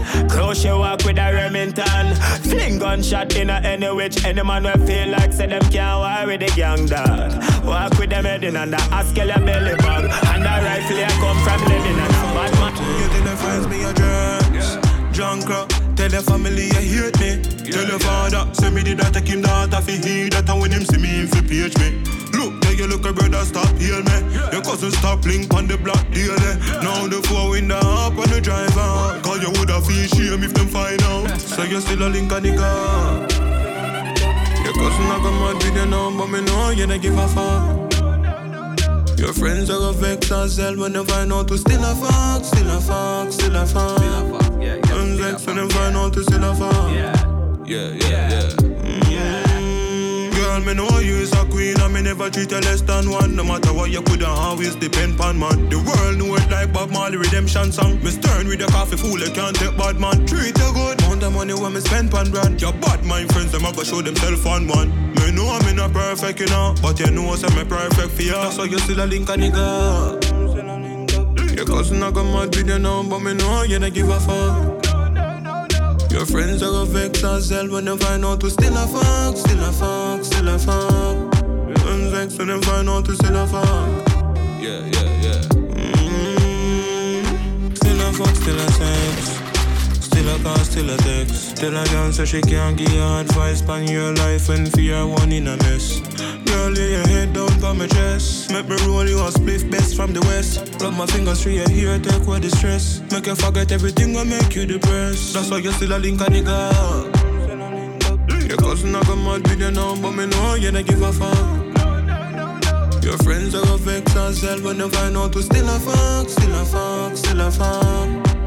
Your 0.63 0.79
walk 0.79 1.03
with 1.05 1.19
a 1.19 1.33
Remington. 1.33 2.15
Fling 2.43 2.79
gunshot 2.79 3.35
in 3.37 3.49
a 3.49 3.55
any 3.55 3.91
which 3.91 4.23
any 4.27 4.43
man 4.43 4.65
will 4.65 4.87
feel 4.87 5.09
like 5.09 5.33
say 5.33 5.47
them 5.47 5.63
can't 5.73 5.99
war 5.99 6.27
with 6.27 6.41
the 6.41 6.53
gang 6.55 6.85
dog. 6.85 7.16
Them 8.17 8.25
head 8.25 8.45
in 8.45 8.57
and 8.57 8.73
the 8.73 8.79
Askel 8.97 9.29
your 9.29 9.45
belly 9.45 9.77
bag. 9.77 10.09
And 10.33 10.41
the 10.41 10.49
rifle 10.49 11.05
I 11.05 11.13
come 11.21 11.37
from 11.45 11.61
Lebanon. 11.69 12.13
Bad 12.33 12.53
man. 12.57 12.73
You 12.73 13.09
tell 13.13 13.25
the 13.29 13.37
friends 13.37 13.67
me 13.69 13.85
a 13.85 13.93
drugs. 13.93 14.69
Drunk 15.13 15.51
up. 15.53 15.69
Tell 16.01 16.09
the 16.09 16.23
family 16.25 16.73
you 16.73 16.81
hate 16.81 17.21
me. 17.21 17.45
Tell 17.71 17.85
your 17.85 17.99
father, 18.01 18.49
say 18.55 18.71
me 18.71 18.85
did 18.85 19.05
that 19.05 19.13
take 19.13 19.29
him 19.29 19.43
that 19.43 19.75
off 19.75 19.87
he 19.87 20.31
that 20.33 20.49
and 20.49 20.61
when 20.63 20.73
him 20.73 20.87
see 20.89 20.97
me 20.97 21.09
him 21.13 21.29
fi 21.29 21.45
page 21.45 21.77
me. 21.77 22.01
Look, 22.33 22.57
there 22.65 22.73
you 22.73 22.87
look 22.89 23.05
a 23.05 23.13
brother 23.13 23.45
stop 23.45 23.69
heal 23.77 24.01
me. 24.01 24.17
Your 24.49 24.65
cousin 24.65 24.93
stop 24.93 25.21
link 25.27 25.53
on 25.53 25.69
the 25.69 25.77
block 25.77 26.01
daily. 26.09 26.33
Eh. 26.33 26.81
Now 26.81 27.05
the 27.13 27.21
four 27.29 27.61
in 27.61 27.69
the 27.69 27.77
up 27.77 28.17
on 28.17 28.33
the 28.33 28.41
driver. 28.41 29.21
Cause 29.21 29.45
you 29.45 29.53
woulda 29.61 29.85
feel 29.85 30.09
shame 30.09 30.41
if 30.41 30.55
them 30.55 30.69
find 30.69 31.03
out. 31.05 31.37
So 31.37 31.65
you 31.65 31.85
still 31.85 32.01
a 32.01 32.09
link 32.09 32.33
a 32.33 32.41
nigga. 32.41 33.29
Your 34.65 34.73
cousin 34.73 35.05
a 35.05 35.17
come 35.21 35.37
mad 35.37 35.61
with 35.61 35.77
you 35.77 35.85
now, 35.85 36.09
but 36.17 36.33
me 36.33 36.41
know 36.41 36.71
you 36.71 36.87
don't 36.87 37.03
give 37.03 37.19
a 37.19 37.29
fuck. 37.29 37.86
Your 39.27 39.35
friends 39.35 39.69
are 39.71 39.81
gonna 39.81 39.93
vex 39.99 40.31
as 40.31 40.57
hell 40.57 40.77
when 40.77 40.93
they 40.93 41.05
find 41.05 41.33
out 41.33 41.49
to 41.49 41.59
still 41.59 41.83
a 41.83 41.95
fuck, 41.97 42.45
still 42.45 42.71
a 42.71 42.81
fuck, 42.81 43.33
still 43.33 43.57
a 43.57 43.67
fuck. 43.67 44.01
And 44.63 45.19
vex 45.19 45.45
when 45.45 45.57
they 45.57 45.69
find 45.75 45.97
out 45.97 46.13
to 46.13 46.23
still 46.23 46.45
a 46.45 46.55
fuck. 46.55 46.93
Yeah, 47.67 47.93
yeah, 47.99 48.09
yeah. 48.09 48.76
Girl, 50.57 50.65
me 50.65 50.73
know 50.73 50.99
you 51.01 51.17
is 51.17 51.33
a 51.35 51.45
queen 51.45 51.79
and 51.79 51.93
me 51.93 52.01
never 52.01 52.31
treat 52.31 52.51
you 52.51 52.61
less 52.61 52.81
than 52.81 53.11
one. 53.11 53.37
No 53.37 53.45
matter 53.45 53.75
what 53.75 53.91
you 53.91 54.01
could 54.01 54.23
always 54.23 54.75
depend 54.75 55.21
on 55.21 55.39
man. 55.39 55.69
The 55.69 55.77
world 55.77 56.17
know 56.17 56.35
it 56.35 56.51
like 56.51 56.73
Bob 56.73 56.91
Marley 56.91 57.19
redemption 57.19 57.73
song. 57.73 58.03
Me 58.03 58.09
stern 58.11 58.49
with 58.49 58.61
the 58.61 58.67
coffee 58.67 58.97
fool, 58.97 59.21
you 59.21 59.31
can't 59.33 59.55
take 59.55 59.77
bad 59.77 60.01
man. 60.01 60.25
Treat 60.25 60.57
you 60.57 60.73
good, 60.73 61.03
amount 61.03 61.25
of 61.25 61.35
money 61.35 61.53
when 61.53 61.75
me 61.75 61.81
spend 61.81 62.11
pan 62.11 62.31
brand. 62.31 62.63
Your 62.63 62.73
bad 62.73 63.05
mind 63.05 63.31
friends, 63.35 63.53
them 63.53 63.67
a 63.67 63.73
go 63.73 63.85
show 63.85 64.01
themself 64.01 64.47
on 64.47 64.67
one. 64.67 64.89
Me 65.17 65.31
know 65.31 65.45
I'm 65.45 65.77
not 65.77 65.93
perfect, 65.93 66.41
you 66.41 66.47
know, 66.47 66.75
but 66.81 66.99
you 67.01 67.11
know 67.11 67.37
me 67.37 67.65
perfect 67.65 68.13
for 68.13 68.23
you. 68.23 68.33
That's 68.33 68.57
why 68.57 68.65
you 68.65 68.79
still 68.79 69.05
a 69.05 69.07
link 69.07 69.29
a 69.29 69.35
nigga. 69.35 70.17
Your 71.55 71.67
cousin 71.67 72.03
a 72.03 72.11
go 72.11 72.25
mad 72.25 72.57
with 72.57 72.67
you 72.67 72.79
now, 72.79 73.03
but 73.03 73.19
me 73.19 73.35
know 73.35 73.63
you 73.65 73.79
don't 73.79 73.93
give 73.93 74.09
a 74.09 74.19
fuck. 74.21 74.66
Your 76.17 76.25
friends 76.25 76.63
are 76.63 76.71
gonna 76.71 76.87
vex 76.87 77.21
hell 77.21 77.69
when 77.69 77.85
they 77.85 77.97
find 77.99 78.25
out 78.25 78.41
to 78.41 78.49
still 78.49 78.75
a 78.75 78.87
fuck, 78.87 79.37
still 79.37 79.63
a 79.63 79.71
fuck, 79.71 80.25
still 80.25 80.49
a 80.49 80.59
fuck. 80.59 81.37
And 81.87 82.11
vex 82.11 82.39
when 82.39 82.49
they 82.49 82.59
find 82.63 82.89
out 82.89 83.05
to 83.05 83.15
still 83.17 83.37
a 83.37 83.47
fuck. 83.47 84.09
Yeah, 84.59 84.81
yeah, 84.95 85.21
yeah. 85.21 85.43
Mm. 85.91 87.77
Still 87.77 88.01
a 88.01 88.13
fuck, 88.15 88.35
still 88.35 88.59
a 88.59 88.73
sex. 88.73 89.46
Still 90.27 90.41
a 90.41 90.43
call, 90.43 90.65
still 90.65 90.91
a 90.91 90.97
text. 90.97 91.57
Tell 91.57 91.77
a 91.77 91.87
girl 91.87 92.11
so 92.11 92.25
she 92.25 92.43
can't 92.43 92.77
give 92.77 92.93
you 92.93 93.01
advice 93.01 93.63
on 93.69 93.87
your 93.87 94.13
life 94.15 94.49
when 94.49 94.67
fear 94.67 95.07
one 95.07 95.31
in 95.31 95.47
a 95.47 95.57
mess. 95.59 96.01
Girl, 96.47 96.71
lay 96.71 96.91
your 96.91 97.07
head 97.07 97.33
down 97.33 97.63
on 97.63 97.79
my 97.79 97.87
chest. 97.87 98.51
Make 98.51 98.69
me 98.69 98.75
roll 98.89 99.07
you 99.07 99.21
a 99.21 99.31
spliff 99.31 99.71
best 99.71 99.95
from 99.95 100.13
the 100.13 100.21
west. 100.23 100.83
Rub 100.83 100.95
my 100.95 101.07
fingers 101.07 101.45
through 101.45 101.53
your 101.53 101.69
hair, 101.69 102.01
take 102.01 102.27
away 102.27 102.41
the 102.41 102.51
stress. 102.51 103.03
Make 103.13 103.27
you 103.27 103.37
forget 103.37 103.71
everything 103.71 104.15
will 104.15 104.25
make 104.25 104.53
you 104.57 104.67
depressed. 104.67 105.35
That's 105.35 105.49
why 105.49 105.59
you 105.59 105.71
still 105.71 105.93
a 105.93 105.99
link 105.99 106.21
a 106.21 106.25
nigga. 106.25 106.73
Your 108.49 108.59
cousin 108.59 108.97
a 108.97 109.05
go 109.05 109.15
mad 109.15 109.47
with 109.47 109.61
you 109.61 109.71
now, 109.71 109.95
but 109.95 110.11
me 110.11 110.27
know 110.27 110.55
you 110.57 110.73
don't 110.73 110.85
give 110.85 111.03
a 111.03 111.13
fuck. 111.13 111.39
Your 113.05 113.17
friends 113.19 113.55
are 113.55 113.63
gonna 113.63 113.79
vex 113.79 114.13
hell 114.13 114.61
when 114.61 114.79
they 114.79 114.89
find 114.89 115.17
out 115.17 115.33
to 115.35 115.43
still 115.43 115.69
a 115.69 115.79
fuck, 115.79 116.29
still 116.29 116.53
a 116.53 116.65
fuck, 116.65 117.17
still 117.17 117.41
a 117.41 117.51
fuck. 117.53 118.36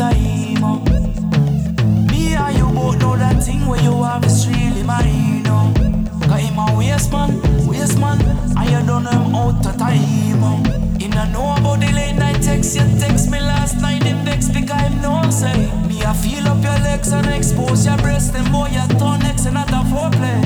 time. 0.00 0.82
Me 2.08 2.34
and 2.34 2.56
you 2.56 2.68
both 2.72 2.98
know 3.00 3.16
that 3.16 3.44
thing 3.44 3.66
where 3.66 3.82
you 3.82 4.02
have 4.02 4.24
is 4.24 4.48
really 4.48 4.82
mine. 4.82 5.44
Oh. 5.46 5.72
Cause 6.28 6.40
him 6.40 6.58
a 6.58 6.74
waste 6.78 7.12
man, 7.12 7.30
waste 7.68 7.98
man, 7.98 8.18
and 8.56 8.70
you 8.72 8.80
don't 8.88 9.04
know 9.04 9.10
him 9.10 9.34
out 9.34 9.66
of 9.66 9.76
time. 9.76 10.42
Oh. 10.42 10.56
Him 10.98 11.10
know 11.32 11.52
about 11.52 11.80
the 11.80 11.92
late 11.92 12.16
night 12.16 12.40
text, 12.42 12.76
you 12.76 12.86
text 12.98 13.30
me 13.30 13.40
last 13.40 13.80
night, 13.82 14.02
him 14.02 14.24
vex 14.24 14.48
because 14.48 14.80
him 14.80 15.02
know 15.02 15.20
say 15.30 15.68
Me 15.86 16.02
I 16.02 16.14
feel 16.14 16.48
up 16.48 16.62
your 16.64 16.78
legs 16.88 17.12
and 17.12 17.26
expose 17.26 17.84
your 17.84 17.98
breast, 17.98 18.34
and 18.34 18.50
boy 18.50 18.68
you 18.68 18.86
turn 18.98 19.20
next 19.20 19.44
and 19.44 19.54
not 19.54 19.68
a 19.68 19.84
foreplay 19.92 20.39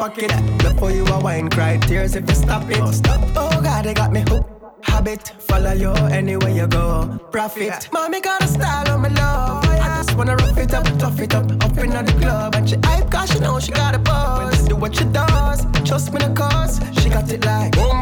it 0.00 0.22
in 0.22 0.30
your 0.30 0.40
pocket 0.40 0.58
before 0.58 0.90
you 0.90 1.04
a 1.06 1.20
wine 1.20 1.48
cry 1.48 1.76
tears 1.78 2.14
if 2.16 2.28
you 2.28 2.34
stop 2.34 2.68
it. 2.70 2.80
Oh, 2.80 2.90
stop. 2.90 3.20
oh 3.36 3.60
God, 3.62 3.84
they 3.84 3.94
got 3.94 4.12
me 4.12 4.20
hooked. 4.20 4.48
Habit, 4.82 5.28
follow 5.38 5.72
you 5.72 5.92
anywhere 6.10 6.50
you 6.50 6.66
go. 6.66 7.18
Profit, 7.30 7.88
mommy 7.92 8.20
got 8.20 8.42
a 8.42 8.48
style 8.48 8.90
on 8.90 9.02
my 9.02 9.08
love. 9.08 9.64
I 9.64 10.02
just 10.02 10.16
wanna 10.16 10.36
rough 10.36 10.56
it 10.58 10.72
up, 10.72 10.84
tough 10.98 11.20
it 11.20 11.34
up, 11.34 11.50
up 11.62 11.76
in 11.78 11.90
the 11.90 12.16
club. 12.20 12.54
And 12.54 12.68
she 12.68 12.76
hype 12.84 13.10
cause 13.10 13.30
she 13.30 13.40
know 13.40 13.60
she 13.60 13.72
got 13.72 13.94
a 13.94 13.98
buzz. 13.98 14.66
Do 14.68 14.76
what 14.76 14.96
she 14.96 15.04
does, 15.04 15.66
trust 15.84 16.12
me 16.12 16.20
the 16.20 16.32
cause. 16.34 16.80
She 17.02 17.10
got 17.10 17.30
it 17.30 17.44
like 17.44 17.72
boom 17.72 17.99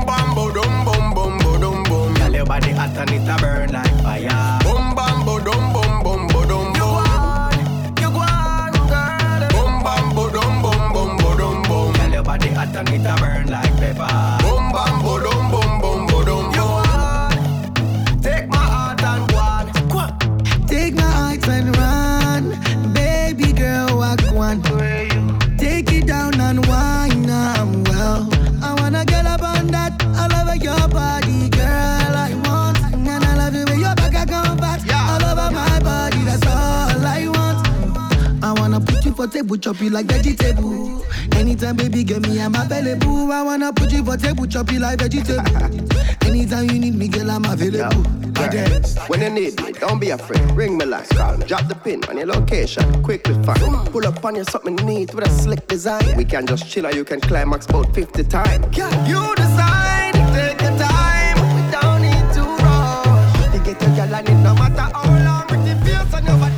chop 39.79 39.85
you 39.85 39.91
like 39.91 40.07
vegetable. 40.07 41.05
Anytime, 41.37 41.77
baby, 41.77 42.03
get 42.03 42.23
me, 42.23 42.41
I'm 42.41 42.55
available. 42.55 43.31
I 43.31 43.43
wanna 43.43 43.73
put 43.73 43.93
you 43.93 44.05
for 44.05 44.17
table, 44.17 44.47
chop 44.47 44.73
you 44.73 44.81
like 44.81 44.99
vegetable. 44.99 45.47
Anytime 46.27 46.71
you 46.71 46.79
need 46.81 46.95
me, 46.97 47.07
girl, 47.07 47.31
I'm 47.31 47.45
available. 47.45 48.03
Girl, 48.03 48.81
when 49.07 49.21
you 49.21 49.31
need 49.31 49.63
me, 49.63 49.73
don't 49.73 50.01
be 50.01 50.11
afraid. 50.11 50.41
Ring 50.53 50.77
me 50.79 50.85
like 50.85 51.09
call 51.11 51.37
me. 51.37 51.47
Drop 51.47 51.69
the 51.69 51.77
pin 51.77 52.03
on 52.09 52.17
your 52.17 52.27
location. 52.27 53.03
Quickly 53.05 53.35
find. 53.45 53.87
Pull 53.93 54.07
up 54.07 54.25
on 54.25 54.35
you 54.37 54.45
something 54.45 54.77
neat 54.77 55.15
with 55.15 55.27
a 55.27 55.31
slick 55.31 55.67
design. 55.69 56.17
We 56.17 56.25
can 56.25 56.47
just 56.47 56.69
chill 56.69 56.87
or 56.87 56.93
you 56.93 57.05
can 57.05 57.21
climax 57.21 57.67
about 57.67 57.95
50 57.95 58.25
times. 58.25 58.77
You 58.77 59.35
decide, 59.37 60.15
take 60.35 60.61
your 60.61 60.77
time. 60.79 61.37
We 61.55 61.71
don't 61.71 62.03
need 62.03 62.35
to 62.35 62.43
rush. 62.65 63.55
You 63.55 63.61
get 63.61 63.81
your 63.83 63.97
girl 63.97 64.15
and 64.15 64.29
it 64.29 64.35
no 64.35 64.55
matter 64.55 64.91
how 64.93 65.25
long. 65.25 65.47
Pretty 65.47 65.75
face 65.85 66.15
on 66.15 66.25
your 66.25 66.39
body. 66.39 66.58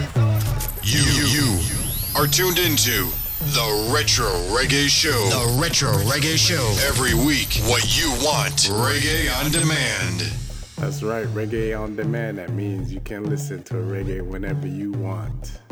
Are 2.21 2.27
tuned 2.27 2.59
into 2.59 3.07
the 3.39 3.91
Retro 3.91 4.27
Reggae 4.55 4.89
Show. 4.91 5.09
The 5.31 5.59
Retro 5.59 5.91
Reggae 6.05 6.37
Show. 6.37 6.77
Every 6.87 7.15
week, 7.15 7.63
what 7.65 7.99
you 7.99 8.11
want. 8.23 8.69
Reggae 8.69 9.35
on 9.43 9.51
demand. 9.51 10.31
That's 10.77 11.03
right, 11.03 11.27
reggae 11.29 11.81
on 11.81 11.97
demand. 11.97 12.37
That 12.37 12.51
means 12.51 12.93
you 12.93 13.01
can 13.01 13.25
listen 13.25 13.63
to 13.63 13.75
reggae 13.77 14.21
whenever 14.21 14.67
you 14.67 14.93
want. 14.93 15.63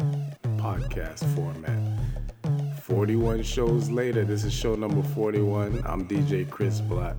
Podcast 0.56 1.22
format. 1.34 1.78
41 2.80 3.42
shows 3.42 3.90
later, 3.90 4.24
this 4.24 4.44
is 4.44 4.54
show 4.54 4.74
number 4.74 5.02
41. 5.10 5.82
I'm 5.84 6.08
DJ 6.08 6.48
Chris 6.48 6.80
Black. 6.80 7.16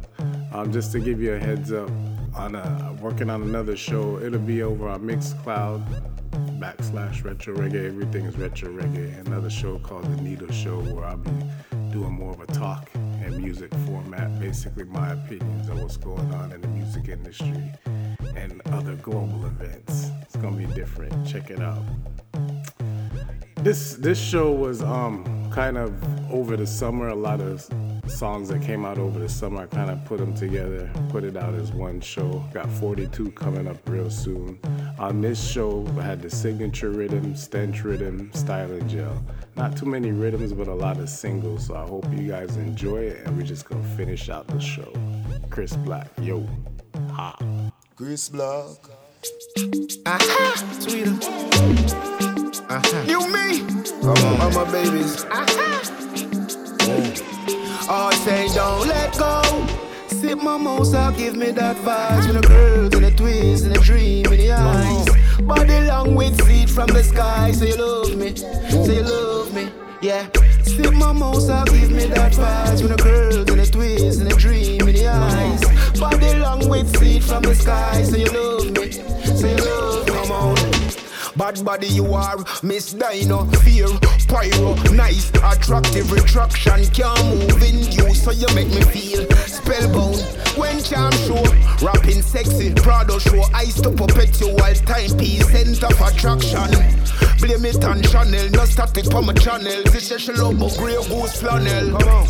Um, 0.52 0.72
just 0.74 0.92
to 0.94 1.00
give 1.00 1.22
you 1.22 1.34
a 1.34 1.40
heads 1.40 1.72
up, 1.72 1.92
on 2.36 2.56
a, 2.56 2.98
working 3.00 3.30
on 3.30 3.44
another 3.44 3.78
show. 3.78 4.18
It'll 4.18 4.40
be 4.40 4.64
over 4.64 4.90
on 4.90 5.02
Mixcloud 5.02 6.19
backslash 6.60 7.24
retro 7.24 7.56
reggae. 7.56 7.88
Everything 7.88 8.26
is 8.26 8.38
retro 8.38 8.70
reggae. 8.70 9.26
Another 9.26 9.50
show 9.50 9.80
called 9.80 10.06
The 10.06 10.22
Needle 10.22 10.52
Show 10.52 10.80
where 10.82 11.06
I'll 11.06 11.18
be 11.18 11.32
doing 11.92 12.14
more 12.14 12.32
of 12.32 12.42
a 12.42 12.48
talk 12.48 12.90
and 12.94 13.38
music 13.38 13.74
format. 13.86 14.40
Basically, 14.40 14.84
my 14.84 15.14
opinions 15.14 15.70
on 15.70 15.82
what's 15.82 15.98
going 15.98 16.34
on 16.34 16.52
in 16.52 16.62
the 16.62 16.68
music 16.70 17.10
industry 17.10 17.72
and 18.36 18.62
other 18.68 18.96
global 18.96 19.46
events. 19.46 20.10
It's 20.22 20.36
gonna 20.36 20.56
be 20.56 20.66
different. 20.74 21.28
Check 21.28 21.50
it 21.50 21.62
out. 21.62 21.84
This 23.58 23.96
this 23.96 24.20
show 24.20 24.52
was 24.52 24.82
um 24.82 25.50
kind 25.52 25.78
of 25.78 25.92
over 26.32 26.56
the 26.56 26.68
summer. 26.68 27.10
A 27.10 27.16
lot 27.16 27.42
of 27.42 27.68
songs 28.08 28.50
that 28.50 28.62
came 28.62 28.86
out 28.86 28.98
over 28.98 29.20
the 29.20 29.30
summer. 29.30 29.64
I 29.64 29.66
kind 29.66 29.90
of 29.90 30.04
put 30.06 30.20
them 30.20 30.34
together, 30.34 30.90
put 31.10 31.24
it 31.24 31.36
out 31.36 31.54
as 31.56 31.72
one 31.72 32.02
show. 32.02 32.44
Got 32.54 32.70
42 32.70 33.32
coming 33.32 33.68
up 33.68 33.78
real 33.88 34.10
soon. 34.10 34.60
On 35.00 35.22
this 35.22 35.42
show, 35.42 35.88
I 35.98 36.02
had 36.02 36.22
the 36.22 36.30
signature 36.30 36.90
rhythm, 36.90 37.34
stench 37.34 37.86
rhythm, 37.86 38.30
style 38.34 38.70
and 38.70 38.90
gel. 38.90 39.24
Not 39.56 39.78
too 39.78 39.86
many 39.86 40.12
rhythms, 40.12 40.52
but 40.52 40.68
a 40.68 40.74
lot 40.74 40.98
of 41.00 41.08
singles. 41.08 41.68
So 41.68 41.76
I 41.78 41.88
hope 41.88 42.06
you 42.12 42.28
guys 42.28 42.58
enjoy 42.58 43.04
it, 43.04 43.26
and 43.26 43.38
we're 43.38 43.44
just 43.44 43.70
gonna 43.70 43.82
finish 43.96 44.28
out 44.28 44.46
the 44.48 44.60
show. 44.60 44.92
Chris 45.50 45.74
Black, 45.78 46.10
yo, 46.22 46.46
ha. 47.14 47.34
Chris 47.96 48.28
Black. 48.28 48.76
Aha, 50.06 50.78
sweeter. 50.82 51.12
Uh-huh. 52.70 53.04
You 53.08 53.22
me? 53.32 53.62
Come 54.02 54.18
on, 54.18 54.42
all 54.42 54.52
my 54.52 54.70
babies. 54.70 55.26
I 57.90 58.14
say 58.26 58.54
don't 58.54 58.86
let 58.86 59.18
go. 59.18 59.89
Sip 60.20 60.44
my 60.44 60.58
mouse, 60.58 60.92
give 61.16 61.38
me 61.38 61.52
that 61.52 61.78
vibes 61.78 62.28
with 62.28 62.44
a 62.44 62.48
girl, 62.48 62.94
and 62.94 63.06
a 63.06 63.12
twist, 63.12 63.64
and 63.64 63.74
a 63.74 63.80
dream 63.80 64.26
in 64.26 64.38
the 64.38 64.52
eyes. 64.52 65.08
Body 65.44 65.88
long 65.88 66.14
with 66.14 66.36
seed 66.46 66.70
from 66.70 66.88
the 66.88 67.02
sky. 67.02 67.54
Say 67.54 67.70
you 67.70 67.78
love 67.78 68.18
me, 68.18 68.36
say 68.36 68.96
you 68.98 69.04
love 69.04 69.54
me, 69.54 69.72
yeah. 70.02 70.28
Sip 70.64 70.94
my 70.94 71.14
mouse, 71.14 71.48
give 71.70 71.92
me 71.92 72.06
that 72.08 72.34
vibes 72.34 72.82
with 72.82 72.92
a 72.92 72.98
girl, 73.02 73.50
and 73.50 73.62
a 73.62 73.66
twist, 73.66 74.20
and 74.20 74.30
a 74.30 74.36
dream 74.36 74.82
in 74.90 74.96
the 74.96 75.08
eyes. 75.08 75.98
Body 75.98 76.34
long 76.38 76.68
with 76.68 76.94
seed 77.00 77.24
from 77.24 77.44
the 77.44 77.56
sky. 77.56 78.04
Say 78.04 78.24
you 78.24 78.32
love 78.32 78.72
me, 78.72 78.92
say 78.92 79.56
you 79.56 79.64
love 79.64 79.84
me. 79.84 79.89
Bad 81.40 81.64
body 81.64 81.88
you 81.88 82.14
are, 82.14 82.36
Miss 82.64 82.92
Dino, 82.92 83.46
fear, 83.64 83.88
pyro, 84.28 84.76
nice, 84.92 85.32
attractive 85.42 86.12
retraction, 86.12 86.86
can't 86.88 87.26
move 87.28 87.64
in 87.64 87.90
you, 87.94 88.14
so 88.14 88.32
you 88.32 88.46
make 88.54 88.68
me 88.68 88.82
feel 88.82 89.26
spellbound. 89.48 90.18
When 90.58 90.84
charm 90.84 91.14
show, 91.14 91.42
rapping 91.82 92.24
sexy, 92.24 92.74
Prado 92.74 93.20
show, 93.20 93.42
eyes 93.56 93.80
to 93.80 93.90
perpetual 93.90 94.58
timepiece, 94.58 95.50
center 95.50 95.86
of 95.86 96.02
attraction. 96.02 96.72
Blame 97.40 97.64
it 97.64 97.86
on 97.86 98.04
Chanel, 98.04 98.50
no 98.50 98.66
static 98.66 99.16
on 99.16 99.28
my 99.28 99.34
channel. 99.34 99.82
This 99.84 100.12
is 100.12 100.22
she 100.22 100.34
love 100.34 100.60
my 100.60 100.68
grey 100.76 100.98
goose 101.08 101.40
flannel. 101.40 101.98
Come 102.00 102.10
on 102.10 102.28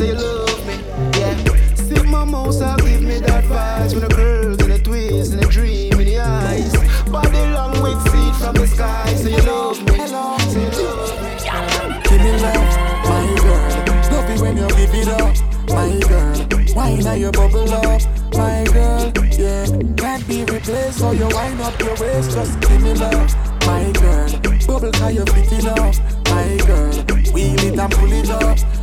say 0.00 0.08
you 0.08 0.14
love 0.14 0.66
me. 0.66 0.74
Yeah. 1.18 1.74
See 1.74 2.02
my 2.08 2.24
mouse, 2.24 2.62
I 2.62 2.74
give 2.76 3.02
me 3.02 3.18
that 3.18 3.44
vibe. 3.44 3.92
When 3.92 4.08
the 4.08 4.14
curls 4.14 4.58
and 4.62 4.72
the 4.72 4.78
twists 4.78 5.32
and 5.34 5.42
the 5.42 5.48
dream 5.48 5.92
in 5.92 6.06
the 6.06 6.18
eyes. 6.18 6.72
Body 7.10 7.44
long 7.56 7.76
with 7.84 8.00
seed 8.10 8.34
from 8.40 8.54
the 8.54 8.66
sky. 8.66 9.14
Say 9.14 9.32
you 9.36 9.42
love 9.42 9.78
me. 9.84 9.96
Hello. 10.00 10.38
Say 10.52 10.62
you 10.64 10.72
love 10.80 11.16
me. 11.22 11.30
Give 12.08 12.22
me 12.24 12.32
love, 12.44 12.72
my 13.10 13.26
girl. 13.44 14.02
Stop 14.08 14.30
it 14.30 14.40
when 14.40 14.56
you 14.56 14.68
give 14.78 14.94
it 15.00 15.08
up, 15.20 15.36
my 15.68 15.92
girl. 16.08 16.74
Wine 16.74 17.00
now 17.00 17.14
you 17.22 17.30
bubble 17.32 17.72
up, 17.74 18.00
my 18.32 18.64
girl. 18.72 19.12
Yeah, 19.36 19.66
can't 20.00 20.26
be 20.26 20.44
replaced. 20.44 20.98
So 20.98 21.12
you 21.12 21.28
wind 21.28 21.60
up 21.60 21.78
your 21.78 21.96
waist, 22.00 22.30
just 22.32 22.58
give 22.60 22.82
me 22.82 22.94
love, 22.94 23.30
my 23.66 23.92
girl. 24.00 24.28
Bubble 24.66 24.92
how 25.00 25.08
you 25.08 25.24
fit 25.26 25.52
it 25.52 25.66
up, 25.66 25.94
my 26.32 26.56
girl. 26.66 26.92
Wheel 27.34 27.60
it 27.68 27.78
and 27.78 27.92
pull 27.92 28.12
it 28.12 28.30
up 28.30 28.79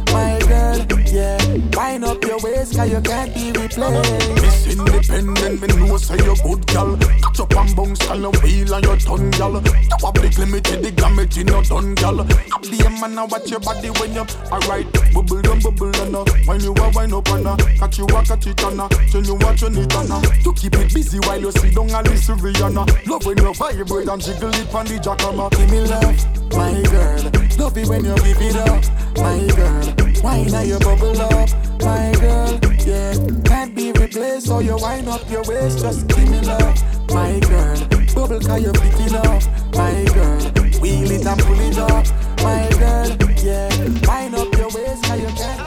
up 2.75 2.77
your 2.77 2.77
waist 2.77 2.77
cause 2.77 2.91
you 2.91 3.01
can't 3.01 3.33
be 3.33 3.51
replaced. 3.51 4.41
Miss 4.41 4.67
Independent, 4.67 5.61
me 5.61 5.87
know 5.87 5.97
say 5.97 6.15
you 6.15 6.35
good 6.43 6.65
gal. 6.67 6.97
Catch 6.97 7.39
up 7.39 7.55
and 7.55 7.75
bounce, 7.75 7.99
gal, 7.99 8.25
and 8.25 8.35
wheel 8.37 8.73
on 8.73 8.83
your 8.83 8.97
tongue, 8.97 9.31
gal. 9.31 9.53
You 9.53 9.61
have 9.61 10.13
the 10.13 10.35
limited, 10.39 10.83
the 10.83 10.91
gamut 10.91 11.37
in 11.37 11.47
your 11.47 11.63
done, 11.63 11.95
gal. 11.95 12.19
Up 12.19 12.61
the 12.61 12.97
man, 13.01 13.17
and 13.17 13.31
watch 13.31 13.49
your 13.49 13.59
body 13.59 13.89
when 13.89 14.13
you 14.13 14.25
alright. 14.51 14.87
Bubble 15.13 15.41
down, 15.41 15.59
bubble 15.59 15.91
down, 15.91 16.15
uh. 16.15 16.25
When 16.45 16.59
you 16.61 16.73
are 16.73 16.91
wind 16.91 17.13
up 17.13 17.27
and 17.29 17.47
uh. 17.47 17.57
catch 17.79 17.97
you 17.97 18.05
a 18.05 18.23
catch 18.23 18.47
it 18.47 18.63
and 18.63 18.81
uh. 18.81 18.87
Tell 18.87 19.23
you 19.23 19.35
what 19.35 19.61
you 19.61 19.69
need 19.69 19.93
and 19.93 20.11
uh. 20.11 20.21
To 20.21 20.53
keep 20.53 20.75
it 20.75 20.93
busy 20.93 21.19
while 21.19 21.39
you 21.39 21.51
sit 21.51 21.75
down 21.75 21.89
and 21.89 22.07
listen 22.07 22.37
Rihanna. 22.37 23.07
Love 23.07 23.25
when 23.25 23.37
you 23.37 23.53
vibrate 23.53 24.07
and 24.07 24.21
jiggle 24.21 24.53
it 24.53 24.73
on 24.73 24.85
the 24.85 24.97
jackhammer. 24.99 25.49
Give 25.51 25.71
me 25.71 25.81
love, 25.81 26.51
my 26.51 26.81
girl. 26.91 27.31
Love 27.57 27.77
it 27.77 27.87
when 27.87 28.05
you 28.05 28.15
give 28.15 28.41
it 28.41 28.55
up, 28.55 28.83
my 29.17 29.47
girl. 29.55 30.06
Wine 30.23 30.53
and 30.53 30.67
you 30.67 30.79
bubble 30.79 31.21
up, 31.21 31.49
my 31.81 32.11
girl. 32.19 32.59
Yeah, 32.85 33.13
can't 33.45 33.75
be 33.75 33.91
replaced, 33.91 34.47
so 34.47 34.59
you 34.59 34.77
wind 34.77 35.07
up 35.07 35.29
your 35.29 35.43
waist. 35.43 35.79
Just 35.79 36.07
give 36.07 36.29
me 36.29 36.41
love, 36.41 37.09
my 37.09 37.39
girl. 37.39 37.77
Bubble 38.15 38.39
cause 38.39 38.61
you 38.61 38.73
fit 38.73 38.99
it 38.99 39.13
up, 39.13 39.43
my 39.75 40.05
girl. 40.13 40.39
Wheel 40.81 41.11
it 41.11 41.25
and 41.25 41.41
pull 41.41 41.59
it 41.59 41.77
up, 41.77 42.05
my 42.43 42.67
girl. 42.79 43.07
Yeah, 43.37 43.69
wind 44.07 44.35
up 44.35 44.53
your 44.55 44.69
waist 44.73 45.03
cause 45.03 45.19
you 45.21 45.27
can't 45.27 45.59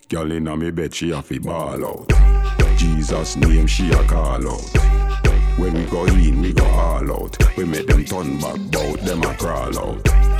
be. 0.00 0.08
Girl 0.08 0.30
inna 0.30 0.56
me 0.56 0.70
bed, 0.70 0.94
she 0.94 1.10
a 1.10 1.22
fi 1.22 1.38
ball 1.38 1.84
out. 1.84 2.12
Jesus 2.76 3.36
name, 3.36 3.66
she 3.66 3.90
a 3.90 4.04
call 4.04 4.46
out. 4.46 4.76
When 5.56 5.74
we 5.74 5.84
go 5.86 6.04
in, 6.06 6.42
we 6.42 6.52
go 6.52 6.66
all 6.66 7.10
out. 7.12 7.56
We 7.56 7.64
make 7.64 7.86
them 7.86 8.04
turn 8.04 8.38
back, 8.38 8.58
bout 8.70 9.00
them 9.00 9.22
a 9.22 9.34
crawl 9.36 9.78
out. 9.78 10.31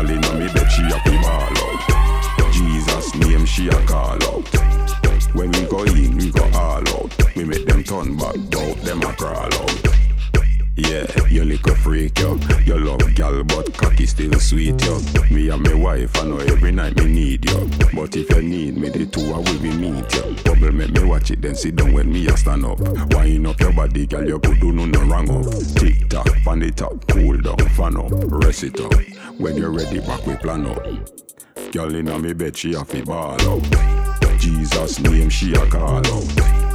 Girl 0.00 0.10
inna 0.12 0.32
me 0.32 0.46
bed, 0.54 0.66
she 0.72 0.82
a 0.84 0.98
fi 1.00 1.20
ball 1.20 1.58
out. 1.58 2.52
Jesus 2.54 3.14
name, 3.16 3.44
she 3.44 3.68
a 3.68 3.84
call 3.84 4.16
out. 4.24 4.48
When 5.34 5.52
we 5.52 5.60
go 5.66 5.82
in, 5.84 6.16
we 6.16 6.30
go 6.30 6.42
all 6.54 6.88
out. 6.88 7.36
We 7.36 7.44
make 7.44 7.66
them 7.66 7.84
turn 7.84 8.16
back, 8.16 8.34
bout 8.50 8.80
them 8.80 9.02
a 9.02 9.12
crawl 9.12 9.52
out. 9.52 10.09
Yeah, 10.80 11.06
you 11.28 11.44
little 11.44 11.74
freak, 11.74 12.18
yo. 12.20 12.36
You 12.64 12.78
love 12.78 13.14
gal, 13.14 13.44
but 13.44 13.76
cocky 13.76 14.06
still 14.06 14.32
sweet, 14.40 14.80
yo. 14.82 14.98
Me 15.30 15.50
and 15.50 15.62
my 15.62 15.74
wife, 15.74 16.16
I 16.16 16.24
know 16.24 16.38
every 16.38 16.72
night 16.72 16.96
me 16.96 17.04
need 17.04 17.50
you. 17.50 17.70
But 17.92 18.16
if 18.16 18.30
you 18.30 18.42
need 18.42 18.78
me, 18.78 18.88
the 18.88 19.04
two 19.04 19.32
I 19.34 19.38
will 19.38 19.60
be 19.60 19.70
meet 19.72 20.10
you. 20.14 20.34
Bubble 20.42 20.72
make 20.72 20.92
me 20.92 21.04
watch 21.04 21.30
it, 21.32 21.42
then 21.42 21.54
sit 21.54 21.76
down 21.76 21.92
when 21.92 22.10
me 22.10 22.26
a 22.28 22.36
stand 22.36 22.64
up. 22.64 22.80
Wind 23.12 23.46
up 23.46 23.60
your 23.60 23.72
body, 23.74 24.06
gal, 24.06 24.26
you 24.26 24.38
could 24.38 24.58
do 24.58 24.72
no 24.72 24.86
no 24.86 25.00
wrong 25.02 25.28
oh. 25.30 25.40
up. 25.40 25.76
Tick 25.76 26.08
tock, 26.08 26.26
pan 26.44 26.62
it 26.62 26.80
up, 26.80 27.06
cool 27.08 27.36
down, 27.36 27.58
fan 27.70 27.96
up, 27.96 28.10
rest 28.12 28.64
it 28.64 28.80
up. 28.80 28.94
When 29.38 29.56
you're 29.58 29.72
ready, 29.72 30.00
back 30.00 30.24
we 30.26 30.36
plan 30.36 30.64
up. 30.64 30.82
Girl 31.72 31.94
inna 31.94 32.18
me 32.18 32.32
bed, 32.32 32.56
she 32.56 32.72
a 32.72 32.84
fi 32.84 33.02
ball 33.02 33.40
out. 33.42 34.38
Jesus 34.38 34.98
name, 35.00 35.28
she 35.28 35.52
a 35.52 35.66
call 35.66 35.98
out. 36.06 36.69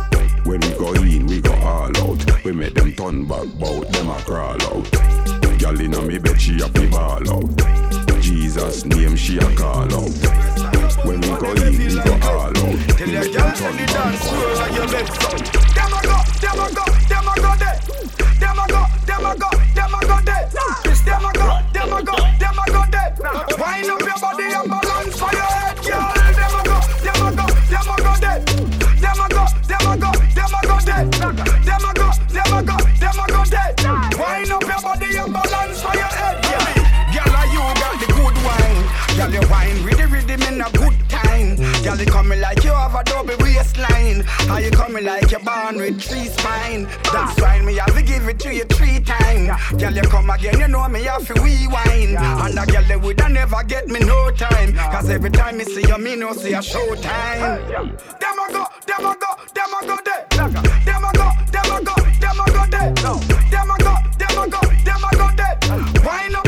When 0.45 0.59
we 0.61 0.69
go 0.77 0.93
in, 0.93 1.25
we 1.25 1.41
go 1.41 1.53
all 1.53 1.97
out. 1.97 2.43
We 2.43 2.51
make 2.51 2.75
them 2.75 2.93
turn 2.93 3.25
back, 3.25 3.47
bout 3.59 3.91
them 3.91 4.09
a 4.09 4.21
crawl 4.21 4.61
out. 4.61 4.91
Girl 5.59 5.81
inna 5.81 6.01
me 6.03 6.19
bed, 6.19 6.39
she 6.39 6.59
a 6.61 6.67
fi 6.69 6.85
ball 6.87 7.27
out. 7.31 8.21
Jesus 8.21 8.85
name, 8.85 9.15
she 9.15 9.37
a 9.37 9.55
call 9.55 9.91
out. 9.91 10.11
When 11.03 11.19
we 11.21 11.27
go 11.27 11.51
in, 11.51 11.77
we 11.77 11.95
go 11.95 12.13
all 12.27 12.41
out. 12.41 12.99
We 12.99 13.05
make 13.11 13.33
them 13.33 13.53
turn 13.55 13.77
back, 13.77 14.19
bout 14.21 14.53
them 14.53 14.93
a 14.93 15.07
crawl 15.07 15.33
out. 15.33 15.43
Them 15.73 15.93
a 15.93 16.01
go, 16.03 16.17
them 16.39 16.59
a 16.59 16.73
go, 16.73 16.85
them 17.09 17.27
a 17.27 17.35
go 17.41 17.64
Girl, 41.95 42.03
you 42.03 42.11
coming 42.11 42.41
like 42.41 42.61
you 42.65 42.73
have 42.73 42.93
a 42.93 43.03
double 43.05 43.37
waistline. 43.37 44.23
How 44.25 44.57
you 44.57 44.69
coming 44.69 45.05
like 45.05 45.31
you're 45.31 45.39
born 45.39 45.77
with 45.77 46.01
three 46.01 46.25
spine? 46.25 46.89
That's 47.13 47.39
why 47.39 47.61
me 47.61 47.75
have 47.75 47.95
to 47.95 48.03
give 48.03 48.27
it 48.27 48.37
to 48.39 48.53
you 48.53 48.65
three 48.65 48.99
times. 48.99 49.49
Girl, 49.79 49.93
you 49.93 50.01
come 50.01 50.29
again, 50.29 50.59
you 50.59 50.67
know 50.67 50.85
me 50.89 51.03
have 51.03 51.25
to 51.27 51.33
rewind. 51.35 52.17
And 52.17 52.59
a 52.59 52.65
girl, 52.65 52.83
they 52.83 52.97
woulda 52.97 53.29
never 53.29 53.63
get 53.63 53.87
me 53.87 54.01
no 54.01 54.29
time. 54.31 54.73
Cause 54.75 55.09
every 55.09 55.29
time 55.29 55.57
me 55.57 55.63
see 55.63 55.87
you, 55.87 55.97
me 55.97 56.17
know 56.17 56.33
see 56.33 56.51
a 56.51 56.59
showtime. 56.59 57.63
Them 58.19 58.39
a 58.39 58.51
go, 58.51 58.65
them 58.85 59.05
a 59.05 59.15
go, 59.15 59.31
them 59.53 59.73
a 59.81 59.87
go 59.87 59.97
there. 60.03 60.27
Them 60.31 61.03
a 61.05 61.13
go, 61.13 61.29
them 61.49 61.71
a 61.71 61.81
go, 61.81 61.95
them 62.19 62.39
a 62.41 62.51
go 62.51 62.65
there. 62.71 62.93
Them 62.93 63.71
a 63.71 63.77
go, 63.79 63.95
them 64.19 64.37
a 64.37 64.49
go, 64.49 64.59
them 64.83 65.03
a 65.05 65.15
go 65.15 65.29
there. 65.37 65.57
Wind 66.03 66.35
up 66.35 66.44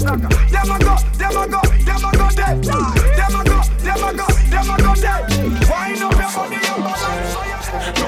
Them 0.00 0.14
a 0.14 0.78
them 0.78 1.36
a 1.36 1.70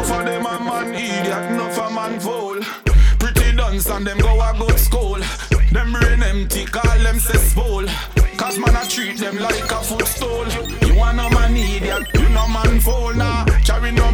for 0.04 0.24
man 0.64 0.94
idiot, 0.94 1.50
enough 1.52 1.78
a 1.78 1.90
man 1.90 2.18
fool. 2.18 2.60
Pretty 3.18 3.56
dance 3.56 3.90
and 3.90 4.06
them 4.06 4.18
go 4.18 4.40
a 4.40 4.54
good 4.58 4.78
school. 4.78 5.20
Them 5.70 5.92
brain 5.92 6.22
empty, 6.22 6.64
call 6.64 6.98
them 6.98 7.18
cesspool. 7.18 7.86
Cause 8.36 8.58
man 8.58 8.76
a 8.76 8.88
treat 8.88 9.18
them 9.18 9.36
like 9.36 9.70
a 9.70 9.82
footstool. 9.82 10.46
You 10.86 10.94
want 10.96 11.16
no 11.18 11.28
man 11.30 11.56
idiot, 11.56 12.08
you 12.14 12.28
no 12.30 12.48
man 12.48 12.80
fool 12.80 13.14
nah. 13.14 13.44
Carry 13.64 13.92
no 13.92 14.10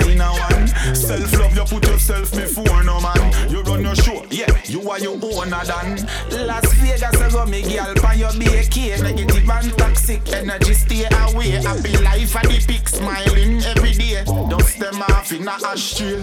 one. 0.00 0.94
Self 0.94 1.38
love, 1.38 1.56
you 1.56 1.64
put 1.64 1.86
yourself 1.86 2.30
before 2.32 2.82
no 2.84 3.00
man. 3.00 3.50
You 3.50 3.62
run 3.62 3.82
your 3.82 3.94
show, 3.94 4.24
yeah, 4.30 4.46
you 4.64 4.88
are 4.90 4.98
your 4.98 5.18
owner 5.22 5.64
than. 5.64 6.06
Las 6.46 6.72
Vegas, 6.74 7.02
I 7.02 7.30
go 7.30 7.44
me 7.46 7.62
girl, 7.62 7.94
pan 7.94 8.18
your 8.18 8.30
BK. 8.30 9.02
Negative 9.02 9.50
and 9.50 9.78
toxic 9.78 10.32
energy, 10.32 10.74
stay 10.74 11.04
away. 11.04 11.50
Happy 11.50 11.96
life 11.98 12.36
and 12.36 12.50
the 12.50 12.64
pic, 12.66 12.88
smiling 12.88 13.62
every 13.62 13.92
day. 13.92 14.24
Dust 14.48 14.78
them 14.78 15.02
off 15.02 15.32
in 15.32 15.48
a 15.48 15.52
ashtray. 15.52 16.22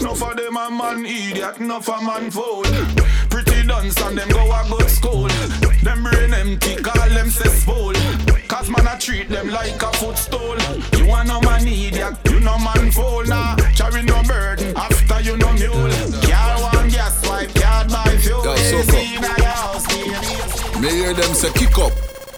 No 0.00 0.14
for 0.14 0.34
them 0.34 0.56
a 0.56 0.70
man 0.70 1.04
idiot, 1.06 1.60
no 1.60 1.80
for 1.80 2.00
man 2.02 2.30
fool. 2.30 2.64
Pretty 3.30 3.66
dance 3.66 4.00
and 4.02 4.18
them 4.18 4.28
go 4.28 4.50
a 4.52 4.64
good 4.68 4.90
school. 4.90 5.28
Them 5.82 6.02
brain 6.02 6.34
empty, 6.34 6.76
call 6.76 7.08
them 7.08 7.30
cesspool. 7.30 7.94
Cause 8.50 8.68
man 8.68 8.84
a 8.84 8.98
treat 8.98 9.28
them 9.28 9.48
like 9.48 9.80
a 9.80 9.92
footstool. 9.92 10.58
You 10.98 11.06
want 11.06 11.28
no 11.28 11.40
man 11.42 11.68
idiot, 11.68 12.14
you 12.24 12.40
no 12.40 12.58
man 12.58 12.90
fool 12.90 13.24
nah. 13.24 13.54
Carry 13.76 14.02
no 14.02 14.20
burden, 14.24 14.76
after 14.76 15.20
you 15.20 15.36
no 15.36 15.52
mule. 15.52 15.88
Car 16.26 16.60
one 16.74 16.88
gas 16.88 17.24
wipe, 17.28 17.54
card 17.54 17.88
buy 17.90 18.16
fuel. 18.16 18.44
Yo, 18.44 18.56
so 18.56 18.78
AC 18.78 19.14
in 19.14 19.22
your 19.22 19.46
house, 19.46 19.86
baby. 19.86 20.80
Me 20.80 20.88
hear 20.88 21.14
them 21.14 21.32
say 21.32 21.52
kick 21.52 21.78
up 21.78 21.92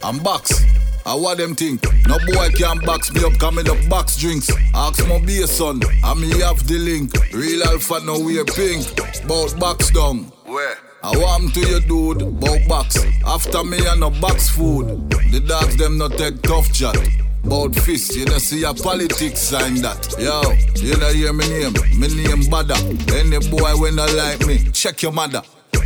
and 0.05 0.23
box. 0.23 0.63
I 1.07 1.15
what 1.15 1.39
them 1.39 1.55
think? 1.55 1.83
No 2.07 2.19
boy 2.19 2.51
can 2.59 2.81
box 2.81 3.11
me 3.15 3.25
up, 3.25 3.39
coming 3.39 3.69
up 3.71 3.79
box 3.89 4.19
drinks. 4.19 4.51
Ask 4.75 5.09
my 5.09 5.19
beer 5.19 5.47
son, 5.47 5.81
I 6.05 6.13
me 6.13 6.29
have 6.41 6.69
the 6.69 6.77
link. 6.79 7.11
Real 7.33 7.63
alpha 7.65 8.01
no 8.05 8.21
wear 8.21 8.45
pink. 8.45 8.85
Bout 9.27 9.59
box 9.59 9.91
down. 9.91 10.31
Where? 10.45 10.77
I 11.05 11.11
want 11.17 11.53
to 11.55 11.61
you 11.61 11.81
dude, 11.81 12.41
bout 12.41 12.69
box. 12.69 12.97
After 13.27 13.65
me 13.65 13.79
and 13.87 14.01
no 14.01 14.11
box 14.11 14.49
food. 14.51 15.11
The 15.33 15.41
dogs 15.41 15.77
them 15.77 15.99
no 15.99 16.09
take 16.09 16.41
tough 16.43 16.73
chat. 16.73 16.97
Bout 17.45 17.75
fist, 17.75 18.15
you 18.15 18.25
know 18.27 18.39
see 18.39 18.63
a 18.63 18.73
politics 18.73 19.41
sign 19.41 19.83
that. 19.83 20.15
Yo, 20.17 20.41
you 20.81 20.97
know 20.97 21.09
hear 21.13 21.33
me 21.33 21.49
name, 21.49 21.73
me 21.99 22.23
name 22.23 22.49
Badda. 22.49 22.77
Any 23.17 23.39
boy 23.51 23.73
when 23.81 23.97
not 23.97 24.13
like 24.15 24.47
me, 24.47 24.71
check 24.71 25.03
your 25.03 25.11
mother. 25.13 25.43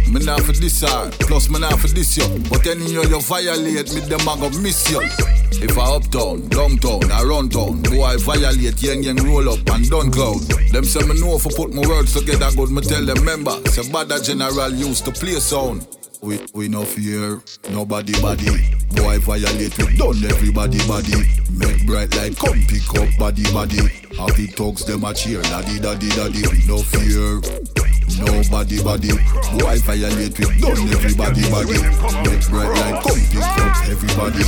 Me 0.09 0.25
not 0.25 0.41
for 0.43 0.53
this 0.53 0.83
hard, 0.83 1.13
plus 1.21 1.51
me 1.51 1.59
not 1.59 1.79
for 1.81 1.89
this 1.89 2.17
yo. 2.17 2.27
But 2.49 2.67
any 2.67 2.93
you 2.93 3.03
you 3.05 3.21
violate 3.21 3.93
me, 3.93 4.01
them 4.01 4.29
I 4.29 4.39
go 4.39 4.51
miss 4.61 4.89
you. 4.91 5.01
If 5.59 5.77
I 5.77 5.97
uptown, 5.97 6.49
downtown, 6.49 7.11
I 7.11 7.23
run 7.25 7.49
town, 7.49 7.83
boy 7.83 8.05
I 8.05 8.17
violate, 8.17 8.81
yang 8.83 9.03
yang 9.03 9.17
roll 9.17 9.49
up 9.49 9.69
and 9.71 9.89
done 9.91 10.13
cloud. 10.13 10.41
Them 10.71 10.85
say 10.85 11.01
me 11.07 11.19
know 11.21 11.37
I 11.37 11.41
put 11.41 11.75
my 11.75 11.87
words 11.87 12.15
together 12.15 12.51
good, 12.55 12.71
me 12.71 12.83
tell 12.83 13.05
them 13.05 13.25
member. 13.25 13.57
Say 13.71 13.91
Badda 13.91 14.23
General 14.23 14.71
used 14.71 15.05
to 15.07 15.13
play 15.13 15.41
sound. 15.41 15.87
We, 16.23 16.41
we 16.55 16.69
no 16.69 16.85
fear 16.85 17.43
nobody 17.71 18.13
body. 18.23 18.47
Boy 18.95 19.19
violate, 19.19 19.77
we 19.79 19.97
done 19.97 20.25
everybody 20.25 20.79
body. 20.87 21.19
Make 21.51 21.85
bright 21.87 22.15
light, 22.17 22.37
come 22.37 22.63
pick 22.69 22.89
up 22.95 23.09
body 23.19 23.43
body. 23.53 23.83
Happy 24.17 24.47
talks 24.47 24.85
them 24.85 25.05
a 25.05 25.13
cheer, 25.13 25.43
daddy 25.43 25.79
daddy 25.79 26.09
daddy. 26.11 26.43
We 26.49 26.65
no 26.67 26.79
fear 26.79 27.41
nobody 28.19 28.83
body. 28.83 29.13
Boy 29.59 29.79
violate, 29.85 30.39
we 30.39 30.47
done 30.61 30.89
everybody 30.89 31.43
body. 31.51 31.79
Make 32.27 32.49
bright 32.49 32.71
light, 32.75 33.03
come 33.03 33.21
pick 33.31 33.43
up 33.43 33.89
everybody. 33.89 34.43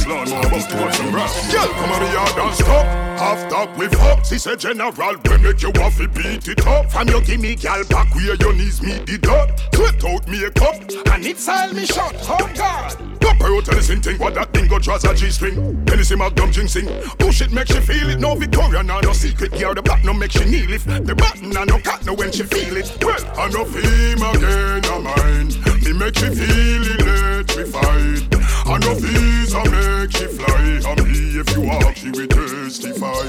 Girl, 1.53 1.69
come 1.69 1.93
on 1.93 2.03
yard 2.13 2.39
and 2.39 2.55
stop. 2.55 2.87
After 3.19 3.79
we 3.79 3.89
fuck, 3.89 4.25
she 4.25 4.39
said 4.39 4.61
general, 4.61 4.93
we 5.25 5.39
make 5.39 5.63
you 5.63 5.73
waffle 5.75 6.07
beat 6.09 6.49
it 6.49 6.67
up. 6.67 6.91
From 6.91 7.09
you 7.09 7.21
give 7.23 7.41
me 7.41 7.55
gal 7.55 7.85
back 7.85 8.15
where 8.15 8.37
your 8.37 8.53
knees 8.55 8.81
meet 8.81 9.07
the 9.07 9.19
dot. 9.19 9.61
Sweat 9.75 10.05
out 10.05 10.29
me 10.29 10.45
a 10.45 10.51
cup, 10.51 10.77
and 11.13 11.27
it's 11.27 11.49
all 11.49 11.73
me 11.73 11.85
shot. 11.85 12.15
Oh 12.29 12.51
God. 12.55 13.18
Go 13.29 13.35
pro 13.35 13.61
tell 13.61 13.79
us 13.79 13.89
thing 13.89 14.19
what 14.19 14.35
that 14.35 14.53
thing 14.55 14.67
go 14.69 14.79
draws 14.79 15.05
a 15.05 15.15
G-string. 15.15 15.55
Hennessy 15.87 16.17
Magnum 16.17 16.51
sing. 16.51 16.87
Push 17.19 17.43
oh, 17.43 17.45
it 17.45 17.53
make 17.53 17.69
she 17.69 17.81
feel 17.81 18.09
it. 18.09 18.19
No 18.19 18.35
Victoria, 18.35 18.83
no 18.83 19.01
no 19.01 19.13
secret. 19.13 19.53
Gear 19.53 19.75
the 19.75 19.83
back 19.83 20.03
no 20.03 20.15
make 20.15 20.33
she 20.33 20.45
kneel 20.47 20.73
if 20.73 20.85
the 20.85 21.15
button 21.15 21.55
and 21.55 21.69
no 21.69 21.79
cat 21.79 22.05
no 22.07 22.15
when 22.15 22.33
she 22.33 22.45
feel 22.45 22.77
it. 22.77 22.91
Well, 23.05 23.21
I 23.37 23.49
no 23.51 23.65
feel 23.67 24.23
again 24.33 24.85
a 24.85 24.99
mine. 24.99 25.49
Me 25.85 25.93
make 25.93 26.17
she 26.17 26.31
feel 26.31 26.83
electrified. 26.97 28.35
I 28.65 28.79
no 28.79 28.95
visa 28.95 29.63
make 29.71 30.13
she 30.17 30.27
fly. 30.27 30.81
And 30.89 31.05
me 31.05 31.41
if 31.41 31.55
you 31.55 31.63
walk 31.69 31.97
she 31.97 32.11
will 32.11 32.27
testify. 32.29 33.29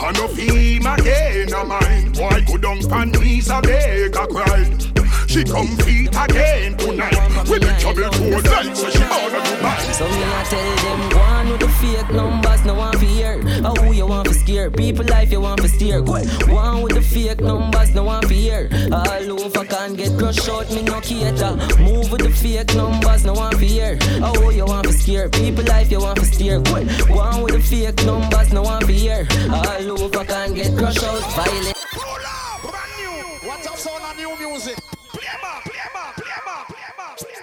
I 0.00 0.10
no 0.12 0.26
feel 0.26 0.86
again 0.86 1.54
a 1.54 1.64
mine. 1.64 2.12
Why 2.14 2.40
go 2.40 2.56
down 2.56 2.82
pan 2.88 3.12
knees 3.12 3.48
a 3.48 3.60
beg 3.60 4.16
a 4.16 4.26
cry. 4.26 4.89
She 5.30 5.44
come 5.44 5.68
feet 5.86 6.08
again 6.08 6.76
tonight. 6.76 7.14
With 7.48 7.62
the 7.62 7.72
trouble 7.78 8.10
to 8.10 8.42
night, 8.50 8.76
so 8.76 8.90
she 8.90 8.98
born 8.98 9.32
a 9.32 9.38
Dubai. 9.46 9.94
So 9.94 10.04
me 10.08 10.24
I 10.26 10.42
tell 10.42 10.76
them, 10.82 11.08
go 11.10 11.18
on 11.20 11.50
with 11.50 11.60
the 11.60 11.68
fake 11.68 12.10
numbers, 12.10 12.64
no 12.64 12.74
one 12.74 12.98
fear. 12.98 13.40
How 13.62 13.72
who 13.76 13.92
you 13.92 14.08
want 14.08 14.26
to 14.26 14.34
scare? 14.34 14.72
People 14.72 15.04
life 15.06 15.30
you 15.30 15.40
want 15.40 15.60
to 15.60 15.68
steer. 15.68 16.00
Go 16.00 16.14
on 16.56 16.82
with 16.82 16.94
the 16.96 17.00
fake 17.00 17.40
numbers, 17.42 17.94
no 17.94 18.02
one 18.02 18.26
fear. 18.26 18.68
All 18.90 19.40
over 19.40 19.64
can 19.66 19.94
get 19.94 20.18
crushed 20.18 20.48
out, 20.48 20.68
me 20.72 20.82
no 20.82 21.00
cater. 21.00 21.54
Move 21.78 22.10
with 22.10 22.22
the 22.22 22.30
fake 22.30 22.74
numbers, 22.74 23.24
no 23.24 23.34
one 23.34 23.56
fear. 23.56 23.98
How 24.18 24.34
who 24.34 24.50
you 24.50 24.66
want 24.66 24.88
to 24.88 24.92
scare? 24.92 25.28
People 25.28 25.62
life 25.66 25.92
you 25.92 26.00
want 26.00 26.18
to 26.18 26.24
steer. 26.24 26.58
Go 26.58 27.20
on 27.20 27.42
with 27.42 27.54
the 27.54 27.60
fake 27.62 28.04
numbers, 28.04 28.52
no 28.52 28.62
one 28.62 28.84
fear. 28.84 29.28
All 29.48 30.02
over 30.02 30.24
can 30.24 30.54
get 30.54 30.76
crushed 30.76 31.04
out, 31.04 31.22
violent. 31.34 31.76
What's 33.44 33.66
up, 33.68 33.76
sound 33.76 34.02
of 34.02 34.16
new 34.16 34.36
music? 34.36 34.76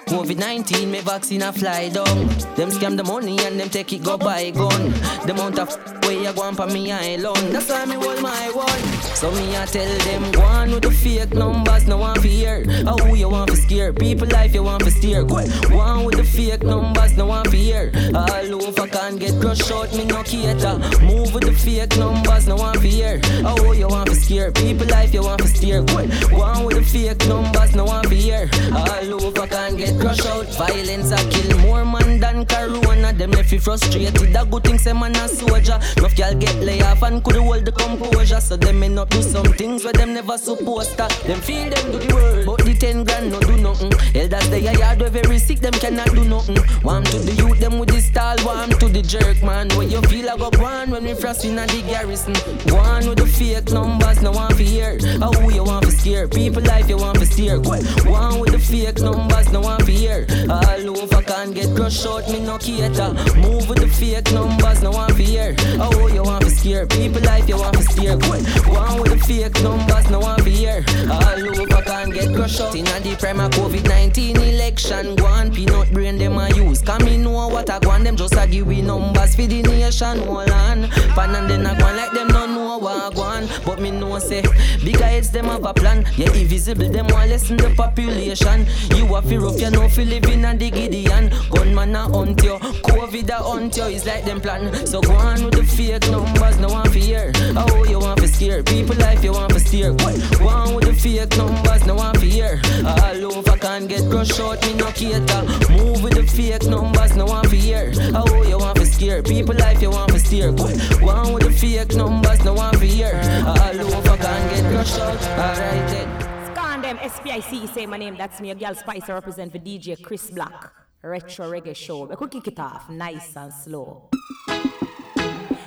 COVID 0.07 0.37
19, 0.37 0.89
me 0.89 1.01
vaccine 1.01 1.41
a 1.41 1.51
fly 1.51 1.89
down. 1.89 2.27
Them 2.55 2.69
scam 2.71 2.95
the 2.95 3.03
money 3.03 3.37
and 3.39 3.59
them 3.59 3.69
take 3.69 3.91
it 3.91 4.03
go 4.03 4.17
buy 4.17 4.51
gun. 4.51 4.91
The 5.25 5.33
amount 5.33 5.59
of 5.59 5.69
way 6.07 6.23
go 6.33 6.41
on 6.43 6.55
for 6.55 6.67
me 6.67 6.91
alone. 6.91 7.51
That's 7.51 7.69
why 7.69 7.85
me 7.85 7.95
hold 7.95 8.21
my 8.21 8.49
one. 8.53 8.83
So 9.19 9.29
me 9.31 9.57
I 9.57 9.65
tell 9.65 9.97
them, 9.97 10.31
go 10.31 10.41
on 10.41 10.71
with 10.71 10.83
the 10.83 10.91
fake 10.91 11.33
numbers, 11.33 11.87
no 11.87 11.97
one 11.97 12.19
fear. 12.21 12.63
How 12.85 12.97
who 12.97 13.15
you 13.15 13.29
want 13.29 13.49
to 13.51 13.57
scare? 13.57 13.91
People 13.91 14.27
life 14.29 14.53
you 14.53 14.63
want 14.63 14.83
to 14.85 14.91
steer. 14.91 15.23
Go 15.23 15.37
on 15.79 16.05
with 16.05 16.15
the 16.15 16.23
fake 16.23 16.63
numbers, 16.63 17.17
no 17.17 17.25
one 17.25 17.45
fear. 17.49 17.91
All 18.15 18.63
over 18.63 18.87
can 18.87 19.17
get 19.17 19.39
crushed 19.41 19.71
out, 19.71 19.91
me 19.93 20.05
no 20.05 20.23
cater. 20.23 20.77
Move 21.03 21.33
with 21.33 21.45
the 21.45 21.53
fake 21.53 21.97
numbers, 21.97 22.47
no 22.47 22.55
one 22.55 22.79
fear. 22.79 23.19
How 23.43 23.57
who 23.57 23.73
you 23.73 23.89
want 23.89 24.09
to 24.09 24.15
scare? 24.15 24.51
People 24.53 24.87
life 24.87 25.13
you 25.13 25.23
want 25.23 25.41
to 25.41 25.47
steer. 25.47 25.83
Go 25.83 26.41
on 26.41 26.63
with 26.63 26.77
the 26.77 26.83
fake 26.83 27.27
numbers, 27.27 27.75
no 27.75 27.83
one 27.83 28.07
fear. 28.07 28.49
All 28.73 29.25
over 29.25 29.47
can 29.47 29.75
get 29.75 29.96
crush 29.99 30.25
out. 30.25 30.45
Violence 30.55 31.11
I 31.11 31.29
kill 31.29 31.57
more 31.59 31.85
man 31.85 32.19
than 32.19 32.45
corona. 32.45 33.13
Them 33.13 33.31
left 33.31 33.51
you 33.51 33.59
frustrated. 33.59 34.35
A 34.35 34.45
good 34.45 34.63
thing 34.63 34.77
say 34.77 34.93
man 34.93 35.15
a 35.15 35.27
soldier. 35.27 35.79
Enough 35.97 36.17
y'all 36.17 36.35
get 36.35 36.55
lay 36.57 36.81
off 36.81 37.03
and 37.03 37.23
could 37.23 37.35
hold 37.35 37.65
the 37.65 37.71
composure. 37.71 38.41
So 38.41 38.57
them 38.57 38.79
may 38.79 38.89
not 38.89 39.09
do 39.09 39.21
some 39.21 39.45
things 39.53 39.83
where 39.83 39.93
them 39.93 40.13
never 40.13 40.37
supposed 40.37 40.97
to. 40.97 41.07
Them 41.27 41.39
feel 41.41 41.69
them 41.69 41.91
do 41.91 41.99
the 41.99 42.13
world, 42.13 42.45
but 42.45 42.65
the 42.65 42.73
ten 42.73 43.03
grand 43.03 43.31
no 43.31 43.39
do 43.39 43.57
nothing. 43.57 43.93
Elders 44.15 44.49
they 44.49 44.65
a 44.67 44.73
yard 44.73 44.99
where 44.99 45.09
very 45.09 45.39
sick 45.39 45.59
them 45.59 45.73
cannot 45.73 46.09
do 46.13 46.23
nothing. 46.23 46.57
Warm 46.83 47.03
to 47.05 47.19
the 47.19 47.33
youth 47.33 47.59
them 47.59 47.79
with 47.79 47.89
the 47.89 48.01
style, 48.01 48.37
warm 48.45 48.69
to 48.69 48.87
the 48.87 49.01
jerk 49.01 49.41
man. 49.43 49.69
Where 49.69 49.87
you 49.87 50.01
feel 50.03 50.29
I 50.29 50.37
go 50.37 50.49
one 50.59 50.91
when 50.91 51.03
we 51.03 51.13
frost 51.13 51.45
in 51.45 51.55
the 51.55 51.83
garrison. 51.87 52.35
One 52.73 53.07
with 53.07 53.19
the 53.19 53.25
fake 53.25 53.71
numbers, 53.71 54.21
no 54.21 54.31
one 54.31 54.53
fear. 54.55 54.97
How 55.19 55.31
who 55.31 55.51
you 55.53 55.63
want 55.63 55.85
to 55.85 55.91
scare? 55.91 56.27
People 56.27 56.63
life 56.63 56.89
you 56.89 56.97
want 56.97 57.19
to 57.19 57.25
steer. 57.25 57.59
One 57.59 58.39
with 58.39 58.51
the 58.51 58.59
fake 58.59 58.99
numbers, 58.99 59.51
no 59.51 59.61
one 59.61 59.83
fear. 59.87 60.27
All 60.49 60.99
over 60.99 61.21
can 61.23 61.51
get 61.53 61.73
crushed 61.75 62.05
out, 62.05 62.27
me 62.29 62.39
no 62.41 62.57
cater. 62.57 63.13
Move 63.39 63.69
with 63.69 63.79
the 63.79 63.87
fake 63.87 64.31
numbers, 64.33 64.83
no 64.83 64.91
one 64.91 65.13
fear. 65.15 65.55
Oh, 65.79 66.07
you 66.07 66.23
want 66.23 66.43
to 66.43 66.51
scare 66.51 66.85
people 66.85 67.21
life, 67.21 67.47
you 67.47 67.57
want 67.57 67.77
to 67.77 67.83
steer. 67.83 68.17
One 68.17 68.99
with 68.99 69.11
the 69.13 69.19
fake 69.25 69.63
numbers, 69.63 70.09
no 70.09 70.19
one 70.19 70.41
fear. 70.43 70.83
All 71.09 71.61
over 71.61 71.81
can 71.83 72.09
get 72.09 72.35
crushed 72.35 72.59
out. 72.59 72.75
In 72.75 72.83
the 72.85 73.15
prime 73.17 73.39
of 73.39 73.51
COVID-19 73.51 74.35
election, 74.35 75.15
go 75.15 75.25
on 75.25 75.51
peanut 75.51 75.91
brain 75.93 76.17
them 76.17 76.37
a 76.37 76.49
use. 76.53 76.81
Come 76.81 77.05
me 77.05 77.17
know 77.17 77.47
what 77.47 77.69
I 77.69 77.79
want 77.87 78.03
them 78.03 78.17
just 78.17 78.35
a 78.35 78.45
give 78.45 78.67
we 78.67 78.81
numbers 78.81 79.35
for 79.35 79.47
the 79.47 79.61
nation. 79.61 80.19
Hold 80.19 80.51
on, 80.51 80.89
pan 81.15 81.35
and 81.35 81.49
then 81.49 81.65
I 81.65 81.79
go 81.79 81.85
on 81.85 81.95
like 81.95 82.11
them 82.11 82.27
no 82.27 82.45
know 82.45 82.66
what 82.79 83.15
I 83.15 83.17
want. 83.17 83.61
But 83.65 83.79
me 83.79 83.91
know 83.91 84.19
say 84.19 84.41
bigger 84.83 85.03
heads 85.03 85.31
them 85.31 85.45
have 85.45 85.65
a 85.65 85.73
plan. 85.73 86.05
Yeah, 86.15 86.31
invisible 86.33 86.89
them 86.89 87.07
want 87.07 87.29
lessen 87.29 87.57
the 87.57 87.73
population. 87.75 88.65
You 88.95 89.13
a 89.15 89.21
fear 89.21 89.43
of 89.45 89.59
you 89.59 89.71
know 89.71 89.87
fi 89.89 90.03
living 90.03 90.45
a 90.45 90.55
the 90.55 90.69
Gideon. 90.71 91.31
Gunman 91.49 91.95
a 91.95 91.99
hunt 91.99 92.43
you, 92.43 92.57
COVID 92.87 93.29
a 93.29 93.35
hunt 93.35 93.77
you. 93.77 93.83
It's 93.83 94.05
like 94.05 94.25
them 94.25 94.41
plan. 94.41 94.73
So 94.85 95.01
go 95.01 95.13
on 95.13 95.43
with 95.43 95.55
the 95.55 95.63
fake 95.63 96.09
numbers, 96.11 96.59
no 96.59 96.69
one 96.69 96.89
fear. 96.89 97.31
Oh, 97.55 97.85
you 97.85 97.99
want 97.99 98.19
to 98.21 98.27
scare 98.27 98.63
people 98.63 98.95
life, 98.97 99.23
you 99.23 99.33
want 99.33 99.53
to 99.53 99.59
steer. 99.59 99.93
Go 99.93 100.47
on 100.47 100.75
with 100.75 100.85
the 100.85 100.93
fake 100.93 101.35
numbers, 101.37 101.85
no 101.85 101.95
one 101.95 102.15
fear. 102.19 102.61
All 102.85 103.37
over 103.37 103.57
can't 103.57 103.87
get 103.87 104.09
crushed 104.09 104.39
out, 104.39 104.61
me 104.65 104.73
no 104.73 104.91
cater. 104.91 105.43
Move 105.71 106.03
with 106.03 106.15
the 106.15 106.25
fake 106.27 106.63
numbers, 106.63 107.15
no 107.15 107.25
one 107.25 107.47
fear. 107.49 107.91
Oh, 108.13 108.43
you 108.43 108.57
want 108.57 108.77
to 108.77 108.85
scare 108.85 109.23
people 109.23 109.55
life, 109.55 109.81
you 109.81 109.91
want 109.91 110.11
to 110.11 110.19
steer. 110.19 110.51
Go 110.51 111.09
on 111.09 111.33
with 111.33 111.43
the 111.43 111.51
fake 111.51 111.95
numbers, 111.95 112.43
no 112.43 112.53
one 112.53 112.66
fear. 112.73 113.19
All 113.45 113.95
over 113.95 114.17
can 114.17 114.49
get 114.49 114.71
crushed 114.71 114.99
out. 114.99 115.21
Alright 115.39 115.87
then. 115.89 116.55
Scan 116.55 116.81
them 116.81 116.97
SPIC, 117.09 117.67
say 117.73 117.85
my 117.85 117.97
name, 117.97 118.15
that's 118.17 118.39
me, 118.41 118.51
a 118.51 118.55
girl 118.55 118.75
Spicer 118.75 119.13
represent 119.13 119.51
for 119.51 119.59
DJ 119.59 120.01
Chris 120.01 120.29
Black. 120.29 120.71
Retro 121.03 121.49
reggae 121.51 121.75
show. 121.75 122.05
We 122.05 122.15
could 122.15 122.31
kick 122.31 122.47
it 122.47 122.59
off 122.59 122.89
nice 122.89 123.35
and 123.37 123.53
slow. 123.53 124.09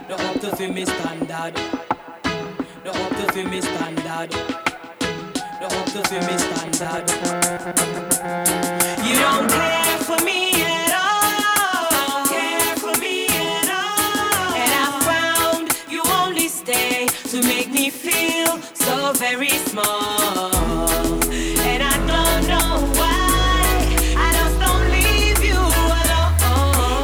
No 0.09 0.17
up 0.17 0.41
to 0.41 0.57
fi 0.57 0.71
me 0.71 0.85
standard. 0.85 1.55
No 2.85 2.91
up 2.91 3.11
to 3.11 3.33
fi 3.33 3.45
me 3.45 3.61
standard. 3.61 4.33
No 5.61 5.67
up 5.67 5.87
to 5.87 6.03
fi 6.09 6.19
me 6.27 6.37
standard. 6.39 7.11
You 9.07 9.15
don't 9.15 9.49
care 9.49 9.99
for 9.99 10.25
me 10.25 10.60
very 19.37 19.49
small. 19.71 20.51
And 21.71 21.83
I 21.83 21.97
don't 22.11 22.43
know 22.51 22.71
why. 22.99 23.63
I 24.17 24.29
just 24.39 24.59
don't 24.59 24.91
leave 24.91 25.41
you 25.51 25.61
alone. 25.95 26.95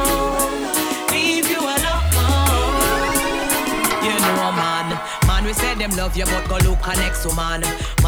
Leave 1.15 1.47
you 1.49 1.61
alone. 1.61 2.03
You 4.03 4.15
know, 4.27 4.51
man. 4.59 4.87
Man, 5.27 5.43
we 5.45 5.53
say 5.53 5.75
them 5.75 5.91
love 5.91 6.17
you, 6.17 6.25
but 6.25 6.49
go 6.49 6.57
look 6.69 6.85
at 6.87 6.97
next 6.97 7.25
woman. 7.25 7.63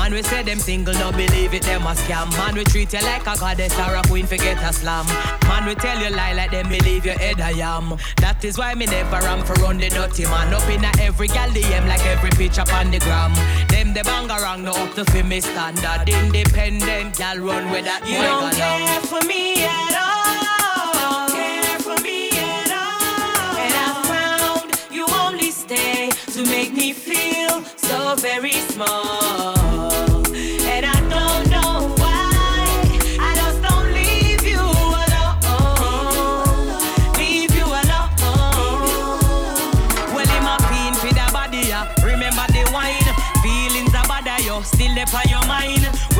Man, 0.10 0.16
we 0.16 0.24
say 0.24 0.41
them 0.41 0.57
single, 0.57 0.95
no 0.95 1.12
believe 1.12 1.53
it, 1.53 1.62
them 1.62 1.84
a 1.84 1.93
scam. 1.93 2.36
Man, 2.36 2.55
we 2.55 2.64
treat 2.64 2.91
you 2.93 2.99
like 3.01 3.28
a 3.28 3.38
goddess 3.38 3.78
or 3.78 3.93
a 3.93 4.01
queen, 4.07 4.26
forget 4.26 4.57
a 4.68 4.74
slam. 4.74 5.05
Man, 5.47 5.68
we 5.68 5.76
tell 5.76 6.01
you 6.01 6.10
lie 6.10 6.34
like 6.34 6.49
them 6.49 6.68
believe 6.68 7.05
your 7.05 7.14
head 7.14 7.39
I 7.39 7.51
am. 7.51 7.95
That 8.18 8.43
is 8.43 8.57
why 8.57 8.74
me 8.74 8.88
never 8.88 9.18
am 9.18 9.45
for 9.45 9.53
run 9.62 9.78
the 9.78 9.88
dirty 9.88 10.24
man. 10.24 10.51
Up 10.51 10.68
in 10.68 10.84
a 10.84 10.89
every 10.99 11.28
gal 11.28 11.49
DM 11.49 11.88
like 11.88 12.03
every 12.07 12.32
picture 12.32 12.64
on 12.74 12.89
the 12.89 12.97
gram. 12.97 13.36
Them 13.68 13.93
the 13.93 14.01
bang 14.03 14.32
around, 14.32 14.64
no 14.64 14.72
up 14.72 14.95
to 14.95 15.05
fi 15.05 15.22
me 15.22 15.41
standard. 15.41 16.10
Independent 16.10 17.16
gal 17.16 17.38
run 17.38 17.70
with 17.70 17.86
that 17.86 18.01
You 18.10 18.18
don't 18.18 18.51
care 18.55 19.01
for 19.01 19.24
me 19.28 19.62
at 19.62 19.93
all. 19.93 21.30
Care 21.30 21.80
for 21.86 22.01
me 22.01 22.30
at 22.32 22.72
all. 22.74 23.57
And 23.62 23.74
I 23.78 23.93
found 24.10 24.74
you 24.91 25.05
only 25.22 25.51
stay 25.51 26.10
to 26.34 26.43
make 26.45 26.74
me 26.74 26.93
feel 26.93 27.64
so 27.78 28.16
very 28.16 28.53
small. 28.74 29.79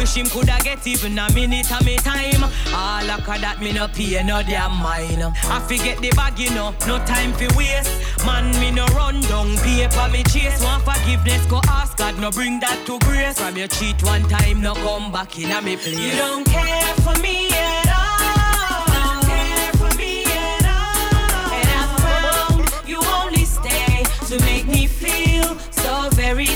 Wish 0.10 0.18
him 0.18 0.26
coulda 0.26 0.58
get 0.64 0.88
even 0.88 1.20
a 1.20 1.32
minute 1.34 1.72
of 1.72 1.86
me 1.86 1.96
time. 1.98 2.44
All 2.74 3.06
like 3.06 3.28
that 3.42 3.58
me 3.62 3.72
no 3.72 3.88
pay 3.88 4.24
no 4.24 4.42
damn 4.42 4.72
mine. 4.82 5.22
I 5.22 5.60
forget 5.68 6.00
the 6.00 6.10
bag, 6.16 6.40
you 6.40 6.50
know, 6.50 6.74
no 6.88 6.98
time 7.06 7.32
for 7.34 7.46
waste. 7.56 7.94
Man, 8.26 8.50
me 8.60 8.72
no 8.72 8.88
run 8.98 9.22
down 9.22 9.56
paper 9.58 10.10
me 10.12 10.24
chase. 10.24 10.64
Want 10.64 10.84
forgiveness, 10.84 11.46
go 11.46 11.62
ask 11.68 11.96
God, 11.96 12.18
no 12.18 12.32
bring 12.32 12.60
that 12.60 12.84
to 12.88 12.98
grace. 13.06 13.40
From 13.40 13.56
your 13.56 13.68
cheat 13.68 14.02
one 14.02 14.24
time, 14.24 14.62
no 14.62 14.74
come 14.74 15.12
back 15.12 15.38
in 15.38 15.52
a 15.52 15.62
me 15.62 15.78
place. 15.78 16.00
You 16.00 16.18
don't 16.18 16.44
care 16.44 16.96
for 17.06 17.14
me 17.22 17.50
at 17.52 17.94
all. 17.94 18.86
Don't 18.98 19.26
care 19.30 19.74
for 19.74 19.96
me 19.96 20.24
at 20.26 20.66
all. 20.66 21.54
And 21.54 21.70
I 21.70 21.86
found 22.02 22.90
you 22.90 23.00
only 23.22 23.46
stay 23.46 24.06
to 24.26 24.44
make 24.44 24.66
me 24.66 24.88
feel 24.88 25.56
so 25.70 26.10
very 26.14 26.48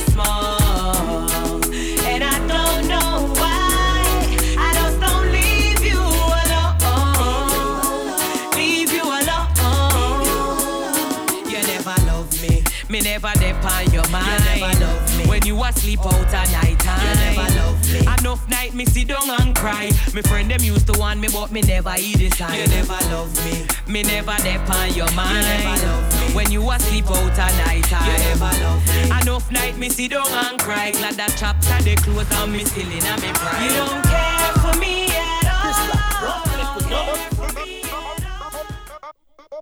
love 15.54 15.84
me 15.84 15.94
when 15.94 16.02
you 16.02 16.04
asleep 16.04 16.06
out 16.06 16.34
at 16.34 16.52
night 16.52 16.80
time. 16.80 17.00
You 17.02 17.16
never 17.16 17.50
love 17.60 17.94
me. 17.94 18.00
Enough 18.00 18.50
night 18.50 18.74
me 18.74 18.86
sit 18.86 19.08
down 19.08 19.30
and 19.30 19.56
cry. 19.56 19.90
Me 20.14 20.22
friend 20.22 20.50
them 20.50 20.62
used 20.62 20.88
to 20.88 21.00
want 21.00 21.20
me, 21.20 21.28
but 21.32 21.52
me 21.52 21.62
never 21.62 21.94
eat 21.98 22.18
this 22.18 22.38
time. 22.38 22.54
You 22.60 22.68
never 22.68 23.00
love 23.12 23.34
me, 23.46 23.66
me 23.88 24.04
never 24.04 24.36
depend 24.38 24.96
your 24.96 25.12
mind. 25.14 25.36
You 25.36 25.42
never 25.44 25.86
love 25.86 26.30
me 26.30 26.36
when 26.36 26.52
you 26.52 26.72
asleep 26.72 27.10
out 27.10 27.40
at 27.40 27.68
night 27.68 27.84
time. 27.86 28.06
You 28.06 28.18
never 28.30 28.52
love 28.64 28.88
me. 28.88 29.22
Enough 29.22 29.52
night 29.52 29.78
me 29.78 29.90
sit 29.90 30.12
down 30.12 30.28
and 30.28 30.60
cry. 30.60 30.92
Glad 30.92 31.16
that 31.16 31.36
chapter 31.38 31.84
they 31.84 31.96
close 31.96 32.32
and 32.32 32.52
me 32.52 32.66
still 32.66 32.90
in 32.90 33.06
a 33.06 33.16
me 33.22 33.32
pride. 33.34 33.64
You 33.64 33.74
don't 33.74 34.04
care 34.06 34.54
for 34.62 34.80
me 34.80 35.08
at 35.08 35.48
all. 35.48 35.64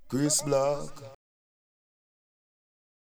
Chris 0.10 0.42
Black. 0.42 1.11